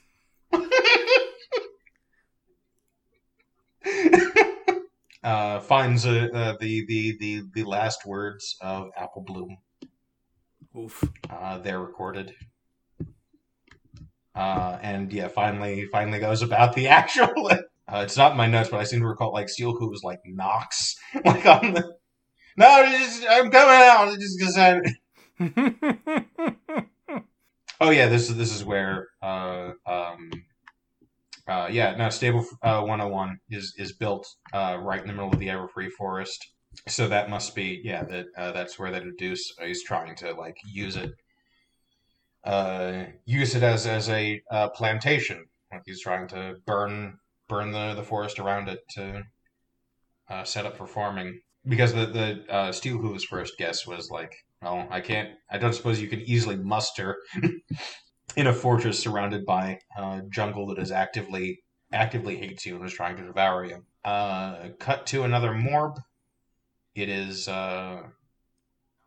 Uh, 5.22 5.60
finds 5.60 6.06
uh, 6.06 6.28
uh, 6.32 6.56
the, 6.60 6.84
the 6.86 7.16
the 7.18 7.42
the 7.54 7.64
last 7.64 8.06
words 8.06 8.56
of 8.60 8.88
Apple 8.96 9.22
Bloom. 9.22 9.58
Oof. 10.76 11.04
Uh, 11.28 11.58
they're 11.58 11.80
recorded. 11.80 12.34
Uh, 14.34 14.78
and 14.82 15.12
yeah, 15.12 15.28
finally, 15.28 15.86
finally 15.86 16.18
goes 16.18 16.42
about 16.42 16.74
the 16.74 16.88
actual. 17.00 17.50
Uh, 17.50 18.02
it's 18.04 18.16
not 18.16 18.32
in 18.32 18.38
my 18.38 18.46
notes, 18.46 18.70
but 18.70 18.80
I 18.80 18.84
seem 18.84 19.00
to 19.00 19.06
recall 19.06 19.32
like 19.32 19.48
Steel 19.48 19.76
Who 19.76 19.90
was 19.90 20.02
like 20.04 20.20
Knox, 20.24 20.96
like 21.24 21.44
on 21.46 21.74
the. 21.74 21.94
No, 22.56 22.86
just, 22.90 23.24
I'm 23.28 23.50
coming 23.50 23.74
out. 23.74 24.18
Just 24.18 24.38
because 24.38 24.56
I. 24.58 24.80
Oh 27.80 27.90
yeah, 27.90 28.08
this 28.08 28.28
is 28.28 28.36
this 28.36 28.54
is 28.54 28.64
where. 28.64 29.08
Uh, 29.22 29.72
um, 29.86 30.30
uh, 31.48 31.68
yeah, 31.70 31.96
no, 31.96 32.10
Stable 32.10 32.46
uh, 32.62 32.82
101 32.82 33.38
is 33.50 33.74
is 33.78 33.92
built 33.92 34.26
uh, 34.52 34.78
right 34.80 35.00
in 35.00 35.06
the 35.06 35.14
middle 35.14 35.32
of 35.32 35.38
the 35.38 35.48
Everfree 35.48 35.90
Forest, 35.90 36.46
so 36.88 37.08
that 37.08 37.30
must 37.30 37.54
be 37.54 37.80
yeah 37.82 38.04
that 38.04 38.26
uh, 38.36 38.52
that's 38.52 38.78
where 38.78 38.90
that 38.90 39.02
Deuce 39.18 39.54
is 39.62 39.82
trying 39.82 40.14
to 40.16 40.32
like 40.32 40.56
use 40.64 40.96
it, 40.96 41.10
uh, 42.44 43.04
use 43.24 43.54
it 43.54 43.62
as 43.62 43.86
as 43.86 44.10
a 44.10 44.42
uh, 44.50 44.68
plantation. 44.70 45.46
Like 45.72 45.82
he's 45.86 46.02
trying 46.02 46.28
to 46.28 46.56
burn 46.66 47.18
burn 47.48 47.72
the 47.72 47.94
the 47.94 48.04
forest 48.04 48.38
around 48.38 48.68
it 48.68 48.80
to 48.96 49.22
set 50.44 50.66
up 50.66 50.76
for 50.76 50.86
farming. 50.86 51.40
Because 51.66 51.94
the 51.94 52.06
the 52.06 52.72
Steel 52.72 52.98
Hooves 52.98 53.24
first 53.24 53.54
guess 53.58 53.86
was 53.86 54.10
like, 54.10 54.32
well, 54.62 54.86
I 54.90 55.00
can't, 55.00 55.30
I 55.50 55.58
don't 55.58 55.74
suppose 55.74 56.00
you 56.00 56.08
can 56.08 56.20
easily 56.20 56.56
muster 56.56 57.16
in 58.36 58.46
a 58.46 58.52
fortress 58.52 58.98
surrounded 58.98 59.44
by 59.46 59.78
uh, 59.96 60.20
jungle 60.30 60.66
that 60.68 60.78
is 60.78 60.90
actively 60.90 61.60
actively 61.92 62.36
hates 62.36 62.64
you 62.64 62.76
and 62.76 62.84
is 62.84 62.92
trying 62.92 63.16
to 63.16 63.24
devour 63.26 63.64
you. 63.64 63.84
Uh, 64.04 64.68
cut 64.78 65.06
to 65.06 65.24
another 65.24 65.50
morb. 65.50 65.96
It 66.94 67.08
is 67.08 67.48
uh, 67.48 68.02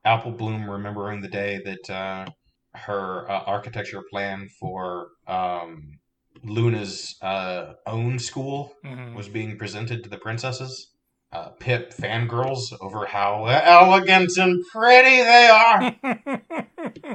Apple 0.05 0.31
Bloom 0.31 0.69
remembering 0.69 1.21
the 1.21 1.29
day 1.29 1.61
that 1.63 1.89
uh, 1.89 2.25
her 2.73 3.29
uh, 3.29 3.43
architecture 3.45 4.01
plan 4.09 4.49
for 4.59 5.09
um, 5.27 5.99
Luna's 6.43 7.15
uh, 7.21 7.73
own 7.85 8.19
school 8.19 8.73
Mhm. 8.83 9.15
was 9.15 9.29
being 9.29 9.57
presented 9.57 10.03
to 10.03 10.09
the 10.09 10.17
princesses. 10.17 10.92
Uh, 11.33 11.49
Pip 11.59 11.91
fangirls 11.91 12.71
over 12.79 13.07
how 13.07 13.45
elegant 13.45 14.37
and 14.37 14.63
pretty 14.71 15.17
they 15.17 15.49
are. 15.49 15.95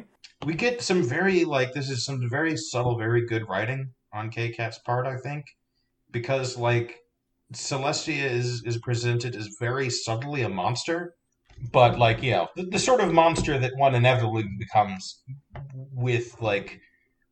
we 0.45 0.55
get 0.55 0.83
some 0.83 1.05
very 1.05 1.45
like 1.45 1.73
this 1.73 1.89
is 1.89 2.05
some 2.05 2.29
very 2.29 2.57
subtle, 2.57 2.99
very 2.99 3.25
good 3.25 3.49
writing 3.49 3.93
on 4.13 4.31
Kkat's 4.31 4.81
part, 4.81 5.07
I 5.07 5.19
think, 5.19 5.45
because 6.11 6.57
like 6.57 6.99
Celestia 7.55 8.25
is 8.25 8.65
is 8.65 8.79
presented 8.79 9.37
as 9.37 9.57
very 9.61 9.89
subtly 9.89 10.43
a 10.43 10.49
monster, 10.49 11.15
but 11.73 11.97
like 11.97 12.21
yeah, 12.21 12.47
the, 12.57 12.65
the 12.65 12.79
sort 12.81 13.01
of 13.01 13.13
monster 13.13 13.57
that 13.57 13.77
one 13.77 13.95
inevitably 13.95 14.45
becomes 14.59 15.23
with 15.93 16.41
like 16.41 16.81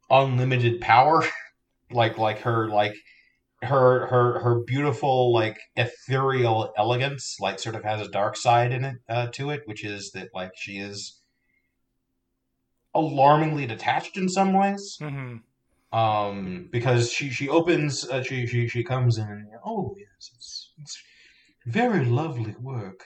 unlimited 0.09 0.81
power, 0.81 1.25
like 1.91 2.17
like 2.17 2.39
her 2.43 2.69
like 2.69 2.95
her 3.63 4.07
her 4.09 4.41
her 4.41 4.61
beautiful 4.61 5.33
like 5.33 5.59
ethereal 5.77 6.73
elegance 6.77 7.37
like 7.41 7.59
sort 7.59 7.75
of 7.75 7.85
has 7.85 8.01
a 8.07 8.11
dark 8.11 8.37
side 8.37 8.73
in 8.73 8.85
it 8.85 8.97
uh, 9.09 9.27
to 9.29 9.51
it, 9.51 9.63
which 9.67 9.85
is 9.85 10.13
that 10.13 10.29
like 10.35 10.53
she 10.57 10.79
is 10.79 11.21
alarmingly 12.95 13.67
detached 13.67 14.17
in 14.17 14.29
some 14.29 14.53
ways. 14.53 14.97
hmm 15.01 15.37
Um, 15.93 16.69
because 16.71 17.13
she 17.13 17.31
she 17.31 17.49
opens 17.49 18.09
uh, 18.09 18.23
she 18.23 18.47
she 18.47 18.69
she 18.69 18.83
comes 18.85 19.19
in 19.19 19.25
and 19.29 19.49
oh 19.65 19.95
yes 19.97 20.31
it's 20.35 20.73
it's 20.83 20.99
very 21.67 22.05
lovely 22.05 22.55
work. 22.61 23.05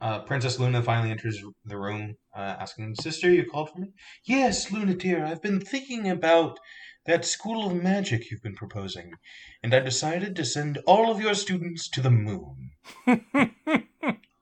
Uh, 0.00 0.20
Princess 0.20 0.60
Luna 0.60 0.80
finally 0.82 1.10
enters 1.10 1.42
the 1.64 1.76
room, 1.76 2.16
uh, 2.36 2.54
asking, 2.60 2.94
"Sister, 2.94 3.30
you 3.32 3.44
called 3.44 3.70
for 3.70 3.80
me?" 3.80 3.88
Yes, 4.24 4.70
Luna 4.70 4.94
dear, 4.94 5.24
I've 5.24 5.42
been 5.42 5.60
thinking 5.60 6.08
about 6.08 6.60
that 7.08 7.24
school 7.24 7.66
of 7.66 7.74
magic 7.74 8.30
you've 8.30 8.42
been 8.42 8.54
proposing, 8.54 9.14
and 9.62 9.74
I 9.74 9.80
decided 9.80 10.36
to 10.36 10.44
send 10.44 10.78
all 10.86 11.10
of 11.10 11.20
your 11.20 11.34
students 11.34 11.88
to 11.90 12.00
the 12.00 12.10
moon. 12.10 12.70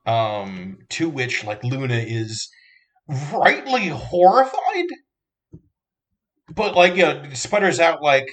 Um, 0.06 0.78
to 0.90 1.08
which, 1.08 1.42
like, 1.42 1.64
Luna 1.64 1.96
is 1.96 2.48
rightly 3.32 3.88
horrified, 3.88 4.86
but, 6.54 6.76
like, 6.76 6.94
you 6.94 7.02
know, 7.02 7.24
sputters 7.32 7.80
out, 7.80 8.02
like, 8.02 8.28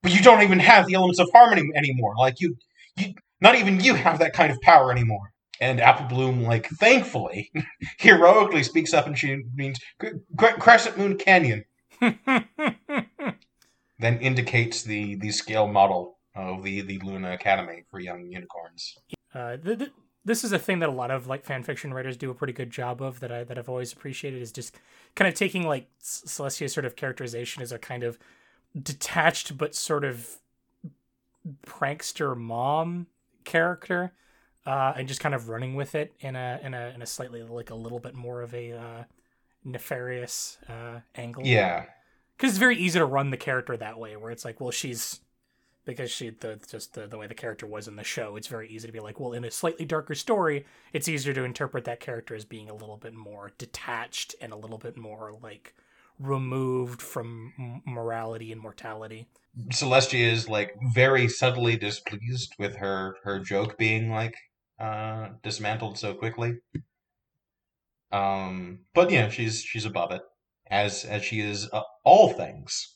but 0.00 0.14
you 0.14 0.22
don't 0.22 0.42
even 0.42 0.60
have 0.60 0.86
the 0.86 0.94
elements 0.94 1.18
of 1.18 1.28
harmony 1.34 1.68
anymore. 1.74 2.14
Like, 2.16 2.40
you, 2.40 2.54
you, 2.96 3.14
not 3.40 3.56
even 3.56 3.80
you 3.80 3.94
have 3.94 4.20
that 4.20 4.32
kind 4.32 4.52
of 4.52 4.60
power 4.60 4.92
anymore. 4.92 5.32
And 5.60 5.80
Apple 5.80 6.06
Bloom, 6.06 6.44
like, 6.44 6.68
thankfully, 6.68 7.50
heroically 7.98 8.62
speaks 8.62 8.94
up 8.94 9.08
and 9.08 9.18
she 9.18 9.42
means 9.56 9.80
"Cre- 9.98 10.18
Cre- 10.36 10.60
Crescent 10.60 10.98
Moon 10.98 11.18
Canyon, 11.18 11.64
then 13.98 14.18
indicates 14.20 14.82
the, 14.82 15.16
the 15.16 15.30
scale 15.30 15.66
model 15.66 16.18
of 16.34 16.62
the, 16.62 16.82
the 16.82 16.98
Luna 17.00 17.32
Academy 17.32 17.84
for 17.90 18.00
young 18.00 18.26
unicorns. 18.26 18.96
uh, 19.34 19.56
th- 19.56 19.78
th- 19.78 19.90
this 20.24 20.44
is 20.44 20.52
a 20.52 20.58
thing 20.58 20.78
that 20.80 20.88
a 20.88 20.92
lot 20.92 21.10
of 21.10 21.26
like 21.26 21.44
fan 21.44 21.62
fiction 21.62 21.92
writers 21.92 22.16
do 22.16 22.30
a 22.30 22.34
pretty 22.34 22.52
good 22.52 22.70
job 22.70 23.00
of 23.00 23.20
that 23.20 23.32
I 23.32 23.44
that 23.44 23.58
I've 23.58 23.68
always 23.68 23.92
appreciated 23.92 24.42
is 24.42 24.52
just 24.52 24.76
kind 25.14 25.28
of 25.28 25.34
taking 25.34 25.66
like 25.66 25.88
Celestia's 26.02 26.72
sort 26.72 26.84
of 26.84 26.96
characterization 26.96 27.62
as 27.62 27.72
a 27.72 27.78
kind 27.78 28.02
of 28.02 28.18
detached 28.80 29.56
but 29.56 29.74
sort 29.74 30.04
of 30.04 30.38
prankster 31.66 32.36
mom 32.36 33.06
character 33.44 34.12
uh, 34.66 34.92
and 34.96 35.08
just 35.08 35.20
kind 35.20 35.34
of 35.34 35.48
running 35.48 35.74
with 35.74 35.94
it 35.94 36.12
in 36.20 36.36
a 36.36 36.60
in 36.62 36.74
a 36.74 36.92
in 36.94 37.00
a 37.00 37.06
slightly 37.06 37.42
like 37.42 37.70
a 37.70 37.74
little 37.74 37.98
bit 37.98 38.14
more 38.14 38.42
of 38.42 38.52
a 38.52 38.72
uh, 38.72 39.04
nefarious 39.64 40.58
uh, 40.68 41.00
angle. 41.14 41.46
Yeah. 41.46 41.86
because 42.36 42.50
it's 42.50 42.58
very 42.58 42.76
easy 42.76 42.98
to 42.98 43.04
run 43.04 43.30
the 43.30 43.36
character 43.36 43.76
that 43.76 43.98
way, 43.98 44.16
where 44.16 44.30
it's 44.30 44.44
like, 44.44 44.60
well, 44.60 44.70
she's 44.70 45.20
because 45.84 46.10
she 46.10 46.30
the 46.30 46.60
just 46.70 46.94
the, 46.94 47.06
the 47.06 47.16
way 47.16 47.26
the 47.26 47.34
character 47.34 47.66
was 47.66 47.88
in 47.88 47.96
the 47.96 48.04
show. 48.04 48.36
It's 48.36 48.46
very 48.46 48.68
easy 48.68 48.86
to 48.86 48.92
be 48.92 49.00
like, 49.00 49.18
well, 49.18 49.32
in 49.32 49.44
a 49.44 49.50
slightly 49.50 49.84
darker 49.86 50.14
story, 50.14 50.66
it's 50.92 51.08
easier 51.08 51.32
to 51.32 51.44
interpret 51.44 51.84
that 51.84 51.98
character 52.00 52.34
as 52.34 52.44
being 52.44 52.68
a 52.68 52.74
little 52.74 52.98
bit 52.98 53.14
more 53.14 53.52
detached 53.56 54.34
and 54.40 54.52
a 54.52 54.56
little 54.56 54.78
bit 54.78 54.96
more 54.98 55.34
like 55.42 55.74
removed 56.18 57.00
from 57.00 57.52
m- 57.58 57.82
morality 57.86 58.52
and 58.52 58.60
mortality. 58.60 59.28
Celestia 59.70 60.30
is 60.30 60.48
like 60.48 60.74
very 60.92 61.26
subtly 61.28 61.76
displeased 61.76 62.54
with 62.58 62.76
her 62.76 63.16
her 63.24 63.38
joke 63.38 63.78
being 63.78 64.10
like 64.10 64.36
uh 64.78 65.28
dismantled 65.42 65.96
so 65.98 66.12
quickly. 66.14 66.56
Um, 68.10 68.80
but 68.94 69.10
yeah, 69.10 69.28
she's 69.28 69.62
she's 69.62 69.84
above 69.84 70.12
it 70.12 70.22
as 70.70 71.04
as 71.04 71.24
she 71.24 71.40
is 71.40 71.68
uh, 71.72 71.82
all 72.04 72.30
things. 72.32 72.94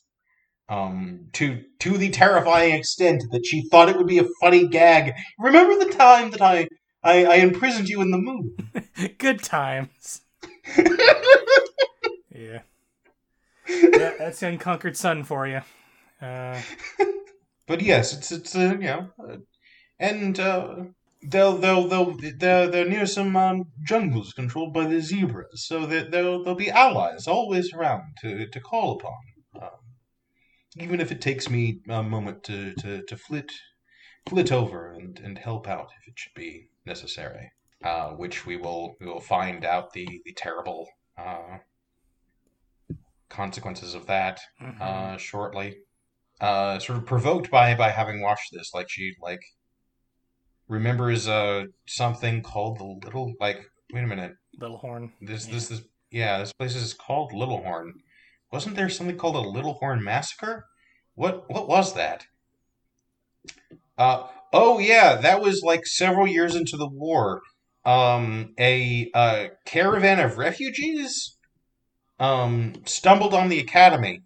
Um, 0.69 1.27
to 1.33 1.61
to 1.79 1.97
the 1.97 2.09
terrifying 2.09 2.73
extent 2.73 3.23
that 3.31 3.45
she 3.45 3.67
thought 3.69 3.89
it 3.89 3.97
would 3.97 4.07
be 4.07 4.19
a 4.19 4.27
funny 4.41 4.67
gag. 4.67 5.13
Remember 5.37 5.83
the 5.83 5.91
time 5.91 6.31
that 6.31 6.41
I 6.41 6.67
I, 7.03 7.25
I 7.25 7.35
imprisoned 7.35 7.89
you 7.89 8.01
in 8.01 8.11
the 8.11 8.17
moon? 8.17 8.55
Good 9.17 9.43
times. 9.43 10.21
Yeah. 12.35 12.61
yeah, 13.69 14.13
that's 14.17 14.39
the 14.39 14.47
unconquered 14.47 14.97
sun 14.97 15.23
for 15.23 15.47
you. 15.47 15.61
Uh, 16.21 16.59
but 17.67 17.81
yes, 17.81 18.11
it's 18.17 18.31
it's 18.31 18.55
uh, 18.55 18.75
you 18.79 18.87
know, 18.87 19.09
uh, 19.19 19.37
and 19.99 20.39
uh, 20.39 20.75
they'll 21.27 21.57
they'll 21.57 21.87
they'll 21.87 22.17
they're 22.37 22.67
they're 22.67 22.89
near 22.89 23.05
some 23.05 23.35
um, 23.35 23.65
jungles 23.85 24.33
controlled 24.33 24.73
by 24.73 24.85
the 24.85 25.01
zebras, 25.01 25.65
so 25.67 25.85
that 25.85 26.11
they'll 26.11 26.43
they'll 26.43 26.55
be 26.55 26.71
allies 26.71 27.27
always 27.27 27.73
around 27.73 28.03
to 28.21 28.47
to 28.47 28.59
call 28.59 28.93
upon. 28.93 29.13
Um, 29.61 29.69
even 30.77 30.99
if 30.99 31.11
it 31.11 31.21
takes 31.21 31.49
me 31.49 31.79
a 31.89 32.03
moment 32.03 32.43
to 32.43 32.73
to 32.75 33.03
to 33.03 33.17
flit 33.17 33.51
flit 34.27 34.51
over 34.51 34.91
and 34.91 35.19
and 35.19 35.37
help 35.37 35.67
out 35.67 35.89
if 36.01 36.07
it 36.07 36.17
should 36.17 36.33
be 36.35 36.67
necessary. 36.85 37.51
Uh, 37.83 38.11
which 38.11 38.45
we 38.45 38.55
will 38.55 38.95
we 39.01 39.05
will 39.05 39.19
find 39.19 39.65
out 39.65 39.91
the 39.91 40.07
the 40.23 40.33
terrible 40.37 40.87
uh, 41.17 41.57
consequences 43.27 43.93
of 43.93 44.05
that 44.05 44.39
mhm. 44.61 44.79
uh, 44.79 45.17
shortly. 45.17 45.75
Uh, 46.39 46.79
sort 46.79 46.97
of 46.97 47.05
provoked 47.05 47.51
by 47.51 47.75
by 47.75 47.89
having 47.89 48.21
watched 48.21 48.53
this, 48.53 48.71
like 48.73 48.89
she 48.89 49.13
like 49.21 49.41
remembers 50.67 51.27
uh 51.27 51.65
something 51.85 52.41
called 52.41 52.79
the 52.79 53.05
little 53.05 53.33
like 53.39 53.69
wait 53.91 54.03
a 54.03 54.07
minute 54.07 54.33
Little 54.59 54.77
Horn. 54.77 55.11
this 55.21 55.47
Yeah. 55.47 55.53
this 55.53 55.71
is 55.71 55.81
yeah 56.11 56.37
this 56.39 56.53
place 56.53 56.75
is 56.75 56.93
called 56.93 57.33
Little 57.33 57.63
Horn. 57.63 57.93
Wasn't 58.51 58.75
there 58.75 58.89
something 58.89 59.17
called 59.17 59.35
a 59.35 59.39
Little 59.49 59.73
Horn 59.73 60.03
massacre? 60.03 60.65
What 61.15 61.49
what 61.49 61.67
was 61.67 61.93
that? 61.95 62.25
Uh 63.97 64.27
oh 64.51 64.79
yeah, 64.79 65.15
that 65.15 65.41
was 65.41 65.61
like 65.63 65.85
several 65.85 66.27
years 66.27 66.55
into 66.55 66.77
the 66.77 66.87
war. 66.87 67.41
Um, 67.85 68.53
a 68.57 69.11
uh, 69.13 69.47
caravan 69.65 70.19
of 70.19 70.37
refugees 70.37 71.35
um 72.19 72.73
stumbled 72.85 73.33
on 73.33 73.49
the 73.49 73.59
academy 73.59 74.21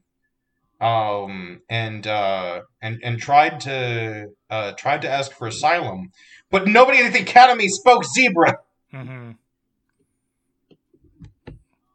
um 0.80 1.61
and 1.69 2.05
uh 2.05 2.61
and 2.82 2.99
and 3.03 3.19
tried 3.19 3.59
to 3.59 4.28
uh 4.49 4.71
tried 4.73 5.01
to 5.01 5.09
ask 5.09 5.32
for 5.32 5.47
asylum 5.47 6.11
but 6.51 6.67
nobody 6.67 6.99
at 6.99 7.13
the 7.13 7.21
academy 7.21 7.67
spoke 7.67 8.03
zebra. 8.05 8.57
Hmm 8.91 9.32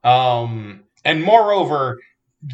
um 0.04 0.84
and 1.04 1.22
moreover 1.22 1.98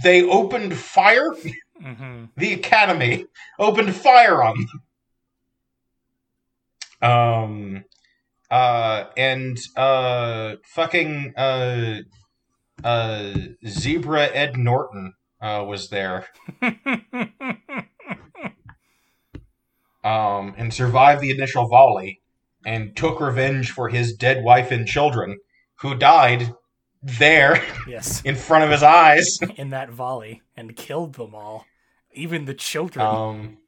they 0.02 0.22
opened 0.22 0.76
fire. 0.76 1.34
Hmm 1.80 2.24
the 2.36 2.52
academy 2.52 3.26
opened 3.58 3.94
fire 3.94 4.42
on 4.42 4.56
them. 7.00 7.10
Um 7.10 7.84
uh 8.50 9.04
and 9.16 9.58
uh 9.76 10.56
fucking 10.64 11.32
uh 11.36 12.00
uh 12.84 13.34
zebra 13.66 14.26
ed 14.26 14.56
norton 14.56 15.14
uh 15.40 15.64
was 15.66 15.88
there 15.88 16.26
um, 20.04 20.54
and 20.56 20.72
survived 20.72 21.20
the 21.20 21.30
initial 21.30 21.68
volley 21.68 22.20
and 22.64 22.96
took 22.96 23.20
revenge 23.20 23.70
for 23.70 23.88
his 23.88 24.14
dead 24.14 24.44
wife 24.44 24.70
and 24.70 24.86
children 24.86 25.38
who 25.76 25.94
died 25.94 26.54
there 27.02 27.62
yes, 27.86 28.22
in 28.24 28.34
front 28.34 28.64
of 28.64 28.70
his 28.70 28.82
eyes. 28.82 29.38
in 29.56 29.70
that 29.70 29.90
volley 29.90 30.42
and 30.56 30.76
killed 30.76 31.14
them 31.14 31.34
all, 31.34 31.64
even 32.12 32.44
the 32.44 32.54
children. 32.54 33.06
Um, 33.06 33.58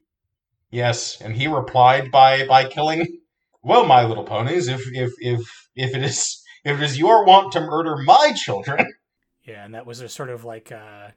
yes, 0.69 1.21
and 1.21 1.35
he 1.35 1.47
replied 1.47 2.11
by 2.11 2.45
by 2.47 2.65
killing. 2.65 3.19
Well, 3.63 3.85
my 3.85 4.05
little 4.05 4.23
ponies, 4.23 4.67
if 4.67 4.81
if 4.91 5.13
if 5.19 5.69
if 5.75 5.95
it 5.95 6.03
is 6.03 6.43
if 6.65 6.79
it 6.79 6.83
is 6.83 6.97
your 6.97 7.25
want 7.25 7.51
to 7.53 7.61
murder 7.61 7.97
my 7.97 8.33
children, 8.35 8.85
yeah, 9.43 9.63
and 9.63 9.73
that 9.75 9.85
was 9.85 10.01
a 10.01 10.09
sort 10.09 10.29
of 10.29 10.43
like 10.43 10.71
uh, 10.71 11.09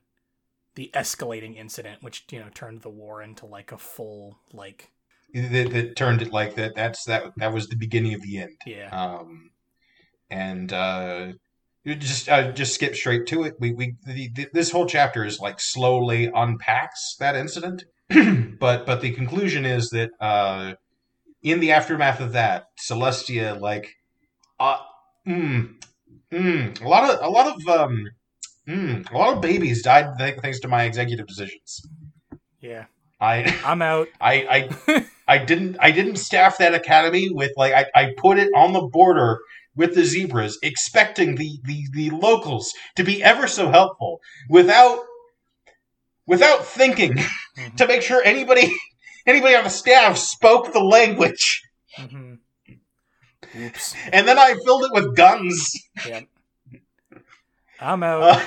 the 0.74 0.90
escalating 0.94 1.56
incident, 1.56 2.02
which 2.02 2.24
you 2.30 2.38
know 2.38 2.48
turned 2.54 2.82
the 2.82 2.90
war 2.90 3.22
into 3.22 3.46
like 3.46 3.72
a 3.72 3.78
full 3.78 4.38
like 4.52 4.90
that, 5.34 5.70
that 5.72 5.96
turned 5.96 6.22
it 6.22 6.32
like 6.32 6.54
that. 6.56 6.74
That's 6.74 7.04
that. 7.04 7.32
That 7.36 7.52
was 7.52 7.68
the 7.68 7.76
beginning 7.76 8.14
of 8.14 8.22
the 8.22 8.38
end. 8.38 8.56
yeah. 8.66 8.88
um, 8.90 9.50
and 10.30 10.72
uh, 10.72 11.32
just 11.84 12.28
uh, 12.28 12.52
just 12.52 12.74
skip 12.74 12.94
straight 12.94 13.26
to 13.28 13.44
it. 13.44 13.54
We 13.58 13.72
we 13.72 13.96
the, 14.06 14.30
the, 14.34 14.48
this 14.52 14.70
whole 14.70 14.86
chapter 14.86 15.24
is 15.24 15.40
like 15.40 15.60
slowly 15.60 16.30
unpacks 16.34 17.16
that 17.18 17.36
incident, 17.36 17.84
but 18.58 18.86
but 18.86 19.00
the 19.00 19.12
conclusion 19.12 19.64
is 19.64 19.90
that 19.90 20.10
uh, 20.20 20.74
in 21.42 21.60
the 21.60 21.72
aftermath 21.72 22.20
of 22.20 22.32
that, 22.32 22.68
Celestia 22.78 23.60
like 23.60 23.94
uh, 24.58 24.78
mm, 25.26 25.74
mm, 26.32 26.80
a 26.80 26.88
lot 26.88 27.10
of 27.10 27.18
a 27.22 27.30
lot 27.30 27.54
of 27.54 27.68
um, 27.68 28.08
mm, 28.68 29.10
a 29.10 29.16
lot 29.18 29.34
of 29.36 29.40
babies 29.42 29.82
died 29.82 30.16
thanks 30.18 30.60
to 30.60 30.68
my 30.68 30.84
executive 30.84 31.26
decisions. 31.26 31.82
yeah, 32.60 32.84
I 33.20 33.56
I'm 33.64 33.82
out. 33.82 34.08
I 34.20 34.68
I 34.88 35.04
I 35.26 35.38
didn't 35.38 35.76
I 35.80 35.90
didn't 35.90 36.16
staff 36.16 36.58
that 36.58 36.74
academy 36.74 37.30
with 37.30 37.52
like 37.56 37.72
I, 37.72 37.86
I 37.94 38.14
put 38.16 38.38
it 38.38 38.50
on 38.54 38.72
the 38.72 38.82
border 38.82 39.38
with 39.76 39.94
the 39.96 40.04
zebras, 40.04 40.56
expecting 40.62 41.34
the, 41.34 41.58
the, 41.64 41.82
the 41.92 42.10
locals 42.10 42.72
to 42.94 43.02
be 43.02 43.20
ever 43.22 43.48
so 43.48 43.70
helpful 43.70 44.20
without 44.48 45.00
without 46.26 46.64
thinking 46.64 47.14
Mhm. 47.58 47.76
to 47.76 47.86
make 47.86 48.02
sure 48.02 48.22
anybody 48.24 48.72
anybody 49.26 49.54
on 49.56 49.64
the 49.64 49.70
staff 49.70 50.16
spoke 50.18 50.72
the 50.72 50.80
language. 50.82 51.62
Mhm. 51.98 52.38
Oops. 53.56 53.94
And 54.12 54.26
then 54.26 54.38
I 54.38 54.54
filled 54.64 54.84
it 54.84 54.92
with 54.92 55.16
guns. 55.16 55.72
Yep. 56.06 56.24
I'm 57.84 58.02
out. 58.02 58.22
Uh, 58.22 58.40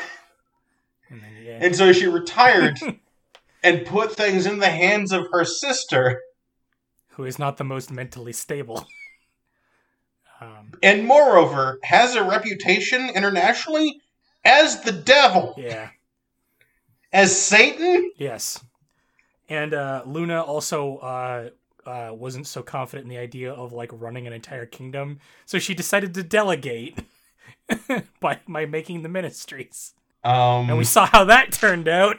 and 1.09 1.21
then, 1.21 1.31
yeah. 1.43 1.59
and 1.61 1.75
so 1.75 1.93
she 1.93 2.07
retired 2.07 2.77
and 3.63 3.85
put 3.85 4.13
things 4.13 4.45
in 4.45 4.59
the 4.59 4.69
hands 4.69 5.11
of 5.11 5.27
her 5.31 5.45
sister. 5.45 6.21
Who 7.11 7.23
is 7.25 7.39
not 7.39 7.57
the 7.57 7.63
most 7.63 7.91
mentally 7.91 8.33
stable. 8.33 8.85
Um, 10.39 10.73
And 10.83 11.07
moreover, 11.07 11.79
has 11.81 12.13
a 12.13 12.23
reputation 12.23 13.09
internationally 13.09 13.99
as 14.45 14.81
the 14.83 14.91
devil, 14.91 15.55
yeah. 15.57 15.89
as 17.11 17.35
Satan. 17.35 18.11
Yes. 18.17 18.63
And 19.49 19.73
uh, 19.73 20.03
Luna 20.05 20.43
also 20.43 20.97
uh, 20.97 21.49
uh, 21.87 22.11
wasn't 22.13 22.45
so 22.45 22.61
confident 22.61 23.05
in 23.05 23.09
the 23.09 23.17
idea 23.17 23.51
of 23.51 23.73
like 23.73 23.89
running 23.91 24.27
an 24.27 24.33
entire 24.33 24.67
kingdom, 24.67 25.19
so 25.47 25.57
she 25.57 25.73
decided 25.73 26.13
to 26.13 26.21
delegate 26.21 26.99
by 28.19 28.39
by 28.47 28.65
making 28.65 29.03
the 29.03 29.09
ministries. 29.09 29.93
Um, 30.23 30.69
And 30.69 30.77
we 30.77 30.83
saw 30.83 31.05
how 31.05 31.23
that 31.25 31.51
turned 31.51 31.87
out. 31.87 32.17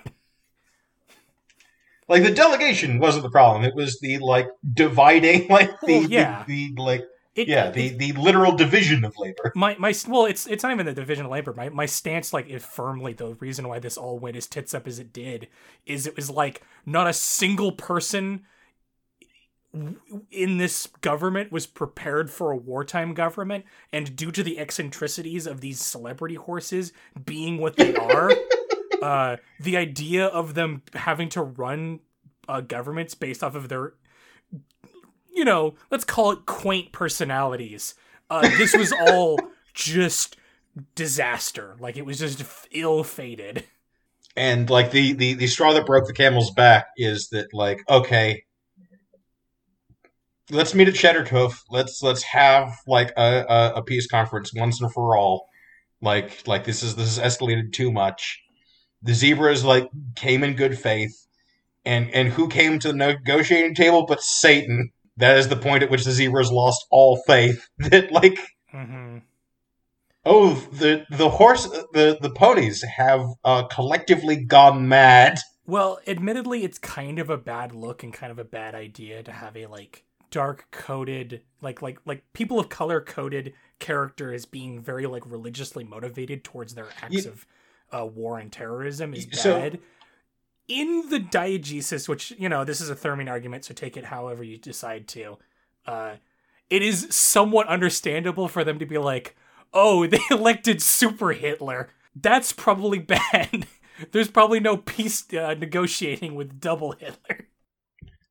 like 2.08 2.22
the 2.22 2.30
delegation 2.32 2.98
wasn't 2.98 3.22
the 3.24 3.30
problem; 3.30 3.64
it 3.64 3.74
was 3.74 3.98
the 4.00 4.18
like 4.18 4.48
dividing, 4.74 5.48
like 5.50 5.70
the 5.82 6.00
Well, 6.00 6.10
yeah. 6.10 6.44
the, 6.46 6.72
the 6.74 6.82
like 6.82 7.04
It, 7.34 7.48
yeah 7.48 7.70
the 7.70 7.90
the 7.90 8.12
literal 8.12 8.52
division 8.56 9.04
of 9.04 9.14
labor. 9.18 9.52
my 9.54 9.76
my 9.78 9.94
well, 10.06 10.24
it's 10.26 10.46
it's 10.46 10.62
not 10.62 10.72
even 10.72 10.86
the 10.86 10.92
division 10.94 11.26
of 11.26 11.30
labor. 11.32 11.52
My 11.54 11.68
my 11.68 11.86
stance, 11.86 12.32
like, 12.32 12.48
is 12.48 12.64
firmly 12.64 13.12
the 13.12 13.34
reason 13.34 13.68
why 13.68 13.78
this 13.78 13.96
all 13.96 14.18
went 14.18 14.36
as 14.36 14.46
tits 14.46 14.74
up 14.74 14.86
as 14.86 14.98
it 14.98 15.12
did 15.12 15.48
is 15.86 16.06
it 16.06 16.16
was 16.16 16.30
like 16.30 16.62
not 16.86 17.06
a 17.06 17.12
single 17.12 17.72
person 17.72 18.44
in 20.30 20.58
this 20.58 20.88
government 21.00 21.52
was 21.52 21.66
prepared 21.66 22.30
for 22.30 22.50
a 22.50 22.56
wartime 22.56 23.14
government, 23.14 23.64
and 23.92 24.16
due 24.16 24.32
to 24.32 24.42
the 24.42 24.58
eccentricities 24.58 25.46
of 25.46 25.60
these 25.60 25.80
celebrity 25.80 26.36
horses 26.36 26.92
being 27.24 27.58
what 27.58 27.76
they 27.76 27.94
are, 27.94 28.32
uh, 29.02 29.36
the 29.60 29.76
idea 29.76 30.26
of 30.26 30.54
them 30.54 30.82
having 30.94 31.28
to 31.30 31.42
run 31.42 32.00
uh, 32.48 32.60
governments 32.60 33.14
based 33.14 33.44
off 33.44 33.54
of 33.54 33.68
their 33.68 33.94
you 35.38 35.44
know, 35.44 35.74
let's 35.92 36.04
call 36.04 36.32
it 36.32 36.46
quaint 36.46 36.90
personalities. 36.90 37.94
Uh, 38.28 38.40
this 38.58 38.74
was 38.76 38.92
all 39.08 39.38
just 39.72 40.36
disaster. 40.96 41.76
Like 41.78 41.96
it 41.96 42.04
was 42.04 42.18
just 42.18 42.42
ill 42.72 43.04
fated. 43.04 43.64
And 44.36 44.68
like 44.68 44.90
the, 44.90 45.12
the 45.12 45.34
the 45.34 45.46
straw 45.46 45.72
that 45.72 45.86
broke 45.86 46.06
the 46.06 46.12
camel's 46.12 46.50
back 46.50 46.88
is 46.96 47.28
that 47.30 47.52
like 47.52 47.80
okay, 47.88 48.44
let's 50.50 50.74
meet 50.74 50.88
at 50.88 50.94
Cheddarcove. 50.94 51.54
Let's 51.70 52.02
let's 52.02 52.22
have 52.24 52.72
like 52.86 53.12
a, 53.16 53.44
a, 53.48 53.72
a 53.76 53.82
peace 53.82 54.06
conference 54.06 54.52
once 54.54 54.80
and 54.80 54.92
for 54.92 55.16
all. 55.16 55.48
Like 56.00 56.46
like 56.46 56.64
this 56.64 56.82
is 56.82 56.96
this 56.96 57.08
is 57.08 57.18
escalated 57.18 57.72
too 57.72 57.90
much. 57.90 58.40
The 59.02 59.14
zebras 59.14 59.64
like 59.64 59.88
came 60.16 60.42
in 60.42 60.54
good 60.54 60.78
faith, 60.78 61.26
and 61.84 62.10
and 62.12 62.28
who 62.28 62.48
came 62.48 62.78
to 62.80 62.88
the 62.88 62.94
negotiating 62.94 63.74
table 63.74 64.06
but 64.06 64.22
Satan. 64.22 64.90
That 65.16 65.36
is 65.36 65.48
the 65.48 65.56
point 65.56 65.82
at 65.82 65.90
which 65.90 66.04
the 66.04 66.12
zebras 66.12 66.52
lost 66.52 66.86
all 66.90 67.16
faith. 67.26 67.68
That 67.78 68.12
like 68.12 68.38
hmm 68.70 69.18
oh 70.24 70.54
the 70.72 71.04
the 71.10 71.30
horse 71.30 71.66
the 71.92 72.18
the 72.20 72.30
ponies 72.30 72.84
have 72.84 73.26
uh, 73.44 73.64
collectively 73.64 74.36
gone 74.36 74.88
mad. 74.88 75.38
Well, 75.66 76.00
admittedly, 76.06 76.64
it's 76.64 76.78
kind 76.78 77.18
of 77.18 77.28
a 77.28 77.36
bad 77.36 77.74
look 77.74 78.02
and 78.02 78.12
kind 78.12 78.32
of 78.32 78.38
a 78.38 78.44
bad 78.44 78.74
idea 78.74 79.22
to 79.24 79.32
have 79.32 79.54
a 79.54 79.66
like 79.66 80.04
dark 80.30 80.66
coded 80.70 81.42
like 81.60 81.80
like 81.82 81.98
like 82.04 82.22
people 82.32 82.58
of 82.60 82.68
color 82.68 83.00
coded 83.00 83.52
character 83.78 84.32
as 84.32 84.44
being 84.44 84.80
very 84.80 85.06
like 85.06 85.22
religiously 85.26 85.84
motivated 85.84 86.44
towards 86.44 86.74
their 86.74 86.88
acts 87.02 87.24
You- 87.24 87.30
of 87.30 87.46
uh, 87.90 88.04
war 88.06 88.38
and 88.38 88.52
terrorism 88.52 89.14
is 89.14 89.26
So- 89.32 89.58
bad. 89.58 89.80
In 90.66 91.08
the 91.08 91.18
diegesis, 91.18 92.08
which 92.10 92.32
you 92.38 92.46
know, 92.50 92.62
this 92.62 92.82
is 92.82 92.90
a 92.90 92.94
Thermian 92.94 93.30
argument, 93.30 93.64
so 93.64 93.72
take 93.72 93.96
it 93.96 94.04
however 94.04 94.44
you 94.44 94.58
decide 94.58 95.08
to. 95.08 95.38
Uh, 95.86 96.16
it 96.68 96.82
is 96.82 97.06
somewhat 97.08 97.66
understandable 97.68 98.48
for 98.48 98.64
them 98.64 98.78
to 98.78 98.84
be 98.84 98.98
like, 98.98 99.34
"Oh, 99.72 100.06
they 100.08 100.20
elected 100.30 100.82
Super 100.82 101.32
Hitler." 101.32 101.88
That's 102.14 102.52
probably 102.52 102.98
bad. 103.32 103.66
There's 104.12 104.30
probably 104.30 104.60
no 104.60 104.76
peace 104.76 105.32
uh, 105.32 105.54
negotiating 105.54 106.34
with 106.34 106.60
double 106.60 106.92
Hitler. 106.92 107.46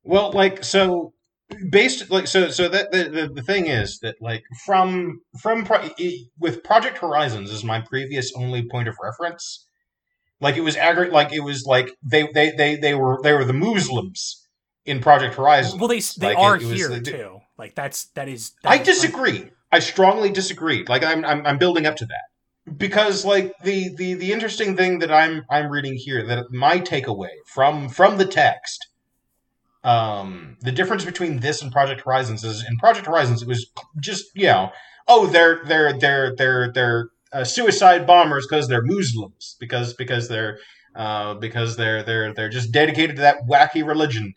Well, 0.04 0.30
like 0.30 0.62
so, 0.62 1.12
based 1.70 2.10
like 2.10 2.26
so 2.26 2.50
so 2.50 2.68
that 2.68 2.92
the, 2.92 3.30
the 3.32 3.42
thing 3.42 3.66
is 3.66 3.98
that 4.00 4.16
like 4.20 4.42
from 4.64 5.20
from 5.40 5.64
pro- 5.64 5.88
with 6.38 6.62
Project 6.62 6.98
Horizons 6.98 7.50
is 7.50 7.64
my 7.64 7.80
previous 7.80 8.32
only 8.36 8.66
point 8.68 8.88
of 8.88 8.96
reference. 9.02 9.64
Like 10.40 10.56
it 10.56 10.60
was 10.60 10.76
aggregate, 10.76 11.12
like 11.12 11.32
it 11.32 11.40
was 11.40 11.64
like 11.66 11.90
they 12.02 12.28
they 12.32 12.52
they 12.52 12.76
they 12.76 12.94
were 12.94 13.18
they 13.22 13.32
were 13.32 13.44
the 13.44 13.52
Muslims 13.52 14.46
in 14.84 15.00
Project 15.00 15.34
Horizons. 15.34 15.80
Well, 15.80 15.88
they 15.88 16.00
they 16.00 16.28
Like, 16.34 16.38
are 16.38 16.56
it 16.56 16.62
was 16.64 16.72
here 16.78 16.88
the- 16.90 17.00
too. 17.00 17.38
Like 17.56 17.74
that's 17.74 18.06
that 18.14 18.28
is. 18.28 18.52
that 18.62 18.70
I 18.70 18.78
disagree. 18.78 19.50
I 19.72 19.80
strongly 19.80 20.30
disagree. 20.30 20.84
Like 20.86 21.02
I'm, 21.02 21.24
I'm 21.24 21.44
I'm 21.44 21.58
building 21.58 21.86
up 21.86 21.96
to 21.96 22.06
that 22.06 22.76
because 22.78 23.24
like 23.24 23.52
the 23.64 23.94
the 23.96 24.14
the 24.14 24.32
interesting 24.32 24.76
thing 24.76 25.00
that 25.00 25.10
I'm 25.10 25.42
I'm 25.50 25.68
reading 25.70 25.94
here 25.96 26.24
that 26.26 26.46
my 26.52 26.78
takeaway 26.78 27.30
from 27.52 27.88
from 27.88 28.16
the 28.18 28.24
text 28.26 28.86
um 29.84 30.56
the 30.62 30.72
difference 30.72 31.04
between 31.04 31.40
this 31.40 31.62
and 31.62 31.70
Project 31.70 32.00
Horizons 32.00 32.44
is 32.44 32.64
in 32.68 32.76
Project 32.78 33.06
Horizons 33.06 33.42
it 33.42 33.48
was 33.48 33.70
just 34.00 34.24
you 34.34 34.46
know 34.46 34.72
oh 35.06 35.26
they're 35.26 35.62
they're 35.64 35.96
they're 35.98 36.34
they're 36.34 36.72
they're 36.72 37.08
uh, 37.32 37.44
suicide 37.44 38.06
bombers 38.06 38.46
because 38.46 38.68
they're 38.68 38.82
Muslims 38.82 39.56
because 39.60 39.94
because 39.94 40.28
they're 40.28 40.58
uh 40.96 41.34
because 41.34 41.76
they're 41.76 42.02
they're 42.02 42.32
they're 42.34 42.48
just 42.48 42.72
dedicated 42.72 43.16
to 43.16 43.22
that 43.22 43.46
wacky 43.48 43.86
religion. 43.86 44.34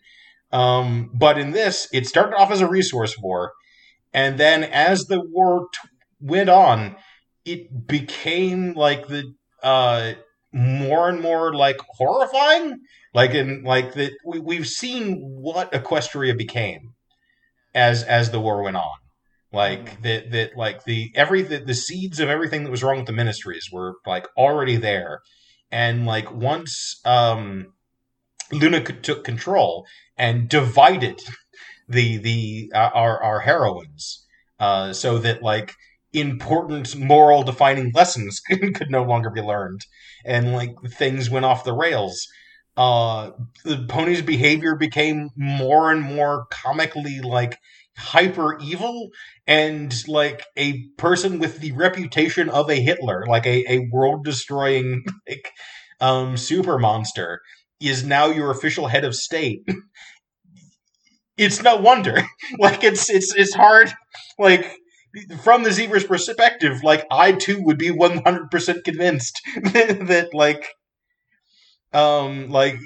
Um 0.52 1.10
but 1.12 1.38
in 1.38 1.50
this 1.52 1.88
it 1.92 2.06
started 2.06 2.36
off 2.36 2.52
as 2.52 2.60
a 2.60 2.68
resource 2.68 3.18
war 3.18 3.52
and 4.12 4.38
then 4.38 4.62
as 4.64 5.06
the 5.06 5.20
war 5.20 5.68
t- 5.72 5.88
went 6.20 6.50
on 6.50 6.96
it 7.44 7.86
became 7.86 8.74
like 8.74 9.08
the 9.08 9.34
uh 9.62 10.12
more 10.52 11.08
and 11.08 11.20
more 11.20 11.54
like 11.54 11.78
horrifying 11.96 12.78
like 13.14 13.32
in 13.32 13.62
like 13.62 13.94
that 13.94 14.12
we, 14.24 14.38
we've 14.40 14.66
seen 14.66 15.18
what 15.20 15.72
equestria 15.72 16.36
became 16.36 16.94
as 17.74 18.02
as 18.02 18.30
the 18.30 18.40
war 18.40 18.62
went 18.62 18.76
on. 18.76 18.98
Like 19.52 20.00
that 20.02 20.30
that 20.30 20.56
like 20.56 20.84
the 20.84 21.12
every 21.14 21.42
the, 21.42 21.58
the 21.58 21.74
seeds 21.74 22.20
of 22.20 22.28
everything 22.28 22.64
that 22.64 22.70
was 22.70 22.82
wrong 22.82 22.98
with 22.98 23.06
the 23.06 23.12
ministries 23.12 23.68
were 23.70 23.94
like 24.06 24.26
already 24.36 24.76
there. 24.76 25.20
And 25.70 26.06
like 26.06 26.32
once 26.32 27.00
um 27.04 27.66
luna 28.50 28.82
took 28.82 29.24
control 29.24 29.86
and 30.16 30.48
divided 30.48 31.20
the 31.88 32.16
the 32.18 32.72
uh, 32.74 32.90
our 32.94 33.22
our 33.22 33.40
heroines 33.40 34.26
uh 34.60 34.92
so 34.92 35.18
that 35.18 35.42
like 35.42 35.74
important 36.12 36.94
moral 36.96 37.42
defining 37.42 37.90
lessons 37.94 38.40
could 38.74 38.90
no 38.90 39.02
longer 39.02 39.30
be 39.30 39.40
learned. 39.42 39.80
And 40.24 40.52
like 40.52 40.70
things 40.86 41.28
went 41.28 41.44
off 41.44 41.64
the 41.64 41.72
rails 41.74 42.26
uh 42.76 43.30
the 43.64 43.84
pony's 43.88 44.22
behavior 44.22 44.74
became 44.74 45.28
more 45.36 45.90
and 45.90 46.02
more 46.02 46.46
comically 46.50 47.20
like 47.20 47.58
hyper 47.98 48.58
evil 48.60 49.10
and 49.46 50.06
like 50.08 50.44
a 50.56 50.82
person 50.96 51.38
with 51.38 51.58
the 51.60 51.72
reputation 51.72 52.48
of 52.48 52.70
a 52.70 52.80
hitler 52.80 53.24
like 53.28 53.44
a, 53.46 53.64
a 53.70 53.88
world 53.92 54.24
destroying 54.24 55.04
like 55.28 55.50
um 56.00 56.36
super 56.36 56.78
monster 56.78 57.40
is 57.80 58.04
now 58.04 58.26
your 58.26 58.50
official 58.50 58.86
head 58.86 59.04
of 59.04 59.14
state. 59.14 59.62
It's 61.38 61.62
no 61.62 61.76
wonder. 61.76 62.22
Like 62.58 62.84
it's 62.84 63.08
it's 63.08 63.34
it's 63.34 63.54
hard. 63.54 63.92
Like 64.38 64.76
from 65.42 65.62
the 65.62 65.72
zebra's 65.72 66.04
perspective 66.04 66.82
like 66.82 67.04
i 67.10 67.32
too 67.32 67.62
would 67.62 67.78
be 67.78 67.90
100% 67.90 68.82
convinced 68.84 69.40
that 69.56 70.30
like 70.32 70.68
um 71.92 72.48
like 72.50 72.78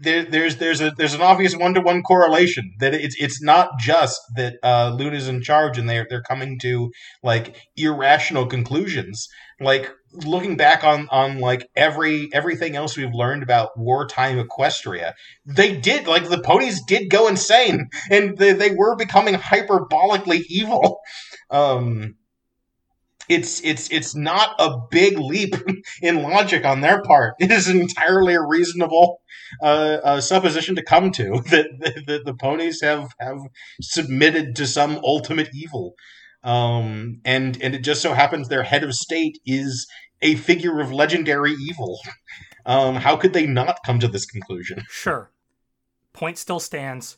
there, 0.00 0.24
there's 0.24 0.56
there's 0.56 0.80
a 0.80 0.92
there's 0.96 1.14
an 1.14 1.22
obvious 1.22 1.56
one 1.56 1.74
to 1.74 1.80
one 1.80 2.02
correlation 2.02 2.72
that 2.78 2.94
it's 2.94 3.16
it's 3.18 3.42
not 3.42 3.70
just 3.80 4.20
that 4.36 4.54
uh, 4.62 4.94
Luna's 4.96 5.28
in 5.28 5.42
charge 5.42 5.78
and 5.78 5.88
they're 5.88 6.06
they're 6.08 6.22
coming 6.22 6.58
to 6.60 6.90
like 7.22 7.56
irrational 7.76 8.46
conclusions. 8.46 9.26
Like 9.60 9.90
looking 10.12 10.56
back 10.56 10.84
on 10.84 11.08
on 11.10 11.40
like 11.40 11.68
every 11.74 12.28
everything 12.32 12.76
else 12.76 12.96
we've 12.96 13.14
learned 13.14 13.42
about 13.42 13.70
wartime 13.76 14.38
Equestria, 14.38 15.12
they 15.46 15.76
did 15.76 16.06
like 16.06 16.28
the 16.28 16.42
ponies 16.42 16.82
did 16.86 17.10
go 17.10 17.26
insane 17.26 17.88
and 18.10 18.36
they, 18.36 18.52
they 18.52 18.70
were 18.70 18.96
becoming 18.96 19.34
hyperbolically 19.34 20.42
evil. 20.48 20.98
Um, 21.48 22.16
it's 23.28 23.62
it's 23.64 23.90
it's 23.90 24.14
not 24.14 24.54
a 24.58 24.78
big 24.90 25.18
leap 25.18 25.54
in 26.02 26.22
logic 26.22 26.64
on 26.64 26.80
their 26.80 27.02
part. 27.02 27.34
It 27.38 27.50
is 27.50 27.68
entirely 27.68 28.34
a 28.34 28.42
reasonable 28.42 29.20
uh, 29.62 29.98
uh, 30.02 30.20
supposition 30.20 30.76
to 30.76 30.82
come 30.82 31.10
to 31.12 31.42
that, 31.50 31.66
that, 31.80 32.06
that 32.06 32.24
the 32.24 32.34
ponies 32.34 32.80
have 32.82 33.08
have 33.20 33.38
submitted 33.80 34.56
to 34.56 34.66
some 34.66 35.00
ultimate 35.04 35.50
evil, 35.54 35.94
um, 36.42 37.20
and 37.24 37.60
and 37.62 37.74
it 37.74 37.80
just 37.80 38.02
so 38.02 38.14
happens 38.14 38.48
their 38.48 38.62
head 38.62 38.84
of 38.84 38.94
state 38.94 39.38
is 39.46 39.86
a 40.22 40.36
figure 40.36 40.80
of 40.80 40.92
legendary 40.92 41.52
evil. 41.52 41.98
Um, 42.68 42.96
how 42.96 43.16
could 43.16 43.32
they 43.32 43.46
not 43.46 43.78
come 43.86 44.00
to 44.00 44.08
this 44.08 44.26
conclusion? 44.26 44.82
Sure. 44.88 45.30
Point 46.12 46.36
still 46.36 46.58
stands. 46.58 47.16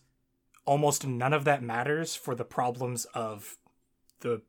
Almost 0.67 1.07
none 1.07 1.33
of 1.33 1.45
that 1.47 1.63
matters 1.63 2.15
for 2.15 2.35
the 2.35 2.45
problems 2.45 3.07
of 3.15 3.57
the 4.21 4.43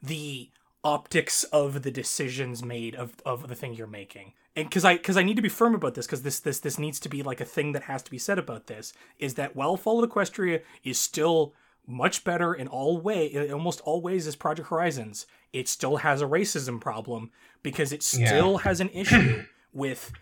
the 0.00 0.50
optics 0.84 1.44
of 1.44 1.82
the 1.82 1.90
decisions 1.90 2.62
made 2.62 2.94
of, 2.94 3.14
of 3.24 3.48
the 3.48 3.54
thing 3.54 3.72
you're 3.74 3.86
making 3.86 4.32
and 4.54 4.68
because 4.68 4.84
i 4.84 4.94
because 4.96 5.16
i 5.16 5.22
need 5.22 5.36
to 5.36 5.42
be 5.42 5.48
firm 5.48 5.74
about 5.74 5.94
this 5.94 6.06
because 6.06 6.22
this 6.22 6.38
this 6.40 6.60
this 6.60 6.78
needs 6.78 7.00
to 7.00 7.08
be 7.08 7.22
like 7.22 7.40
a 7.40 7.44
thing 7.44 7.72
that 7.72 7.84
has 7.84 8.02
to 8.02 8.10
be 8.10 8.18
said 8.18 8.38
about 8.38 8.66
this 8.66 8.92
is 9.18 9.34
that 9.34 9.56
well 9.56 9.76
Fallout 9.78 10.08
Equestria 10.10 10.60
is 10.84 10.98
still 10.98 11.54
much 11.86 12.22
better 12.24 12.52
in 12.54 12.68
all 12.68 13.00
way 13.00 13.50
almost 13.50 13.80
all 13.82 14.00
ways 14.02 14.26
as 14.26 14.36
project 14.36 14.68
horizons 14.68 15.26
it 15.52 15.68
still 15.68 15.96
has 15.98 16.20
a 16.20 16.26
racism 16.26 16.80
problem 16.80 17.30
because 17.62 17.92
it 17.92 18.02
still 18.02 18.52
Yeah. 18.52 18.58
has 18.64 18.80
an 18.80 18.90
issue 18.90 19.44
with 19.72 20.12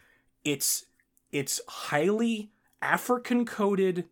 its 0.44 0.86
its 1.32 1.60
highly 1.68 2.52
african 2.80 3.44
coded 3.44 4.06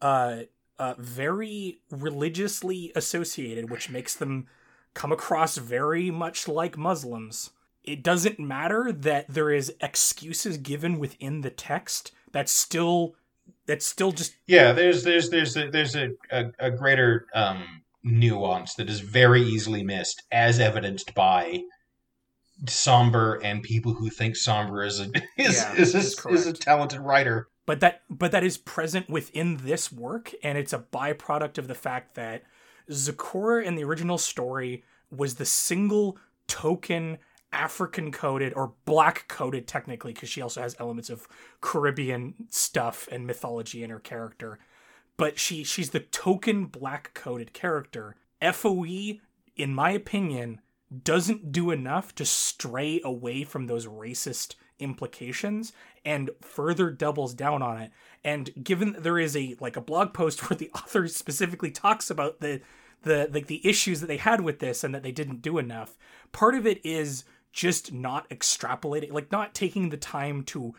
uh 0.00 0.40
uh 0.78 0.94
very 0.98 1.80
religiously 1.90 2.92
associated 2.96 3.70
which 3.70 3.88
makes 3.90 4.14
them 4.14 4.46
come 4.94 5.12
across 5.12 5.56
very 5.56 6.10
much 6.10 6.48
like 6.48 6.76
Muslims. 6.76 7.50
It 7.84 8.02
doesn't 8.02 8.38
matter 8.38 8.92
that 8.92 9.26
there 9.28 9.50
is 9.50 9.74
excuses 9.80 10.56
given 10.56 10.98
within 10.98 11.40
the 11.40 11.50
text. 11.50 12.12
That's 12.30 12.52
still 12.52 13.14
that's 13.66 13.86
still 13.86 14.12
just 14.12 14.34
Yeah, 14.46 14.72
there's 14.72 15.02
there's 15.04 15.30
there's 15.30 15.56
a, 15.56 15.70
there's 15.70 15.96
a, 15.96 16.10
a, 16.30 16.44
a 16.58 16.70
greater 16.70 17.26
um, 17.34 17.82
nuance 18.04 18.74
that 18.74 18.88
is 18.88 19.00
very 19.00 19.42
easily 19.42 19.82
missed, 19.82 20.22
as 20.30 20.60
evidenced 20.60 21.14
by 21.14 21.62
Somber 22.68 23.40
and 23.42 23.62
people 23.62 23.92
who 23.94 24.08
think 24.10 24.36
Somber 24.36 24.84
is 24.84 25.00
a 25.00 25.04
is 25.36 25.56
Yeah, 25.56 25.74
is, 25.74 25.94
is 25.94 26.24
a, 26.24 26.28
is 26.28 26.46
a 26.46 26.52
talented 26.52 27.00
writer. 27.00 27.48
but 27.66 27.80
that 27.80 28.02
but 28.08 28.30
that 28.30 28.44
is 28.44 28.58
present 28.58 29.08
within 29.10 29.56
this 29.58 29.90
work 29.90 30.32
and 30.44 30.56
it's 30.56 30.72
a 30.72 30.78
byproduct 30.78 31.58
of 31.58 31.66
the 31.66 31.74
fact 31.74 32.14
that 32.14 32.42
Zecora 32.90 33.64
in 33.64 33.74
the 33.74 33.84
original 33.84 34.18
story 34.18 34.84
was 35.10 35.34
the 35.34 35.46
single 35.46 36.18
token 36.46 37.18
African 37.52 38.10
coded 38.10 38.54
or 38.54 38.72
black 38.84 39.28
coded 39.28 39.66
technically 39.66 40.12
because 40.14 40.28
she 40.28 40.40
also 40.40 40.62
has 40.62 40.76
elements 40.78 41.10
of 41.10 41.28
Caribbean 41.60 42.34
stuff 42.48 43.08
and 43.12 43.26
mythology 43.26 43.82
in 43.82 43.90
her 43.90 44.00
character. 44.00 44.58
But 45.16 45.38
she 45.38 45.62
she's 45.62 45.90
the 45.90 46.00
token 46.00 46.66
black 46.66 47.12
coded 47.14 47.52
character 47.52 48.16
FOE 48.40 49.18
in 49.56 49.74
my 49.74 49.90
opinion 49.90 50.60
doesn't 51.04 51.52
do 51.52 51.70
enough 51.70 52.14
to 52.14 52.24
stray 52.24 53.00
away 53.04 53.44
from 53.44 53.66
those 53.66 53.86
racist 53.86 54.54
implications 54.82 55.72
and 56.04 56.30
further 56.40 56.90
doubles 56.90 57.34
down 57.34 57.62
on 57.62 57.80
it. 57.80 57.90
And 58.24 58.50
given 58.62 58.96
there 58.98 59.18
is 59.18 59.36
a 59.36 59.56
like 59.60 59.76
a 59.76 59.80
blog 59.80 60.12
post 60.12 60.40
where 60.50 60.56
the 60.56 60.70
author 60.74 61.08
specifically 61.08 61.70
talks 61.70 62.10
about 62.10 62.40
the 62.40 62.60
the 63.02 63.28
like 63.32 63.46
the 63.46 63.66
issues 63.66 64.00
that 64.00 64.06
they 64.06 64.16
had 64.16 64.40
with 64.40 64.58
this 64.58 64.84
and 64.84 64.94
that 64.94 65.02
they 65.02 65.12
didn't 65.12 65.42
do 65.42 65.58
enough 65.58 65.96
part 66.30 66.54
of 66.54 66.66
it 66.66 66.84
is 66.84 67.24
just 67.52 67.92
not 67.92 68.28
extrapolating 68.30 69.12
like 69.12 69.30
not 69.30 69.54
taking 69.54 69.90
the 69.90 69.96
time 69.96 70.42
to 70.42 70.74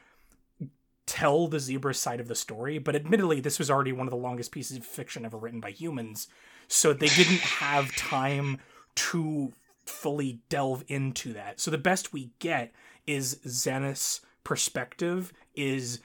tell 1.06 1.48
the 1.48 1.60
zebra 1.60 1.94
side 1.94 2.20
of 2.20 2.28
the 2.28 2.36
story. 2.36 2.78
But 2.80 2.96
admittedly 2.96 3.40
this 3.40 3.60
was 3.60 3.70
already 3.70 3.92
one 3.92 4.08
of 4.08 4.12
the 4.12 4.18
longest 4.18 4.52
pieces 4.52 4.78
of 4.78 4.86
fiction 4.86 5.26
ever 5.26 5.38
written 5.38 5.60
by 5.60 5.72
humans. 5.72 6.28
So 6.68 6.94
they 6.94 7.08
didn't 7.08 7.42
have 7.42 7.96
time 7.96 8.60
to 8.96 9.54
fully 9.86 10.40
delve 10.50 10.84
into 10.88 11.34
that. 11.34 11.60
So 11.60 11.70
the 11.70 11.78
best 11.78 12.14
we 12.14 12.32
get 12.40 12.72
is 13.08 13.36
Xenith's 13.46 14.22
perspective 14.44 15.34
is 15.56 16.00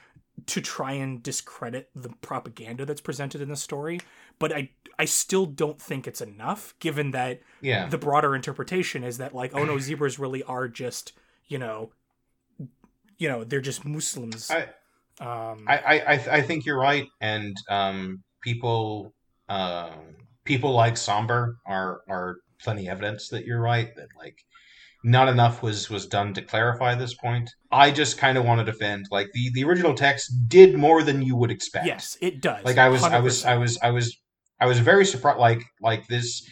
to 0.45 0.61
try 0.61 0.93
and 0.93 1.21
discredit 1.21 1.89
the 1.93 2.09
propaganda 2.21 2.85
that's 2.85 3.01
presented 3.01 3.41
in 3.41 3.49
the 3.49 3.57
story 3.57 3.99
but 4.39 4.53
i 4.53 4.69
i 4.97 5.03
still 5.03 5.45
don't 5.45 5.81
think 5.81 6.07
it's 6.07 6.21
enough 6.21 6.73
given 6.79 7.11
that 7.11 7.41
Yeah, 7.59 7.89
the 7.89 7.97
broader 7.97 8.33
interpretation 8.33 9.03
is 9.03 9.17
that 9.17 9.35
like 9.35 9.53
oh 9.53 9.65
no 9.65 9.77
zebras 9.79 10.17
really 10.17 10.41
are 10.43 10.69
just 10.69 11.11
you 11.47 11.57
know 11.57 11.91
you 13.19 13.27
know 13.27 13.43
they're 13.43 13.61
just 13.61 13.85
muslims. 13.85 14.49
I 14.49 14.63
um 15.19 15.65
I 15.67 15.77
I 15.77 16.13
I, 16.13 16.17
th- 16.17 16.27
I 16.29 16.41
think 16.41 16.65
you're 16.65 16.79
right, 16.79 17.05
and 17.21 17.55
um, 17.69 18.23
people 18.41 19.13
uh, 19.47 19.91
people 20.45 20.71
like 20.71 20.97
Somber 20.97 21.57
are 21.67 22.01
are 22.09 22.37
plenty 22.63 22.89
evidence 22.89 23.29
that 23.29 23.45
you're 23.45 23.61
right 23.61 23.93
that 23.95 24.07
like 24.17 24.37
not 25.03 25.29
enough 25.29 25.63
was 25.63 25.89
was 25.89 26.05
done 26.05 26.33
to 26.33 26.41
clarify 26.41 26.95
this 26.95 27.13
point. 27.13 27.49
I 27.71 27.91
just 27.91 28.17
kind 28.17 28.37
of 28.37 28.45
want 28.45 28.59
to 28.59 28.65
defend 28.69 29.05
like 29.11 29.29
the 29.33 29.49
the 29.53 29.63
original 29.63 29.93
text 29.93 30.31
did 30.47 30.77
more 30.77 31.03
than 31.03 31.21
you 31.21 31.35
would 31.35 31.51
expect. 31.51 31.85
yes 31.85 32.17
it 32.21 32.41
does 32.41 32.63
like 32.65 32.77
I 32.77 32.89
was 32.89 33.03
I 33.03 33.19
was 33.19 33.45
I 33.45 33.55
was 33.55 33.77
I 33.81 33.91
was 33.91 34.17
I 34.59 34.65
was 34.65 34.79
very 34.79 35.05
surprised 35.05 35.39
like 35.39 35.61
like 35.81 36.07
this 36.07 36.47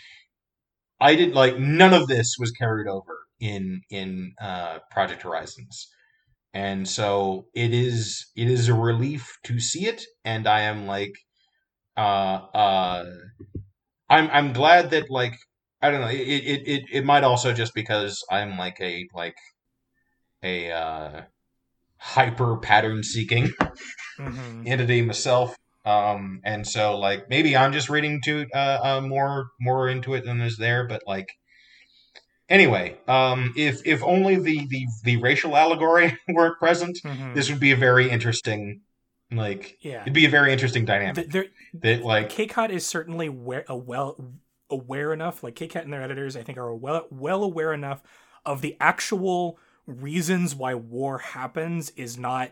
I 1.00 1.16
did 1.16 1.34
like 1.34 1.60
none 1.60 1.94
of 1.94 2.08
this 2.08 2.38
was 2.40 2.52
carried 2.52 2.88
over 2.88 3.18
in 3.40 3.82
in 3.90 4.34
uh 4.42 4.80
Project 4.92 5.24
Horizons. 5.24 5.88
And 6.54 6.88
so 6.88 7.46
it 7.54 7.74
is 7.74 8.28
it 8.36 8.50
is 8.50 8.68
a 8.70 8.74
relief 8.74 9.38
to 9.44 9.60
see 9.60 9.86
it 9.88 10.06
and 10.24 10.48
I 10.48 10.62
am 10.62 10.88
like 10.88 11.14
uh 11.98 12.40
uh 12.54 13.06
I'm 14.10 14.30
I'm 14.32 14.54
glad 14.54 14.92
that 14.92 15.12
like 15.12 15.36
I 15.82 15.92
don't 15.92 16.02
know 16.02 16.08
it 16.08 16.20
it 16.20 16.68
it, 16.68 16.84
it 16.92 17.06
might 17.06 17.24
also 17.24 17.54
just 17.54 17.74
because 17.74 18.24
I'm 18.32 18.58
like 18.58 18.78
a 18.82 19.08
like 19.14 19.36
a 20.44 20.72
uh 20.72 21.22
hyper 21.98 22.58
pattern 22.58 23.04
seeking 23.04 23.50
Mhm. 24.20 24.68
entity 24.68 25.02
myself. 25.02 25.56
Um, 25.86 26.42
and 26.44 26.68
so 26.68 26.98
like 26.98 27.30
maybe 27.30 27.56
I'm 27.56 27.72
just 27.72 27.90
reading 27.90 28.22
to 28.26 28.46
uh, 28.54 28.80
uh 28.84 29.02
more 29.02 29.50
more 29.60 29.88
into 29.88 30.14
it 30.16 30.26
than 30.26 30.42
is 30.42 30.58
there, 30.58 30.88
but 30.88 31.02
like 31.08 31.28
anyway, 32.50 32.98
um, 33.08 33.54
if 33.56 33.86
if 33.86 34.04
only 34.04 34.36
the 34.36 34.68
the 34.68 34.86
the 35.04 35.18
racial 35.18 35.56
allegory 35.56 36.18
weren't 36.28 36.58
present, 36.60 36.98
Mhm. 37.04 37.34
this 37.36 37.50
would 37.50 37.60
be 37.60 37.72
a 37.72 37.76
very 37.78 38.10
interesting 38.10 38.82
like 39.32 39.78
yeah 39.82 40.02
it'd 40.04 40.14
be 40.14 40.26
a 40.26 40.30
very 40.30 40.52
interesting 40.52 40.86
dynamic. 40.86 41.16
Th- 41.16 41.28
there 41.30 41.46
that 41.82 42.04
like 42.04 42.30
Kkat 42.30 42.70
is 42.70 42.86
certainly 42.86 43.30
where 43.30 43.66
a 43.68 43.78
well 43.78 44.16
aware 44.70 45.14
enough. 45.14 45.44
Like 45.44 45.56
Kkat 45.56 45.84
and 45.84 45.94
their 45.94 46.02
editors, 46.02 46.36
I 46.36 46.44
think, 46.44 46.58
are 46.58 46.74
well 46.74 47.08
well 47.10 47.44
aware 47.44 47.74
enough 47.74 48.02
of 48.46 48.62
the 48.62 48.78
actual 48.80 49.60
reasons 49.86 50.56
why 50.56 50.74
war 50.74 51.20
happens. 51.20 51.92
Is 51.92 52.18
not 52.18 52.52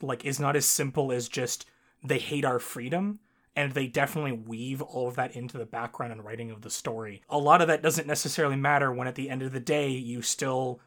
like 0.00 0.24
is 0.24 0.40
not 0.40 0.56
as 0.56 0.66
simple 0.66 1.12
as 1.12 1.28
just 1.28 1.66
they 2.02 2.18
hate 2.18 2.44
our 2.44 2.58
freedom. 2.58 3.20
And 3.56 3.70
they 3.70 3.86
definitely 3.86 4.32
weave 4.32 4.82
all 4.82 5.06
of 5.06 5.14
that 5.14 5.36
into 5.36 5.58
the 5.58 5.64
background 5.64 6.12
and 6.12 6.24
writing 6.24 6.50
of 6.50 6.62
the 6.62 6.70
story. 6.70 7.22
A 7.30 7.38
lot 7.38 7.60
of 7.60 7.68
that 7.68 7.84
doesn't 7.84 8.08
necessarily 8.08 8.56
matter 8.56 8.92
when, 8.92 9.06
at 9.06 9.14
the 9.14 9.30
end 9.30 9.42
of 9.42 9.52
the 9.52 9.60
day, 9.60 9.90
you 9.90 10.22
still 10.22 10.80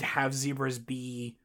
have 0.00 0.34
zebras 0.34 0.78
be 0.78 1.36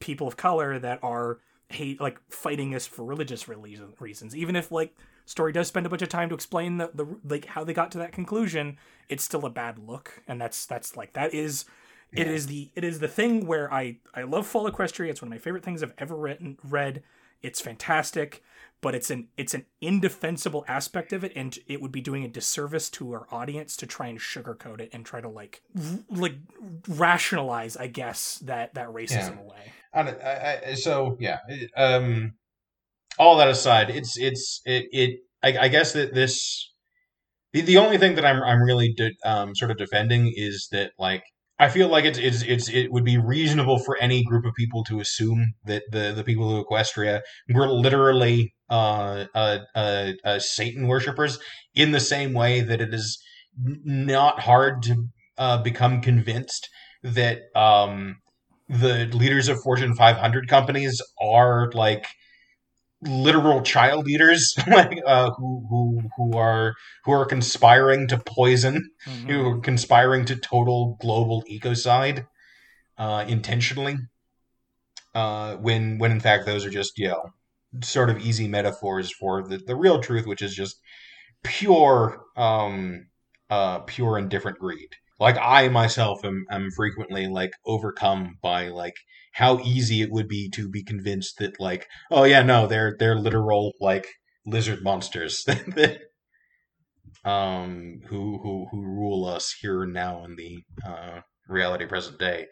people 0.00 0.28
of 0.28 0.36
color 0.36 0.78
that 0.78 0.98
are 1.02 1.38
hate 1.70 1.98
like 1.98 2.20
fighting 2.28 2.74
us 2.74 2.86
for 2.86 3.04
religious 3.04 3.48
reason, 3.48 3.94
reasons 3.98 4.36
even 4.36 4.54
if 4.54 4.70
like 4.70 4.94
story 5.32 5.50
does 5.52 5.66
spend 5.68 5.86
a 5.86 5.88
bunch 5.88 6.02
of 6.02 6.08
time 6.10 6.28
to 6.28 6.34
explain 6.34 6.76
the, 6.76 6.90
the 6.94 7.06
like 7.24 7.46
how 7.46 7.64
they 7.64 7.72
got 7.72 7.90
to 7.90 7.98
that 7.98 8.12
conclusion 8.12 8.76
it's 9.08 9.24
still 9.24 9.44
a 9.46 9.50
bad 9.50 9.78
look 9.78 10.22
and 10.28 10.38
that's 10.40 10.66
that's 10.66 10.94
like 10.96 11.12
that 11.14 11.32
is 11.32 11.64
it 12.12 12.26
Yeah. 12.26 12.32
is 12.34 12.46
the 12.48 12.70
it 12.74 12.84
is 12.84 12.98
the 13.00 13.08
thing 13.08 13.46
where 13.46 13.72
i 13.72 13.96
i 14.14 14.22
love 14.22 14.46
fall 14.46 14.70
equestria 14.70 15.08
it's 15.08 15.22
one 15.22 15.28
of 15.28 15.30
my 15.30 15.38
favorite 15.38 15.64
things 15.64 15.82
i've 15.82 15.94
ever 15.96 16.14
written 16.14 16.58
read 16.62 17.02
it's 17.40 17.60
fantastic 17.62 18.42
but 18.82 18.94
it's 18.94 19.10
an 19.10 19.28
it's 19.38 19.54
an 19.54 19.64
indefensible 19.80 20.64
aspect 20.68 21.12
of 21.14 21.24
it 21.24 21.32
and 21.34 21.58
it 21.66 21.80
would 21.80 21.92
be 21.92 22.02
doing 22.02 22.24
a 22.24 22.28
disservice 22.28 22.90
to 22.90 23.12
our 23.12 23.26
audience 23.32 23.76
to 23.78 23.86
try 23.86 24.08
and 24.08 24.18
sugarcoat 24.18 24.80
it 24.80 24.90
and 24.92 25.06
try 25.06 25.20
to 25.22 25.28
like 25.30 25.62
r- 25.74 25.98
like 26.10 26.34
rationalize 26.88 27.76
i 27.76 27.86
guess 27.86 28.38
that 28.44 28.74
that 28.74 28.88
racism 28.88 29.40
away 29.40 29.72
I, 29.94 30.02
don't- 30.04 30.22
I, 30.22 30.60
I, 30.68 30.74
so 30.74 31.16
yeah. 31.20 31.40
Um, 31.76 32.32
all 33.18 33.36
that 33.38 33.48
aside, 33.48 33.90
it's 33.90 34.16
it's 34.18 34.60
it. 34.64 34.86
it 34.92 35.20
I, 35.42 35.64
I 35.64 35.68
guess 35.68 35.92
that 35.94 36.14
this 36.14 36.70
the, 37.52 37.60
the 37.62 37.78
only 37.78 37.98
thing 37.98 38.14
that 38.16 38.24
I'm 38.24 38.42
I'm 38.42 38.62
really 38.62 38.92
de- 38.94 39.16
um, 39.24 39.54
sort 39.54 39.70
of 39.70 39.76
defending 39.78 40.32
is 40.34 40.68
that 40.72 40.92
like 40.98 41.22
I 41.58 41.68
feel 41.68 41.88
like 41.88 42.04
it's 42.04 42.18
it's 42.18 42.42
it's 42.42 42.68
it 42.68 42.92
would 42.92 43.04
be 43.04 43.18
reasonable 43.18 43.78
for 43.78 43.96
any 43.98 44.24
group 44.24 44.44
of 44.44 44.54
people 44.54 44.84
to 44.84 45.00
assume 45.00 45.54
that 45.64 45.84
the 45.90 46.12
the 46.14 46.24
people 46.24 46.56
of 46.56 46.64
Equestria 46.66 47.20
were 47.52 47.68
literally 47.68 48.54
uh, 48.70 49.26
uh, 49.34 49.58
uh, 49.74 50.12
uh, 50.24 50.38
Satan 50.38 50.88
worshippers 50.88 51.38
in 51.74 51.92
the 51.92 52.00
same 52.00 52.32
way 52.32 52.60
that 52.60 52.80
it 52.80 52.94
is 52.94 53.22
not 53.84 54.40
hard 54.40 54.82
to 54.84 55.06
uh, 55.38 55.62
become 55.62 56.00
convinced 56.00 56.68
that 57.02 57.42
um, 57.54 58.16
the 58.68 59.06
leaders 59.12 59.48
of 59.48 59.60
Fortune 59.62 59.94
500 59.94 60.48
companies 60.48 61.00
are 61.20 61.70
like 61.74 62.06
literal 63.02 63.62
child 63.62 64.08
eaters, 64.08 64.54
like 64.68 64.98
uh, 65.06 65.30
who 65.32 65.66
who 65.68 66.02
who 66.16 66.36
are 66.38 66.74
who 67.04 67.12
are 67.12 67.26
conspiring 67.26 68.08
to 68.08 68.18
poison, 68.18 68.90
Mhm. 69.06 69.28
who 69.28 69.46
are 69.48 69.60
conspiring 69.60 70.24
to 70.26 70.36
total 70.36 70.96
global 71.00 71.42
ecocide 71.50 72.26
uh, 72.98 73.24
intentionally. 73.28 73.96
Uh, 75.14 75.56
when 75.56 75.98
when 75.98 76.10
in 76.10 76.20
fact 76.20 76.46
those 76.46 76.64
are 76.64 76.70
just 76.70 76.98
you 76.98 77.08
know 77.08 77.22
sort 77.82 78.10
of 78.10 78.18
easy 78.18 78.48
metaphors 78.48 79.10
for 79.10 79.42
the, 79.46 79.58
the 79.58 79.76
real 79.76 80.00
truth, 80.00 80.26
which 80.26 80.42
is 80.42 80.54
just 80.54 80.80
pure 81.44 82.22
um 82.36 83.06
uh 83.50 83.80
pure 83.80 84.18
and 84.18 84.30
different 84.30 84.58
greed. 84.58 84.90
Like 85.20 85.38
I 85.40 85.68
myself 85.68 86.24
am 86.24 86.46
am 86.50 86.70
frequently 86.72 87.28
like 87.28 87.52
overcome 87.66 88.38
by 88.42 88.68
like 88.68 88.96
how 89.32 89.58
easy 89.60 90.02
it 90.02 90.10
would 90.10 90.28
be 90.28 90.48
to 90.50 90.68
be 90.68 90.82
convinced 90.82 91.38
that 91.38 91.58
like 91.58 91.86
oh 92.10 92.24
yeah 92.24 92.42
no 92.42 92.66
they're 92.66 92.96
they're 92.98 93.18
literal 93.18 93.72
like 93.80 94.06
lizard 94.46 94.82
monsters 94.82 95.44
that 95.46 95.98
um 97.24 98.00
who 98.08 98.38
who 98.42 98.66
who 98.70 98.82
rule 98.82 99.24
us 99.24 99.54
here 99.60 99.82
and 99.82 99.92
now 99.92 100.24
in 100.24 100.36
the 100.36 100.62
uh 100.86 101.20
reality 101.48 101.86
present 101.86 102.18
day. 102.18 102.46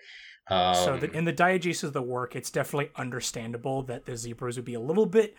Um, 0.49 0.75
so 0.75 0.97
the, 0.97 1.11
in 1.11 1.25
the 1.25 1.33
diegesis 1.33 1.85
of 1.85 1.93
the 1.93 2.03
work, 2.03 2.35
it's 2.35 2.51
definitely 2.51 2.91
understandable 2.97 3.83
that 3.85 4.07
the 4.07 4.17
zebras 4.17 4.57
would 4.57 4.65
be 4.65 4.75
a 4.75 4.81
little 4.81 5.07
bit 5.07 5.37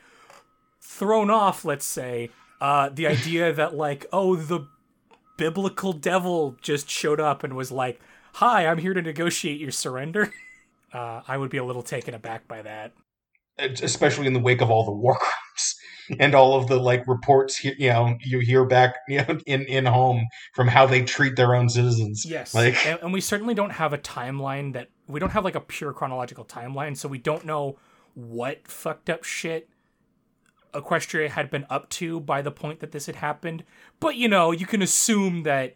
thrown 0.81 1.29
off. 1.29 1.65
Let's 1.65 1.85
say 1.85 2.29
uh, 2.59 2.89
the 2.89 3.07
idea 3.07 3.53
that 3.53 3.75
like, 3.75 4.05
oh, 4.11 4.35
the 4.35 4.67
biblical 5.37 5.93
devil 5.93 6.57
just 6.61 6.89
showed 6.89 7.19
up 7.19 7.43
and 7.43 7.55
was 7.55 7.71
like, 7.71 7.99
"Hi, 8.35 8.67
I'm 8.67 8.77
here 8.77 8.93
to 8.93 9.01
negotiate 9.01 9.59
your 9.59 9.71
surrender." 9.71 10.33
Uh, 10.93 11.21
I 11.27 11.37
would 11.37 11.49
be 11.49 11.57
a 11.57 11.63
little 11.63 11.83
taken 11.83 12.13
aback 12.13 12.47
by 12.47 12.61
that. 12.61 12.93
especially 13.59 14.27
in 14.27 14.33
the 14.33 14.39
wake 14.39 14.61
of 14.61 14.71
all 14.71 14.85
the 14.85 14.91
war 14.91 15.15
crimes 15.19 15.75
and 16.19 16.33
all 16.33 16.55
of 16.55 16.67
the 16.67 16.77
like 16.77 17.07
reports 17.07 17.63
you 17.63 17.75
know 17.89 18.17
you 18.21 18.39
hear 18.39 18.65
back 18.65 18.95
you 19.07 19.17
know 19.19 19.37
in 19.45 19.61
in 19.65 19.85
home 19.85 20.25
from 20.55 20.67
how 20.67 20.85
they 20.85 21.03
treat 21.03 21.35
their 21.35 21.53
own 21.53 21.69
citizens 21.69 22.25
Yes, 22.25 22.55
like 22.55 22.85
and, 22.85 22.99
and 23.01 23.13
we 23.13 23.21
certainly 23.21 23.53
don't 23.53 23.71
have 23.71 23.93
a 23.93 23.97
timeline 23.97 24.73
that 24.73 24.89
we 25.07 25.19
don't 25.19 25.31
have 25.31 25.43
like 25.43 25.55
a 25.55 25.61
pure 25.61 25.93
chronological 25.93 26.45
timeline, 26.45 26.97
so 26.97 27.07
we 27.07 27.17
don't 27.17 27.45
know 27.45 27.77
what 28.13 28.67
fucked 28.67 29.09
up 29.09 29.23
shit 29.23 29.69
Equestria 30.73 31.29
had 31.29 31.49
been 31.49 31.65
up 31.69 31.89
to 31.89 32.19
by 32.19 32.41
the 32.41 32.51
point 32.51 32.79
that 32.79 32.91
this 32.91 33.05
had 33.05 33.17
happened. 33.17 33.63
But 33.99 34.15
you 34.15 34.27
know, 34.27 34.51
you 34.51 34.65
can 34.65 34.81
assume 34.81 35.43
that 35.43 35.75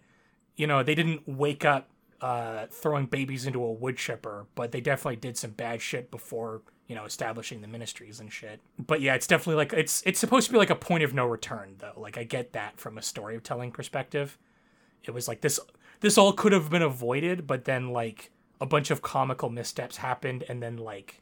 you 0.56 0.68
know 0.68 0.84
they 0.84 0.96
didn't 0.96 1.28
wake 1.28 1.66
up 1.66 1.90
uh, 2.26 2.66
throwing 2.72 3.06
babies 3.06 3.46
into 3.46 3.64
a 3.64 3.72
wood 3.72 3.98
chipper, 3.98 4.48
but 4.56 4.72
they 4.72 4.82
definitely 4.82 5.16
did 5.16 5.38
some 5.38 5.52
bad 5.52 5.80
shit 5.80 6.10
before 6.10 6.64
you 6.88 6.96
know 6.96 7.06
establishing 7.06 7.62
the 7.62 7.68
ministries 7.68 8.20
and 8.20 8.34
shit. 8.34 8.60
But 8.80 9.00
yeah, 9.00 9.14
it's 9.14 9.28
definitely 9.28 9.58
like 9.58 9.74
it's 9.74 10.02
it's 10.08 10.20
supposed 10.20 10.48
to 10.48 10.52
be 10.52 10.58
like 10.58 10.72
a 10.72 10.76
point 10.76 11.04
of 11.04 11.14
no 11.14 11.28
return 11.28 11.76
though. 11.78 11.94
Like 11.96 12.18
I 12.18 12.24
get 12.24 12.54
that 12.54 12.80
from 12.80 12.98
a 12.98 13.04
storytelling 13.04 13.72
perspective. 13.72 14.40
It 15.04 15.14
was 15.14 15.28
like 15.28 15.42
this 15.42 15.60
this 16.00 16.18
all 16.18 16.34
could 16.34 16.52
have 16.52 16.72
been 16.72 16.82
avoided, 16.82 17.46
but 17.46 17.66
then 17.66 17.92
like 17.92 18.32
a 18.60 18.66
bunch 18.66 18.90
of 18.90 19.04
comical 19.04 19.52
missteps 19.52 19.98
happened, 19.98 20.46
and 20.50 20.64
then 20.64 20.78
like 20.78 21.22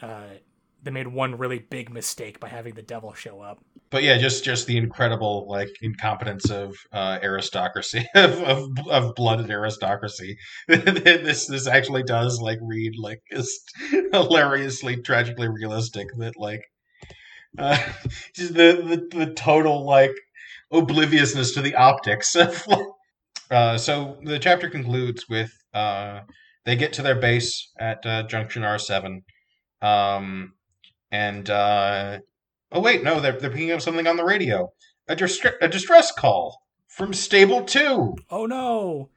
uh, 0.00 0.38
they 0.84 0.90
made 0.90 1.08
one 1.08 1.36
really 1.36 1.58
big 1.58 1.90
mistake 1.90 2.38
by 2.38 2.48
having 2.48 2.74
the 2.74 2.82
devil 2.82 3.12
show 3.14 3.40
up. 3.40 3.58
but 3.90 4.02
yeah 4.02 4.18
just 4.18 4.44
just 4.44 4.66
the 4.66 4.76
incredible 4.76 5.46
like 5.48 5.68
incompetence 5.82 6.50
of 6.50 6.74
uh 6.92 7.18
aristocracy 7.22 8.06
of 8.14 8.32
of, 8.42 8.68
of 8.88 9.14
blooded 9.14 9.50
aristocracy 9.50 10.36
this 10.68 11.46
this 11.46 11.66
actually 11.66 12.02
does 12.02 12.40
like 12.40 12.58
read 12.62 12.92
like 12.98 13.20
just 13.32 13.72
hilariously 14.12 14.96
tragically 15.02 15.48
realistic 15.48 16.06
that 16.18 16.34
like 16.36 16.62
uh 17.58 17.76
just 18.34 18.54
the 18.54 19.06
the, 19.10 19.26
the 19.26 19.32
total 19.34 19.84
like 19.86 20.12
obliviousness 20.72 21.52
to 21.52 21.62
the 21.62 21.74
optics 21.74 22.34
of 22.34 22.66
uh 23.50 23.78
so 23.78 24.18
the 24.24 24.38
chapter 24.38 24.68
concludes 24.68 25.26
with 25.28 25.52
uh 25.72 26.20
they 26.64 26.76
get 26.76 26.94
to 26.94 27.02
their 27.02 27.14
base 27.20 27.70
at 27.78 28.04
uh, 28.06 28.22
junction 28.24 28.62
r7 28.62 29.20
um 29.82 30.53
and 31.14 31.48
uh 31.48 32.18
Oh 32.72 32.80
wait, 32.80 33.04
no, 33.04 33.20
they're 33.20 33.38
they're 33.38 33.50
picking 33.50 33.70
up 33.70 33.80
something 33.80 34.06
on 34.08 34.16
the 34.16 34.24
radio. 34.24 34.72
A, 35.06 35.12
a 35.12 35.68
distress 35.68 36.10
call 36.10 36.60
from 36.88 37.12
Stable 37.12 37.62
Two. 37.62 38.16
Oh 38.30 38.46
no, 38.46 39.10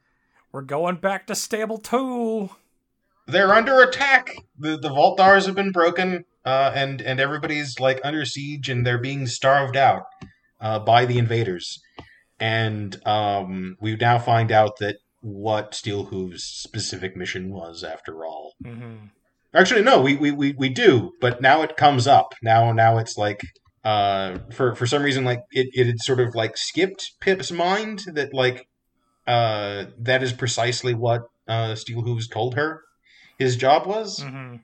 we're 0.52 0.62
going 0.62 0.96
back 0.96 1.26
to 1.26 1.34
stable 1.34 1.78
two. 1.78 2.50
They're 3.26 3.52
under 3.52 3.82
attack. 3.82 4.30
the 4.56 4.76
The 4.76 4.88
vault 4.88 5.18
doors 5.18 5.46
have 5.46 5.56
been 5.56 5.72
broken, 5.72 6.24
uh, 6.44 6.70
and 6.72 7.02
and 7.02 7.18
everybody's 7.18 7.80
like 7.80 8.00
under 8.04 8.24
siege, 8.24 8.68
and 8.68 8.86
they're 8.86 8.98
being 8.98 9.26
starved 9.26 9.76
out 9.76 10.04
uh, 10.60 10.78
by 10.78 11.04
the 11.04 11.18
invaders. 11.18 11.82
And 12.38 13.04
um, 13.04 13.76
we 13.80 13.96
now 13.96 14.20
find 14.20 14.52
out 14.52 14.76
that 14.78 14.98
what 15.20 15.74
Steel 15.74 16.04
Hooves' 16.04 16.44
specific 16.44 17.16
mission 17.16 17.50
was, 17.50 17.82
after 17.82 18.24
all. 18.24 18.54
Mm-hmm. 18.64 19.06
Actually, 19.54 19.82
no, 19.82 20.00
we, 20.00 20.14
we, 20.16 20.30
we, 20.30 20.52
we 20.52 20.68
do, 20.68 21.12
but 21.20 21.40
now 21.40 21.62
it 21.62 21.76
comes 21.76 22.06
up. 22.06 22.34
Now 22.42 22.72
now 22.72 22.98
it's 22.98 23.16
like 23.16 23.40
uh 23.84 24.38
for 24.52 24.74
for 24.74 24.86
some 24.86 25.02
reason 25.02 25.24
like 25.24 25.40
it, 25.52 25.68
it 25.72 25.86
had 25.86 26.00
sort 26.00 26.20
of 26.20 26.34
like 26.34 26.56
skipped 26.56 27.12
Pip's 27.20 27.50
mind 27.52 28.02
that 28.12 28.34
like 28.34 28.66
uh 29.26 29.84
that 29.98 30.22
is 30.22 30.32
precisely 30.32 30.94
what 30.94 31.22
uh 31.46 31.74
Steel 31.74 32.02
Hooves 32.02 32.28
told 32.28 32.54
her 32.54 32.82
his 33.38 33.56
job 33.56 33.86
was 33.86 34.20
Mm-hmm. 34.20 34.56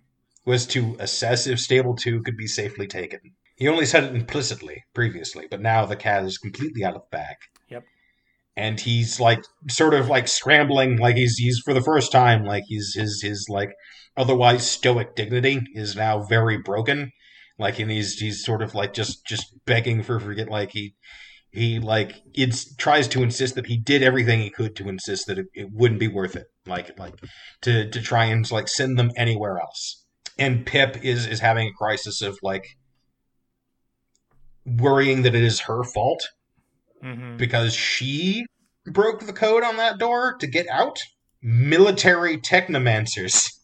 was 0.45 0.67
to 0.67 0.97
assess 0.99 1.47
if 1.47 1.61
Stable 1.61 1.95
Two 1.95 2.23
could 2.23 2.37
be 2.37 2.47
safely 2.47 2.87
taken. 2.87 3.21
He 3.57 3.69
only 3.69 3.87
said 3.87 4.05
it 4.05 4.15
implicitly 4.17 4.83
previously, 4.95 5.47
but 5.49 5.61
now 5.61 5.87
the 5.87 5.97
cat 5.97 6.25
is 6.25 6.39
completely 6.39 6.85
out 6.85 6.97
of 6.97 7.03
the 7.03 7.17
bag. 7.17 7.37
Yep. 7.69 7.85
And 8.57 8.81
he's 8.81 9.21
like 9.21 9.43
sort 9.69 9.95
of 9.95 10.09
like 10.09 10.27
scrambling, 10.27 10.97
like 10.99 11.17
he's 11.17 11.37
he's 11.37 11.61
for 11.65 11.73
the 11.73 11.81
first 11.81 12.11
time, 12.11 12.45
like 12.45 12.65
he's 12.67 12.95
his 12.95 13.23
his 13.23 13.47
like 13.49 13.71
otherwise 14.17 14.71
stoic 14.71 15.15
dignity 15.17 15.61
is 15.75 15.97
now 15.97 16.23
very 16.23 16.59
broken. 16.59 17.13
Like 17.59 17.79
and 17.79 17.91
he's 17.91 18.19
he's 18.19 18.45
sort 18.45 18.63
of 18.63 18.75
like 18.75 18.93
just 18.93 19.27
just 19.27 19.65
begging 19.65 20.03
for 20.03 20.19
forget 20.19 20.49
like 20.49 20.73
he 20.73 20.95
he 21.51 21.79
like 21.79 22.15
it's 22.35 22.75
tries 22.75 23.07
to 23.09 23.23
insist 23.23 23.55
that 23.55 23.67
he 23.67 23.77
did 23.77 24.03
everything 24.03 24.41
he 24.41 24.51
could 24.51 24.75
to 24.77 24.89
insist 24.89 25.27
that 25.29 25.39
it, 25.39 25.47
it 25.55 25.69
wouldn't 25.73 26.01
be 26.01 26.09
worth 26.09 26.35
it. 26.35 26.47
Like 26.67 26.99
like 26.99 27.15
to 27.63 27.89
to 27.89 28.01
try 28.03 28.25
and 28.25 28.51
like 28.51 28.69
send 28.69 28.99
them 28.99 29.13
anywhere 29.17 29.61
else. 29.61 30.05
And 30.37 30.67
Pip 30.67 31.05
is 31.05 31.27
is 31.27 31.41
having 31.41 31.69
a 31.69 31.73
crisis 31.73 32.23
of 32.23 32.39
like 32.43 32.67
worrying 34.67 35.23
that 35.23 35.35
it 35.35 35.43
is 35.43 35.61
her 35.61 35.85
fault 35.85 36.23
Mm-hmm. 37.05 37.37
because 37.37 37.75
she 37.75 38.47
broke 38.87 39.27
the 39.27 39.33
code 39.35 39.63
on 39.63 39.77
that 39.77 39.99
door 39.99 40.37
to 40.41 40.47
get 40.47 40.67
out. 40.71 40.97
Military 41.43 42.39
technomancers 42.39 43.47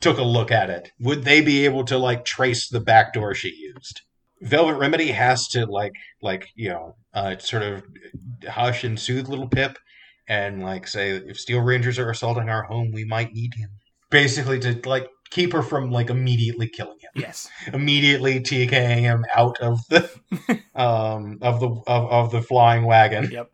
took 0.00 0.18
a 0.18 0.22
look 0.22 0.50
at 0.50 0.70
it. 0.70 0.90
Would 1.00 1.24
they 1.24 1.40
be 1.40 1.64
able 1.64 1.84
to 1.86 1.98
like 1.98 2.24
trace 2.24 2.68
the 2.68 2.80
back 2.80 3.12
door 3.14 3.34
she 3.34 3.54
used? 3.54 4.02
Velvet 4.42 4.74
Remedy 4.74 5.12
has 5.12 5.48
to 5.48 5.64
like 5.66 5.92
like 6.20 6.48
you 6.54 6.68
know 6.68 6.96
uh, 7.14 7.36
sort 7.38 7.62
of 7.62 7.82
hush 8.48 8.84
and 8.84 8.98
soothe 9.00 9.28
little 9.28 9.48
Pip 9.48 9.78
and 10.28 10.62
like 10.62 10.86
say 10.86 11.10
if 11.12 11.38
Steel 11.38 11.60
Rangers 11.60 11.98
are 11.98 12.10
assaulting 12.10 12.48
our 12.48 12.64
home, 12.64 12.90
we 12.92 13.04
might 13.04 13.32
need 13.32 13.54
him. 13.54 13.70
Basically 14.10 14.60
to 14.60 14.80
like 14.88 15.08
keep 15.30 15.52
her 15.52 15.62
from 15.62 15.90
like 15.90 16.08
immediately 16.10 16.68
killing 16.68 16.98
him 17.00 17.10
Yes. 17.16 17.48
immediately 17.72 18.38
TKing 18.38 19.00
him 19.00 19.24
out 19.34 19.58
of 19.60 19.80
the 19.88 20.08
um 20.76 21.38
of 21.42 21.58
the 21.58 21.68
of, 21.68 22.10
of 22.10 22.30
the 22.30 22.40
flying 22.42 22.84
wagon 22.84 23.28
Yep. 23.32 23.50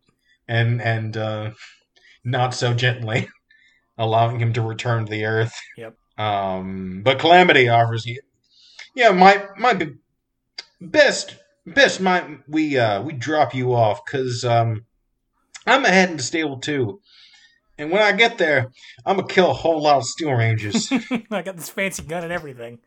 and 0.48 0.82
and 0.82 1.16
uh 1.16 1.50
not 2.24 2.52
so 2.54 2.74
gently 2.74 3.26
allowing 3.98 4.38
him 4.38 4.52
to 4.52 4.60
return 4.62 5.06
to 5.06 5.10
the 5.10 5.24
earth. 5.24 5.54
Yep. 5.78 5.94
Um 6.18 7.02
but 7.02 7.18
Calamity 7.18 7.68
offers 7.68 8.06
you 8.06 8.20
Yeah, 8.94 9.12
my 9.12 9.46
my 9.56 9.90
best 10.80 11.36
best 11.66 12.00
my 12.00 12.38
we 12.48 12.78
uh 12.78 13.02
we 13.02 13.12
drop 13.12 13.54
you 13.54 13.72
off 13.74 14.04
cuz 14.04 14.44
um 14.44 14.84
I'm 15.66 15.84
heading 15.84 16.16
to 16.16 16.22
stable 16.22 16.58
2. 16.58 17.00
And 17.78 17.90
when 17.90 18.02
I 18.02 18.12
get 18.12 18.38
there, 18.38 18.70
I'm 19.06 19.16
gonna 19.16 19.28
kill 19.28 19.50
a 19.50 19.54
whole 19.54 19.82
lot 19.82 19.98
of 19.98 20.04
Steel 20.04 20.32
Rangers. 20.32 20.90
I 21.30 21.42
got 21.42 21.56
this 21.56 21.68
fancy 21.68 22.02
gun 22.02 22.24
and 22.24 22.32
everything. 22.32 22.78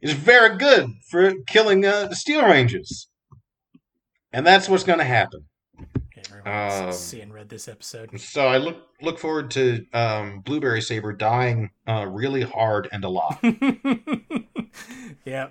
It's 0.00 0.12
very 0.12 0.56
good 0.56 0.90
for 1.10 1.32
killing 1.46 1.84
uh, 1.84 2.06
the 2.06 2.16
Steel 2.16 2.42
Rangers. 2.42 3.08
And 4.32 4.46
that's 4.46 4.68
what's 4.68 4.84
to 4.98 5.04
happen. 5.04 5.44
Okay, 6.30 6.38
everyone 6.40 6.82
Um, 6.88 6.92
see 6.92 7.20
and 7.20 7.32
read 7.32 7.48
this 7.48 7.68
episode. 7.68 8.18
So 8.20 8.46
I 8.46 8.58
look 8.58 8.76
look 9.00 9.18
forward 9.18 9.50
to 9.52 9.84
um, 9.92 10.40
Blueberry 10.40 10.80
Saber 10.80 11.12
dying 11.12 11.70
uh, 11.86 12.06
really 12.08 12.42
hard 12.42 12.88
and 12.92 13.04
a 13.04 13.08
lot. 13.08 13.38
yeah. 15.24 15.48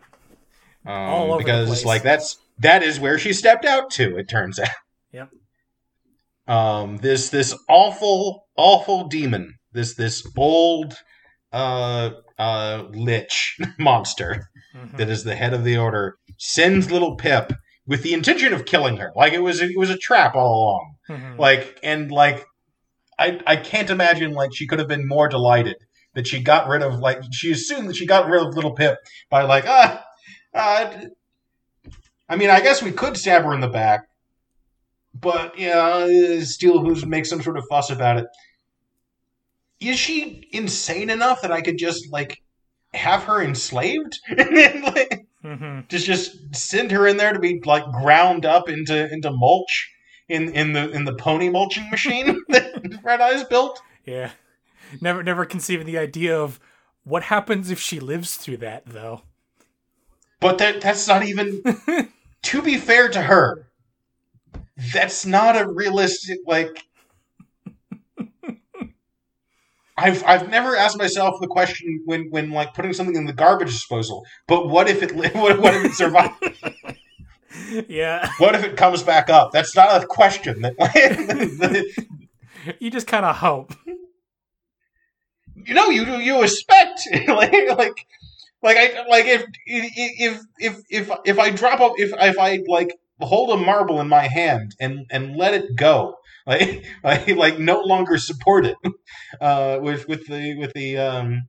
Um, 0.85 0.93
All 0.93 1.33
over 1.33 1.37
because 1.39 1.85
like 1.85 2.03
that's 2.03 2.37
that 2.59 2.83
is 2.83 2.99
where 2.99 3.17
she 3.17 3.33
stepped 3.33 3.65
out 3.65 3.89
to. 3.91 4.17
It 4.17 4.29
turns 4.29 4.59
out. 4.59 4.69
Yep. 5.11 5.29
Um, 6.47 6.97
this 6.97 7.29
this 7.29 7.55
awful 7.69 8.47
awful 8.57 9.07
demon. 9.07 9.55
This 9.73 9.95
this 9.95 10.25
old 10.37 10.95
uh 11.51 12.11
uh 12.37 12.83
lich 12.91 13.57
monster 13.79 14.47
Mhm. 14.73 14.95
that 14.95 15.09
is 15.09 15.25
the 15.25 15.35
head 15.35 15.53
of 15.53 15.65
the 15.65 15.75
order 15.77 16.15
sends 16.37 16.89
little 16.89 17.17
Pip 17.17 17.51
with 17.91 18.03
the 18.03 18.13
intention 18.13 18.53
of 18.53 18.63
killing 18.63 18.95
her. 18.95 19.11
Like 19.17 19.33
it 19.33 19.43
was 19.43 19.61
it 19.61 19.77
was 19.77 19.89
a 19.89 19.97
trap 19.97 20.33
all 20.33 20.63
along. 20.63 20.95
Mhm. 21.09 21.37
Like 21.37 21.77
and 21.83 22.09
like 22.09 22.45
I 23.19 23.37
I 23.45 23.57
can't 23.57 23.89
imagine 23.89 24.31
like 24.31 24.55
she 24.55 24.65
could 24.65 24.79
have 24.79 24.87
been 24.87 25.05
more 25.05 25.27
delighted 25.27 25.75
that 26.13 26.25
she 26.25 26.41
got 26.41 26.69
rid 26.69 26.83
of 26.83 26.99
like 26.99 27.21
she 27.33 27.51
assumed 27.51 27.89
that 27.89 27.97
she 27.97 28.05
got 28.05 28.29
rid 28.29 28.41
of 28.41 28.55
little 28.55 28.73
Pip 28.75 28.97
by 29.29 29.41
like 29.41 29.65
ah 29.67 30.05
uh, 30.53 31.01
I 32.29 32.35
mean 32.37 32.49
I 32.49 32.61
guess 32.61 32.81
we 32.81 32.93
could 32.93 33.17
stab 33.17 33.43
her 33.43 33.53
in 33.53 33.59
the 33.59 33.67
back, 33.67 34.07
but 35.13 35.59
yeah, 35.59 36.39
Steel 36.43 36.79
Hooves 36.79 37.05
make 37.05 37.25
some 37.25 37.41
sort 37.41 37.57
of 37.57 37.65
fuss 37.69 37.89
about 37.89 38.19
it. 38.19 38.27
Is 39.81 39.99
she 39.99 40.47
insane 40.53 41.09
enough 41.09 41.41
that 41.41 41.51
I 41.51 41.61
could 41.61 41.77
just 41.77 42.09
like 42.09 42.41
have 42.93 43.23
her 43.23 43.43
enslaved 43.43 44.17
and 44.29 44.55
then 44.55 44.81
like 44.83 45.25
Mhm. 45.43 45.87
just 45.87 46.05
just 46.05 46.55
send 46.55 46.91
her 46.91 47.07
in 47.07 47.17
there 47.17 47.33
to 47.33 47.39
be 47.39 47.61
like 47.65 47.83
ground 47.91 48.45
up 48.45 48.69
into 48.69 49.11
into 49.11 49.31
mulch 49.31 49.91
in 50.29 50.53
in 50.53 50.73
the 50.73 50.89
in 50.91 51.05
the 51.05 51.15
pony 51.15 51.49
mulching 51.49 51.89
machine 51.89 52.41
that 52.49 52.99
Red 53.03 53.21
Eyes 53.21 53.43
built. 53.45 53.81
Yeah. 54.05 54.31
Never 54.99 55.23
never 55.23 55.45
conceiving 55.45 55.85
the 55.87 55.97
idea 55.97 56.39
of 56.39 56.59
what 57.03 57.23
happens 57.23 57.71
if 57.71 57.79
she 57.79 57.99
lives 57.99 58.35
through 58.35 58.57
that 58.57 58.85
though. 58.85 59.23
But 60.39 60.57
that 60.59 60.81
that's 60.81 61.07
not 61.07 61.23
even 61.23 61.63
to 62.43 62.61
be 62.61 62.77
fair 62.77 63.09
to 63.09 63.21
her. 63.21 63.67
That's 64.93 65.25
not 65.25 65.59
a 65.59 65.67
realistic 65.71 66.39
like 66.45 66.83
I've 70.01 70.23
I've 70.25 70.49
never 70.49 70.75
asked 70.75 70.97
myself 70.97 71.35
the 71.41 71.47
question 71.47 72.01
when 72.05 72.29
when 72.31 72.49
like 72.51 72.73
putting 72.73 72.93
something 72.93 73.15
in 73.15 73.25
the 73.25 73.33
garbage 73.33 73.69
disposal. 73.69 74.25
But 74.47 74.67
what 74.67 74.89
if 74.89 75.03
it 75.03 75.11
what, 75.15 75.59
what 75.59 75.75
if 75.75 75.85
it 75.85 75.93
survives? 75.93 76.35
yeah. 77.87 78.31
What 78.39 78.55
if 78.55 78.63
it 78.63 78.77
comes 78.77 79.03
back 79.03 79.29
up? 79.29 79.51
That's 79.51 79.75
not 79.75 80.03
a 80.03 80.05
question. 80.07 80.61
That 80.61 81.85
You 82.79 82.91
just 82.91 83.07
kind 83.07 83.25
of 83.25 83.35
hope. 83.37 83.73
you 85.55 85.73
know 85.73 85.89
you 85.89 86.05
you 86.17 86.43
expect 86.43 87.01
like 87.27 87.53
like 87.77 88.05
like 88.63 88.77
I 88.77 89.05
like 89.09 89.25
if 89.25 89.45
if 89.65 90.41
if 90.57 90.75
if 90.89 91.11
if 91.25 91.39
I 91.39 91.49
drop 91.51 91.79
a 91.79 91.91
if 92.01 92.11
if 92.19 92.37
I 92.39 92.59
like 92.67 92.95
hold 93.19 93.51
a 93.51 93.57
marble 93.57 93.99
in 94.01 94.07
my 94.07 94.27
hand 94.27 94.75
and 94.79 95.05
and 95.11 95.35
let 95.35 95.53
it 95.53 95.75
go 95.75 96.15
like 96.47 96.85
like 97.03 97.27
like 97.27 97.59
no 97.59 97.81
longer 97.81 98.17
support 98.17 98.65
it 98.65 98.77
uh 99.39 99.79
with 99.81 100.07
with 100.07 100.27
the 100.27 100.55
with 100.57 100.73
the 100.73 100.97
um 100.97 101.47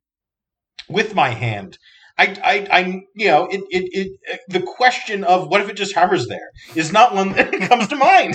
with 0.88 1.14
my 1.14 1.30
hand 1.30 1.78
I, 2.18 2.36
I, 2.44 2.78
I, 2.78 2.80
you 3.14 3.28
know, 3.28 3.46
it, 3.46 3.62
it, 3.70 4.10
it, 4.22 4.40
the 4.46 4.60
question 4.60 5.24
of 5.24 5.48
what 5.48 5.62
if 5.62 5.70
it 5.70 5.76
just 5.76 5.94
hovers 5.94 6.28
there 6.28 6.50
is 6.74 6.92
not 6.92 7.14
one 7.14 7.32
that 7.32 7.50
comes 7.68 7.88
to 7.88 7.96
mind. 7.96 8.34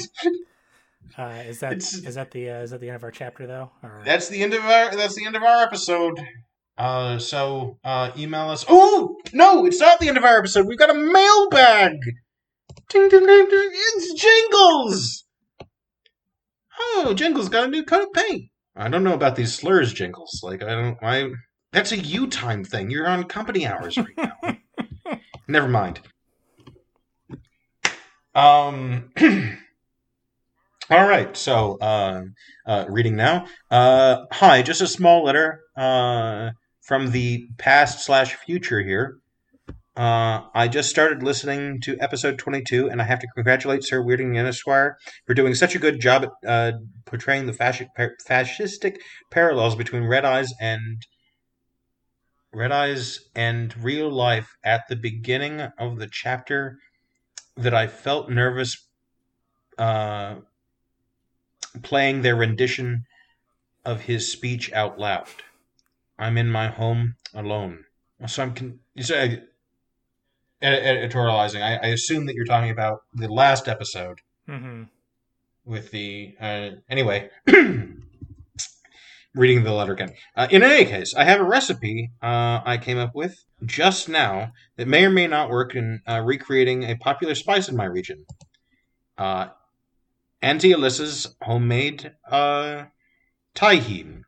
Uh, 1.18 1.44
is 1.46 1.60
that 1.60 1.74
It's- 1.74 1.94
is 1.94 2.16
that 2.16 2.32
the 2.32 2.50
uh, 2.50 2.62
is 2.62 2.72
that 2.72 2.80
the 2.80 2.88
end 2.88 2.96
of 2.96 3.04
our 3.04 3.12
chapter 3.12 3.46
though? 3.46 3.72
Or... 3.84 4.02
That's 4.04 4.30
the 4.30 4.42
end 4.42 4.54
of 4.56 4.64
our. 4.66 4.96
That's 4.96 5.16
the 5.16 5.26
end 5.26 5.36
of 5.36 5.44
our 5.44 5.64
episode. 5.64 6.20
Uh, 6.78 7.18
so 7.20 7.78
uh, 7.84 8.12
email 8.18 8.50
us. 8.50 8.66
Oh 8.68 9.16
no, 9.32 9.66
it's 9.66 9.80
not 9.80 10.00
the 10.00 10.08
end 10.10 10.18
of 10.18 10.24
our 10.24 10.40
episode. 10.40 10.68
We've 10.68 10.78
got 10.78 10.90
a 10.90 10.94
mailbag. 10.94 11.98
Ding, 12.90 13.10
ding, 13.10 13.26
ding, 13.26 13.48
ding. 13.50 13.72
It's 13.74 14.14
Jingles. 14.14 15.24
Oh, 16.80 17.14
Jingles 17.16 17.50
got 17.50 17.66
a 17.66 17.68
new 17.68 17.84
coat 17.84 18.04
of 18.04 18.14
paint. 18.14 18.50
I 18.76 18.90
don't 18.90 19.04
know 19.04 19.14
about 19.14 19.36
these 19.36 19.54
slurs, 19.54 19.94
Jingles. 19.94 20.42
Like 20.44 20.62
I 20.64 20.70
don't. 20.70 20.98
I. 21.02 21.32
That's 21.72 21.92
a 21.92 21.98
you 21.98 22.28
time 22.28 22.64
thing. 22.64 22.90
You're 22.90 23.08
on 23.08 23.24
company 23.26 23.68
hours 23.68 23.98
right 23.98 24.18
now. 24.18 25.18
Never 25.48 25.68
mind. 25.68 26.00
Um. 28.36 29.12
All 30.90 31.06
right, 31.06 31.36
so 31.36 31.78
uh, 31.80 32.22
uh, 32.66 32.86
reading 32.88 33.18
now. 33.18 33.46
Uh, 33.70 34.20
hi, 34.32 34.62
just 34.62 34.80
a 34.80 34.88
small 34.88 35.26
letter 35.26 35.60
uh, 35.76 36.52
from 36.82 37.12
the 37.12 37.50
past 37.58 38.06
slash 38.06 38.36
future 38.36 38.82
here. 38.82 39.18
Uh, 39.98 40.44
I 40.54 40.68
just 40.68 40.92
started 40.92 41.24
listening 41.24 41.82
to 41.82 41.98
episode 42.00 42.38
22, 42.38 42.88
and 42.88 43.02
I 43.02 43.06
have 43.06 43.18
to 43.18 43.28
congratulate 43.34 43.84
Sir 43.84 44.04
Weirding 44.04 44.38
Esquire 44.38 44.96
for 45.26 45.34
doing 45.34 45.56
such 45.56 45.74
a 45.74 45.80
good 45.80 46.00
job 46.00 46.24
at 46.24 46.48
uh, 46.48 46.78
portraying 47.06 47.48
the 47.48 47.52
fasci- 47.52 47.88
par- 47.96 48.14
fascistic 48.30 48.98
parallels 49.32 49.76
between 49.76 50.04
Red 50.04 50.24
Eyes 50.24 50.54
and 50.62 51.02
Red 52.54 52.72
Eyes 52.72 53.22
and 53.36 53.76
real 53.84 54.12
life 54.12 54.56
at 54.64 54.84
the 54.88 54.96
beginning 54.96 55.62
of 55.80 55.98
the 55.98 56.08
chapter 56.08 56.78
that 57.56 57.74
I 57.74 57.88
felt 57.88 58.30
nervous 58.30 58.78
uh, 59.80 60.36
playing 61.82 62.22
their 62.22 62.36
rendition 62.36 63.06
of 63.84 64.02
his 64.02 64.32
speech 64.32 64.72
out 64.74 65.00
loud. 65.00 65.28
I'm 66.20 66.38
in 66.38 66.52
my 66.52 66.68
home 66.68 67.16
alone. 67.34 67.86
So 68.28 68.44
I'm 68.44 68.54
con- 68.54 68.80
so 69.02 69.20
I- 69.20 69.42
editorializing. 70.62 71.62
I, 71.62 71.76
I 71.76 71.88
assume 71.92 72.26
that 72.26 72.36
you're 72.36 72.46
talking 72.46 72.72
about 72.72 73.00
the 73.14 73.28
last 73.28 73.68
episode 73.68 74.20
hmm 74.48 74.84
with 75.66 75.92
the 75.92 76.34
uh, 76.40 76.70
anyway. 76.90 77.30
reading 79.38 79.64
the 79.64 79.72
letter 79.72 79.94
again. 79.94 80.14
Uh, 80.36 80.48
in 80.50 80.64
any 80.64 80.86
case, 80.86 81.14
I 81.16 81.24
have 81.24 81.40
a 81.40 81.44
recipe 81.44 82.10
uh, 82.22 82.62
I 82.66 82.78
came 82.82 82.98
up 82.98 83.14
with 83.14 83.44
just 83.66 84.10
now 84.10 84.52
that 84.78 84.88
may 84.88 85.06
or 85.06 85.10
may 85.10 85.28
not 85.28 85.50
work 85.50 85.76
in 85.76 86.02
uh, 86.08 86.22
recreating 86.26 86.84
a 86.84 86.96
popular 86.96 87.36
spice 87.36 87.70
in 87.70 87.76
my 87.76 87.86
region. 87.86 88.26
Uh, 89.18 89.48
Auntie 90.42 90.74
Alyssa's 90.74 91.36
homemade 91.42 92.14
uh, 92.30 92.86
tahine. 93.56 94.22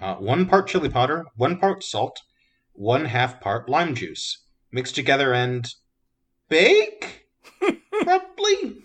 Uh, 0.00 0.14
one 0.16 0.46
part 0.46 0.68
chili 0.68 0.88
powder, 0.88 1.26
one 1.36 1.58
part 1.58 1.82
salt, 1.82 2.20
one 2.72 3.06
half 3.06 3.40
part 3.40 3.68
lime 3.68 3.94
juice. 3.94 4.43
Mix 4.74 4.90
together 4.90 5.32
and 5.32 5.72
bake? 6.48 7.28
Probably. 8.02 8.82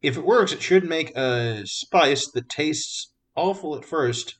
If 0.00 0.16
it 0.16 0.24
works, 0.24 0.52
it 0.52 0.62
should 0.62 0.84
make 0.84 1.16
a 1.16 1.62
spice 1.64 2.30
that 2.30 2.48
tastes 2.48 3.10
awful 3.34 3.74
at 3.76 3.84
first, 3.84 4.36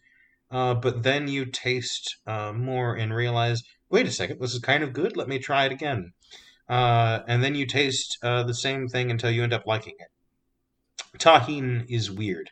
uh, 0.53 0.75
but 0.75 1.03
then 1.03 1.27
you 1.27 1.45
taste 1.45 2.19
uh, 2.25 2.53
more 2.53 2.95
and 2.95 3.13
realize, 3.13 3.65
wait 3.91 4.07
a 4.07 4.13
second, 4.13 4.41
this 4.41 4.55
is 4.55 4.61
kind 4.61 4.85
of 4.85 4.93
good. 4.93 5.17
Let 5.17 5.27
me 5.27 5.41
try 5.41 5.65
it 5.65 5.73
again. 5.73 6.13
Uh, 6.69 7.23
and 7.27 7.43
then 7.43 7.57
you 7.57 7.67
taste 7.67 8.19
uh, 8.23 8.45
the 8.45 8.55
same 8.55 8.87
thing 8.87 9.11
until 9.11 9.33
you 9.33 9.43
end 9.43 9.53
up 9.53 9.67
liking 9.67 9.95
it. 9.99 11.19
Tahine 11.19 11.85
is 11.89 12.13
weird, 12.13 12.51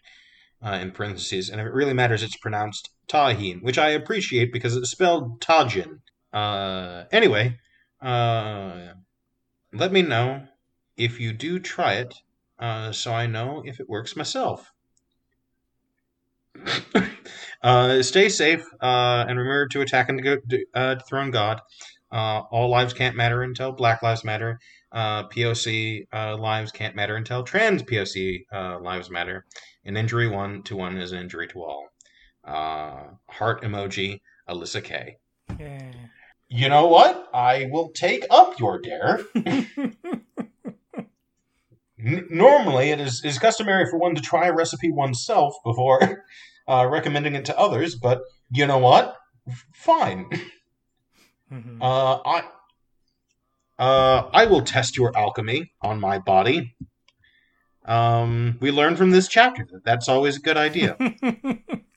uh, 0.61 0.81
in 0.83 0.91
parentheses, 0.91 1.51
and 1.51 1.61
if 1.61 1.69
it 1.69 1.73
really 1.73 1.95
matters, 1.95 2.25
it's 2.25 2.37
pronounced 2.37 2.91
tahine, 3.07 3.63
which 3.63 3.79
I 3.79 3.91
appreciate 3.91 4.53
because 4.53 4.75
it's 4.75 4.91
spelled 4.91 5.41
tajin. 5.41 6.01
Uh, 6.33 7.05
anyway, 7.11 7.59
uh, 8.01 8.95
let 9.73 9.93
me 9.93 10.03
know 10.03 10.47
if 10.97 11.21
you 11.21 11.33
do 11.33 11.59
try 11.59 11.95
it, 11.95 12.15
uh, 12.59 12.93
so 12.93 13.13
I 13.13 13.27
know 13.27 13.63
if 13.65 13.81
it 13.81 13.89
works 13.89 14.17
myself. 14.17 14.73
uh, 17.63 18.03
stay 18.03 18.29
safe, 18.29 18.65
uh, 18.81 19.25
and 19.29 19.39
remember 19.39 19.69
to 19.69 19.81
attack 19.81 20.09
and 20.09 20.23
go, 20.23 20.37
uh, 20.75 20.95
dethrone 20.95 21.31
God. 21.31 21.61
Uh, 22.13 22.43
all 22.51 22.69
lives 22.69 22.93
can't 22.93 23.17
matter 23.17 23.43
until 23.43 23.73
Black 23.73 24.03
Lives 24.03 24.25
Matter. 24.25 24.59
Uh, 24.93 25.29
POC 25.29 26.07
uh, 26.13 26.37
lives 26.37 26.73
can't 26.73 26.97
matter 26.97 27.15
until 27.15 27.45
trans 27.45 27.83
POC 27.85 28.45
uh, 28.53 28.81
lives 28.81 29.09
matter. 29.09 29.47
An 29.85 29.97
injury 29.97 30.29
one 30.29 30.63
to 30.65 30.77
one 30.77 30.99
is 30.99 31.13
an 31.13 31.21
injury 31.21 31.47
to 31.49 31.63
all. 31.63 31.89
Uh, 32.45 33.13
heart 33.29 33.63
emoji, 33.63 34.21
Alyssa 34.49 34.83
K. 34.83 35.19
Yeah. 35.59 35.93
You 36.51 36.69
know 36.69 36.89
what? 36.89 37.29
I 37.33 37.69
will 37.71 37.91
take 37.91 38.25
up 38.29 38.59
your 38.59 38.81
dare. 38.81 39.21
N- 42.05 42.27
normally, 42.31 42.91
it 42.91 43.01
is, 43.01 43.23
is 43.25 43.39
customary 43.39 43.87
for 43.89 43.99
one 43.99 44.17
to 44.17 44.21
try 44.21 44.47
a 44.49 44.53
recipe 44.53 44.91
oneself 44.91 45.55
before 45.65 46.25
uh, 46.69 46.89
recommending 46.91 47.35
it 47.37 47.45
to 47.45 47.59
others, 47.59 47.95
but 47.95 48.23
you 48.51 48.67
know 48.67 48.79
what? 48.79 49.17
Fine. 49.75 50.29
Mhm. 51.53 51.79
Uh, 51.81 52.21
I 52.25 52.43
uh, 53.79 54.29
I 54.33 54.47
will 54.47 54.63
test 54.63 54.97
your 54.97 55.17
alchemy 55.17 55.73
on 55.83 56.01
my 56.01 56.19
body. 56.19 56.77
Um, 57.85 58.59
we 58.61 58.71
learned 58.71 58.99
from 58.99 59.11
this 59.11 59.27
chapter 59.27 59.67
that 59.73 59.85
that's 59.85 60.09
always 60.09 60.37
a 60.37 60.41
good 60.41 60.57
idea. 60.57 60.97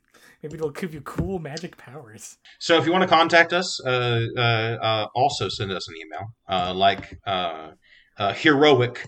Maybe 0.43 0.55
it'll 0.55 0.71
give 0.71 0.93
you 0.93 0.99
cool 1.01 1.39
magic 1.39 1.77
powers. 1.77 2.37
so 2.59 2.77
if 2.77 2.85
you 2.85 2.91
want 2.91 3.03
to 3.03 3.07
contact 3.07 3.53
us, 3.53 3.79
uh, 3.85 4.25
uh, 4.35 4.41
uh, 4.41 5.07
also 5.15 5.47
send 5.47 5.71
us 5.71 5.87
an 5.87 5.95
email, 5.95 6.33
uh, 6.49 6.73
like 6.73 7.17
uh, 7.25 7.71
uh, 8.17 8.33
heroic 8.33 9.07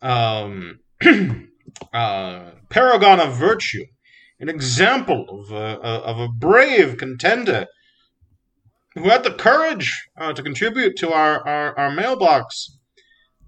um, 0.00 0.78
paragon 1.92 3.20
of 3.20 3.36
virtue, 3.36 3.84
an 4.38 4.48
example 4.48 5.26
of 5.28 5.50
a, 5.50 5.80
of 5.82 6.20
a 6.20 6.28
brave 6.28 6.96
contender 6.96 7.66
who 8.94 9.08
had 9.08 9.24
the 9.24 9.32
courage 9.32 10.08
to 10.34 10.42
contribute 10.42 10.96
to 10.96 11.12
our, 11.12 11.46
our, 11.46 11.76
our 11.78 11.90
mailbox. 11.90 12.78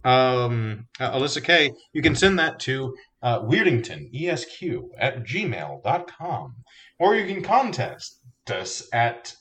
Um, 0.05 0.89
Alyssa 0.99 1.43
K, 1.43 1.73
you 1.93 2.03
can 2.03 2.17
send 2.17 2.39
that 2.41 2.59
to 2.61 2.95
uh, 3.23 3.41
weirdingtonesq 3.41 4.83
at 4.99 5.25
gmail.com. 5.25 6.55
Or 6.99 7.15
you 7.15 7.27
can 7.27 7.43
contact 7.43 8.05
us 8.49 8.89
at 8.93 9.35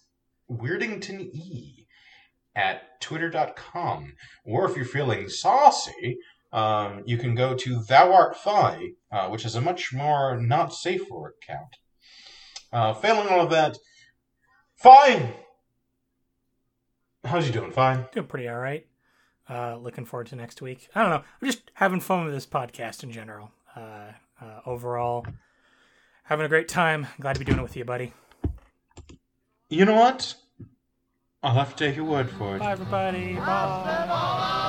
weirdingtone 0.49 1.85
at 2.55 2.99
twitter.com. 3.01 4.13
Or 4.45 4.69
if 4.69 4.75
you're 4.75 4.85
feeling 4.85 5.29
saucy, 5.29 6.17
um, 6.51 7.03
you 7.05 7.17
can 7.17 7.35
go 7.35 7.55
to 7.55 7.81
Thou 7.83 8.11
uh, 9.11 9.29
which 9.29 9.45
is 9.45 9.55
a 9.55 9.61
much 9.61 9.93
more 9.93 10.39
not 10.39 10.73
safe 10.73 11.07
for 11.07 11.33
account. 11.41 11.77
Uh, 12.73 12.93
failing 12.93 13.27
all 13.27 13.41
of 13.41 13.49
that, 13.51 13.77
fine. 14.75 15.33
How's 17.23 17.47
you 17.47 17.53
doing? 17.53 17.71
Fine. 17.71 18.05
Doing 18.11 18.27
pretty 18.27 18.47
all 18.47 18.57
right. 18.57 18.85
Uh, 19.49 19.75
looking 19.75 20.05
forward 20.05 20.27
to 20.27 20.35
next 20.35 20.61
week. 20.61 20.87
I 20.95 21.01
don't 21.01 21.09
know. 21.09 21.23
I'm 21.41 21.47
just 21.47 21.71
having 21.73 21.99
fun 21.99 22.25
with 22.25 22.33
this 22.33 22.45
podcast 22.45 23.03
in 23.03 23.11
general. 23.11 23.51
Uh, 23.75 24.11
uh, 24.41 24.61
overall, 24.65 25.25
having 26.31 26.45
a 26.45 26.49
great 26.49 26.69
time. 26.69 27.07
Glad 27.19 27.33
to 27.33 27.39
be 27.39 27.45
doing 27.45 27.59
it 27.59 27.61
with 27.61 27.75
you, 27.75 27.83
buddy. 27.83 28.13
You 29.69 29.83
know 29.83 29.95
what? 29.95 30.33
I'll 31.43 31.55
have 31.55 31.75
to 31.75 31.85
take 31.85 31.97
your 31.97 32.05
word 32.05 32.29
for 32.29 32.55
it. 32.55 32.59
Bye, 32.59 32.71
everybody. 32.71 33.33
Bye. 33.35 34.67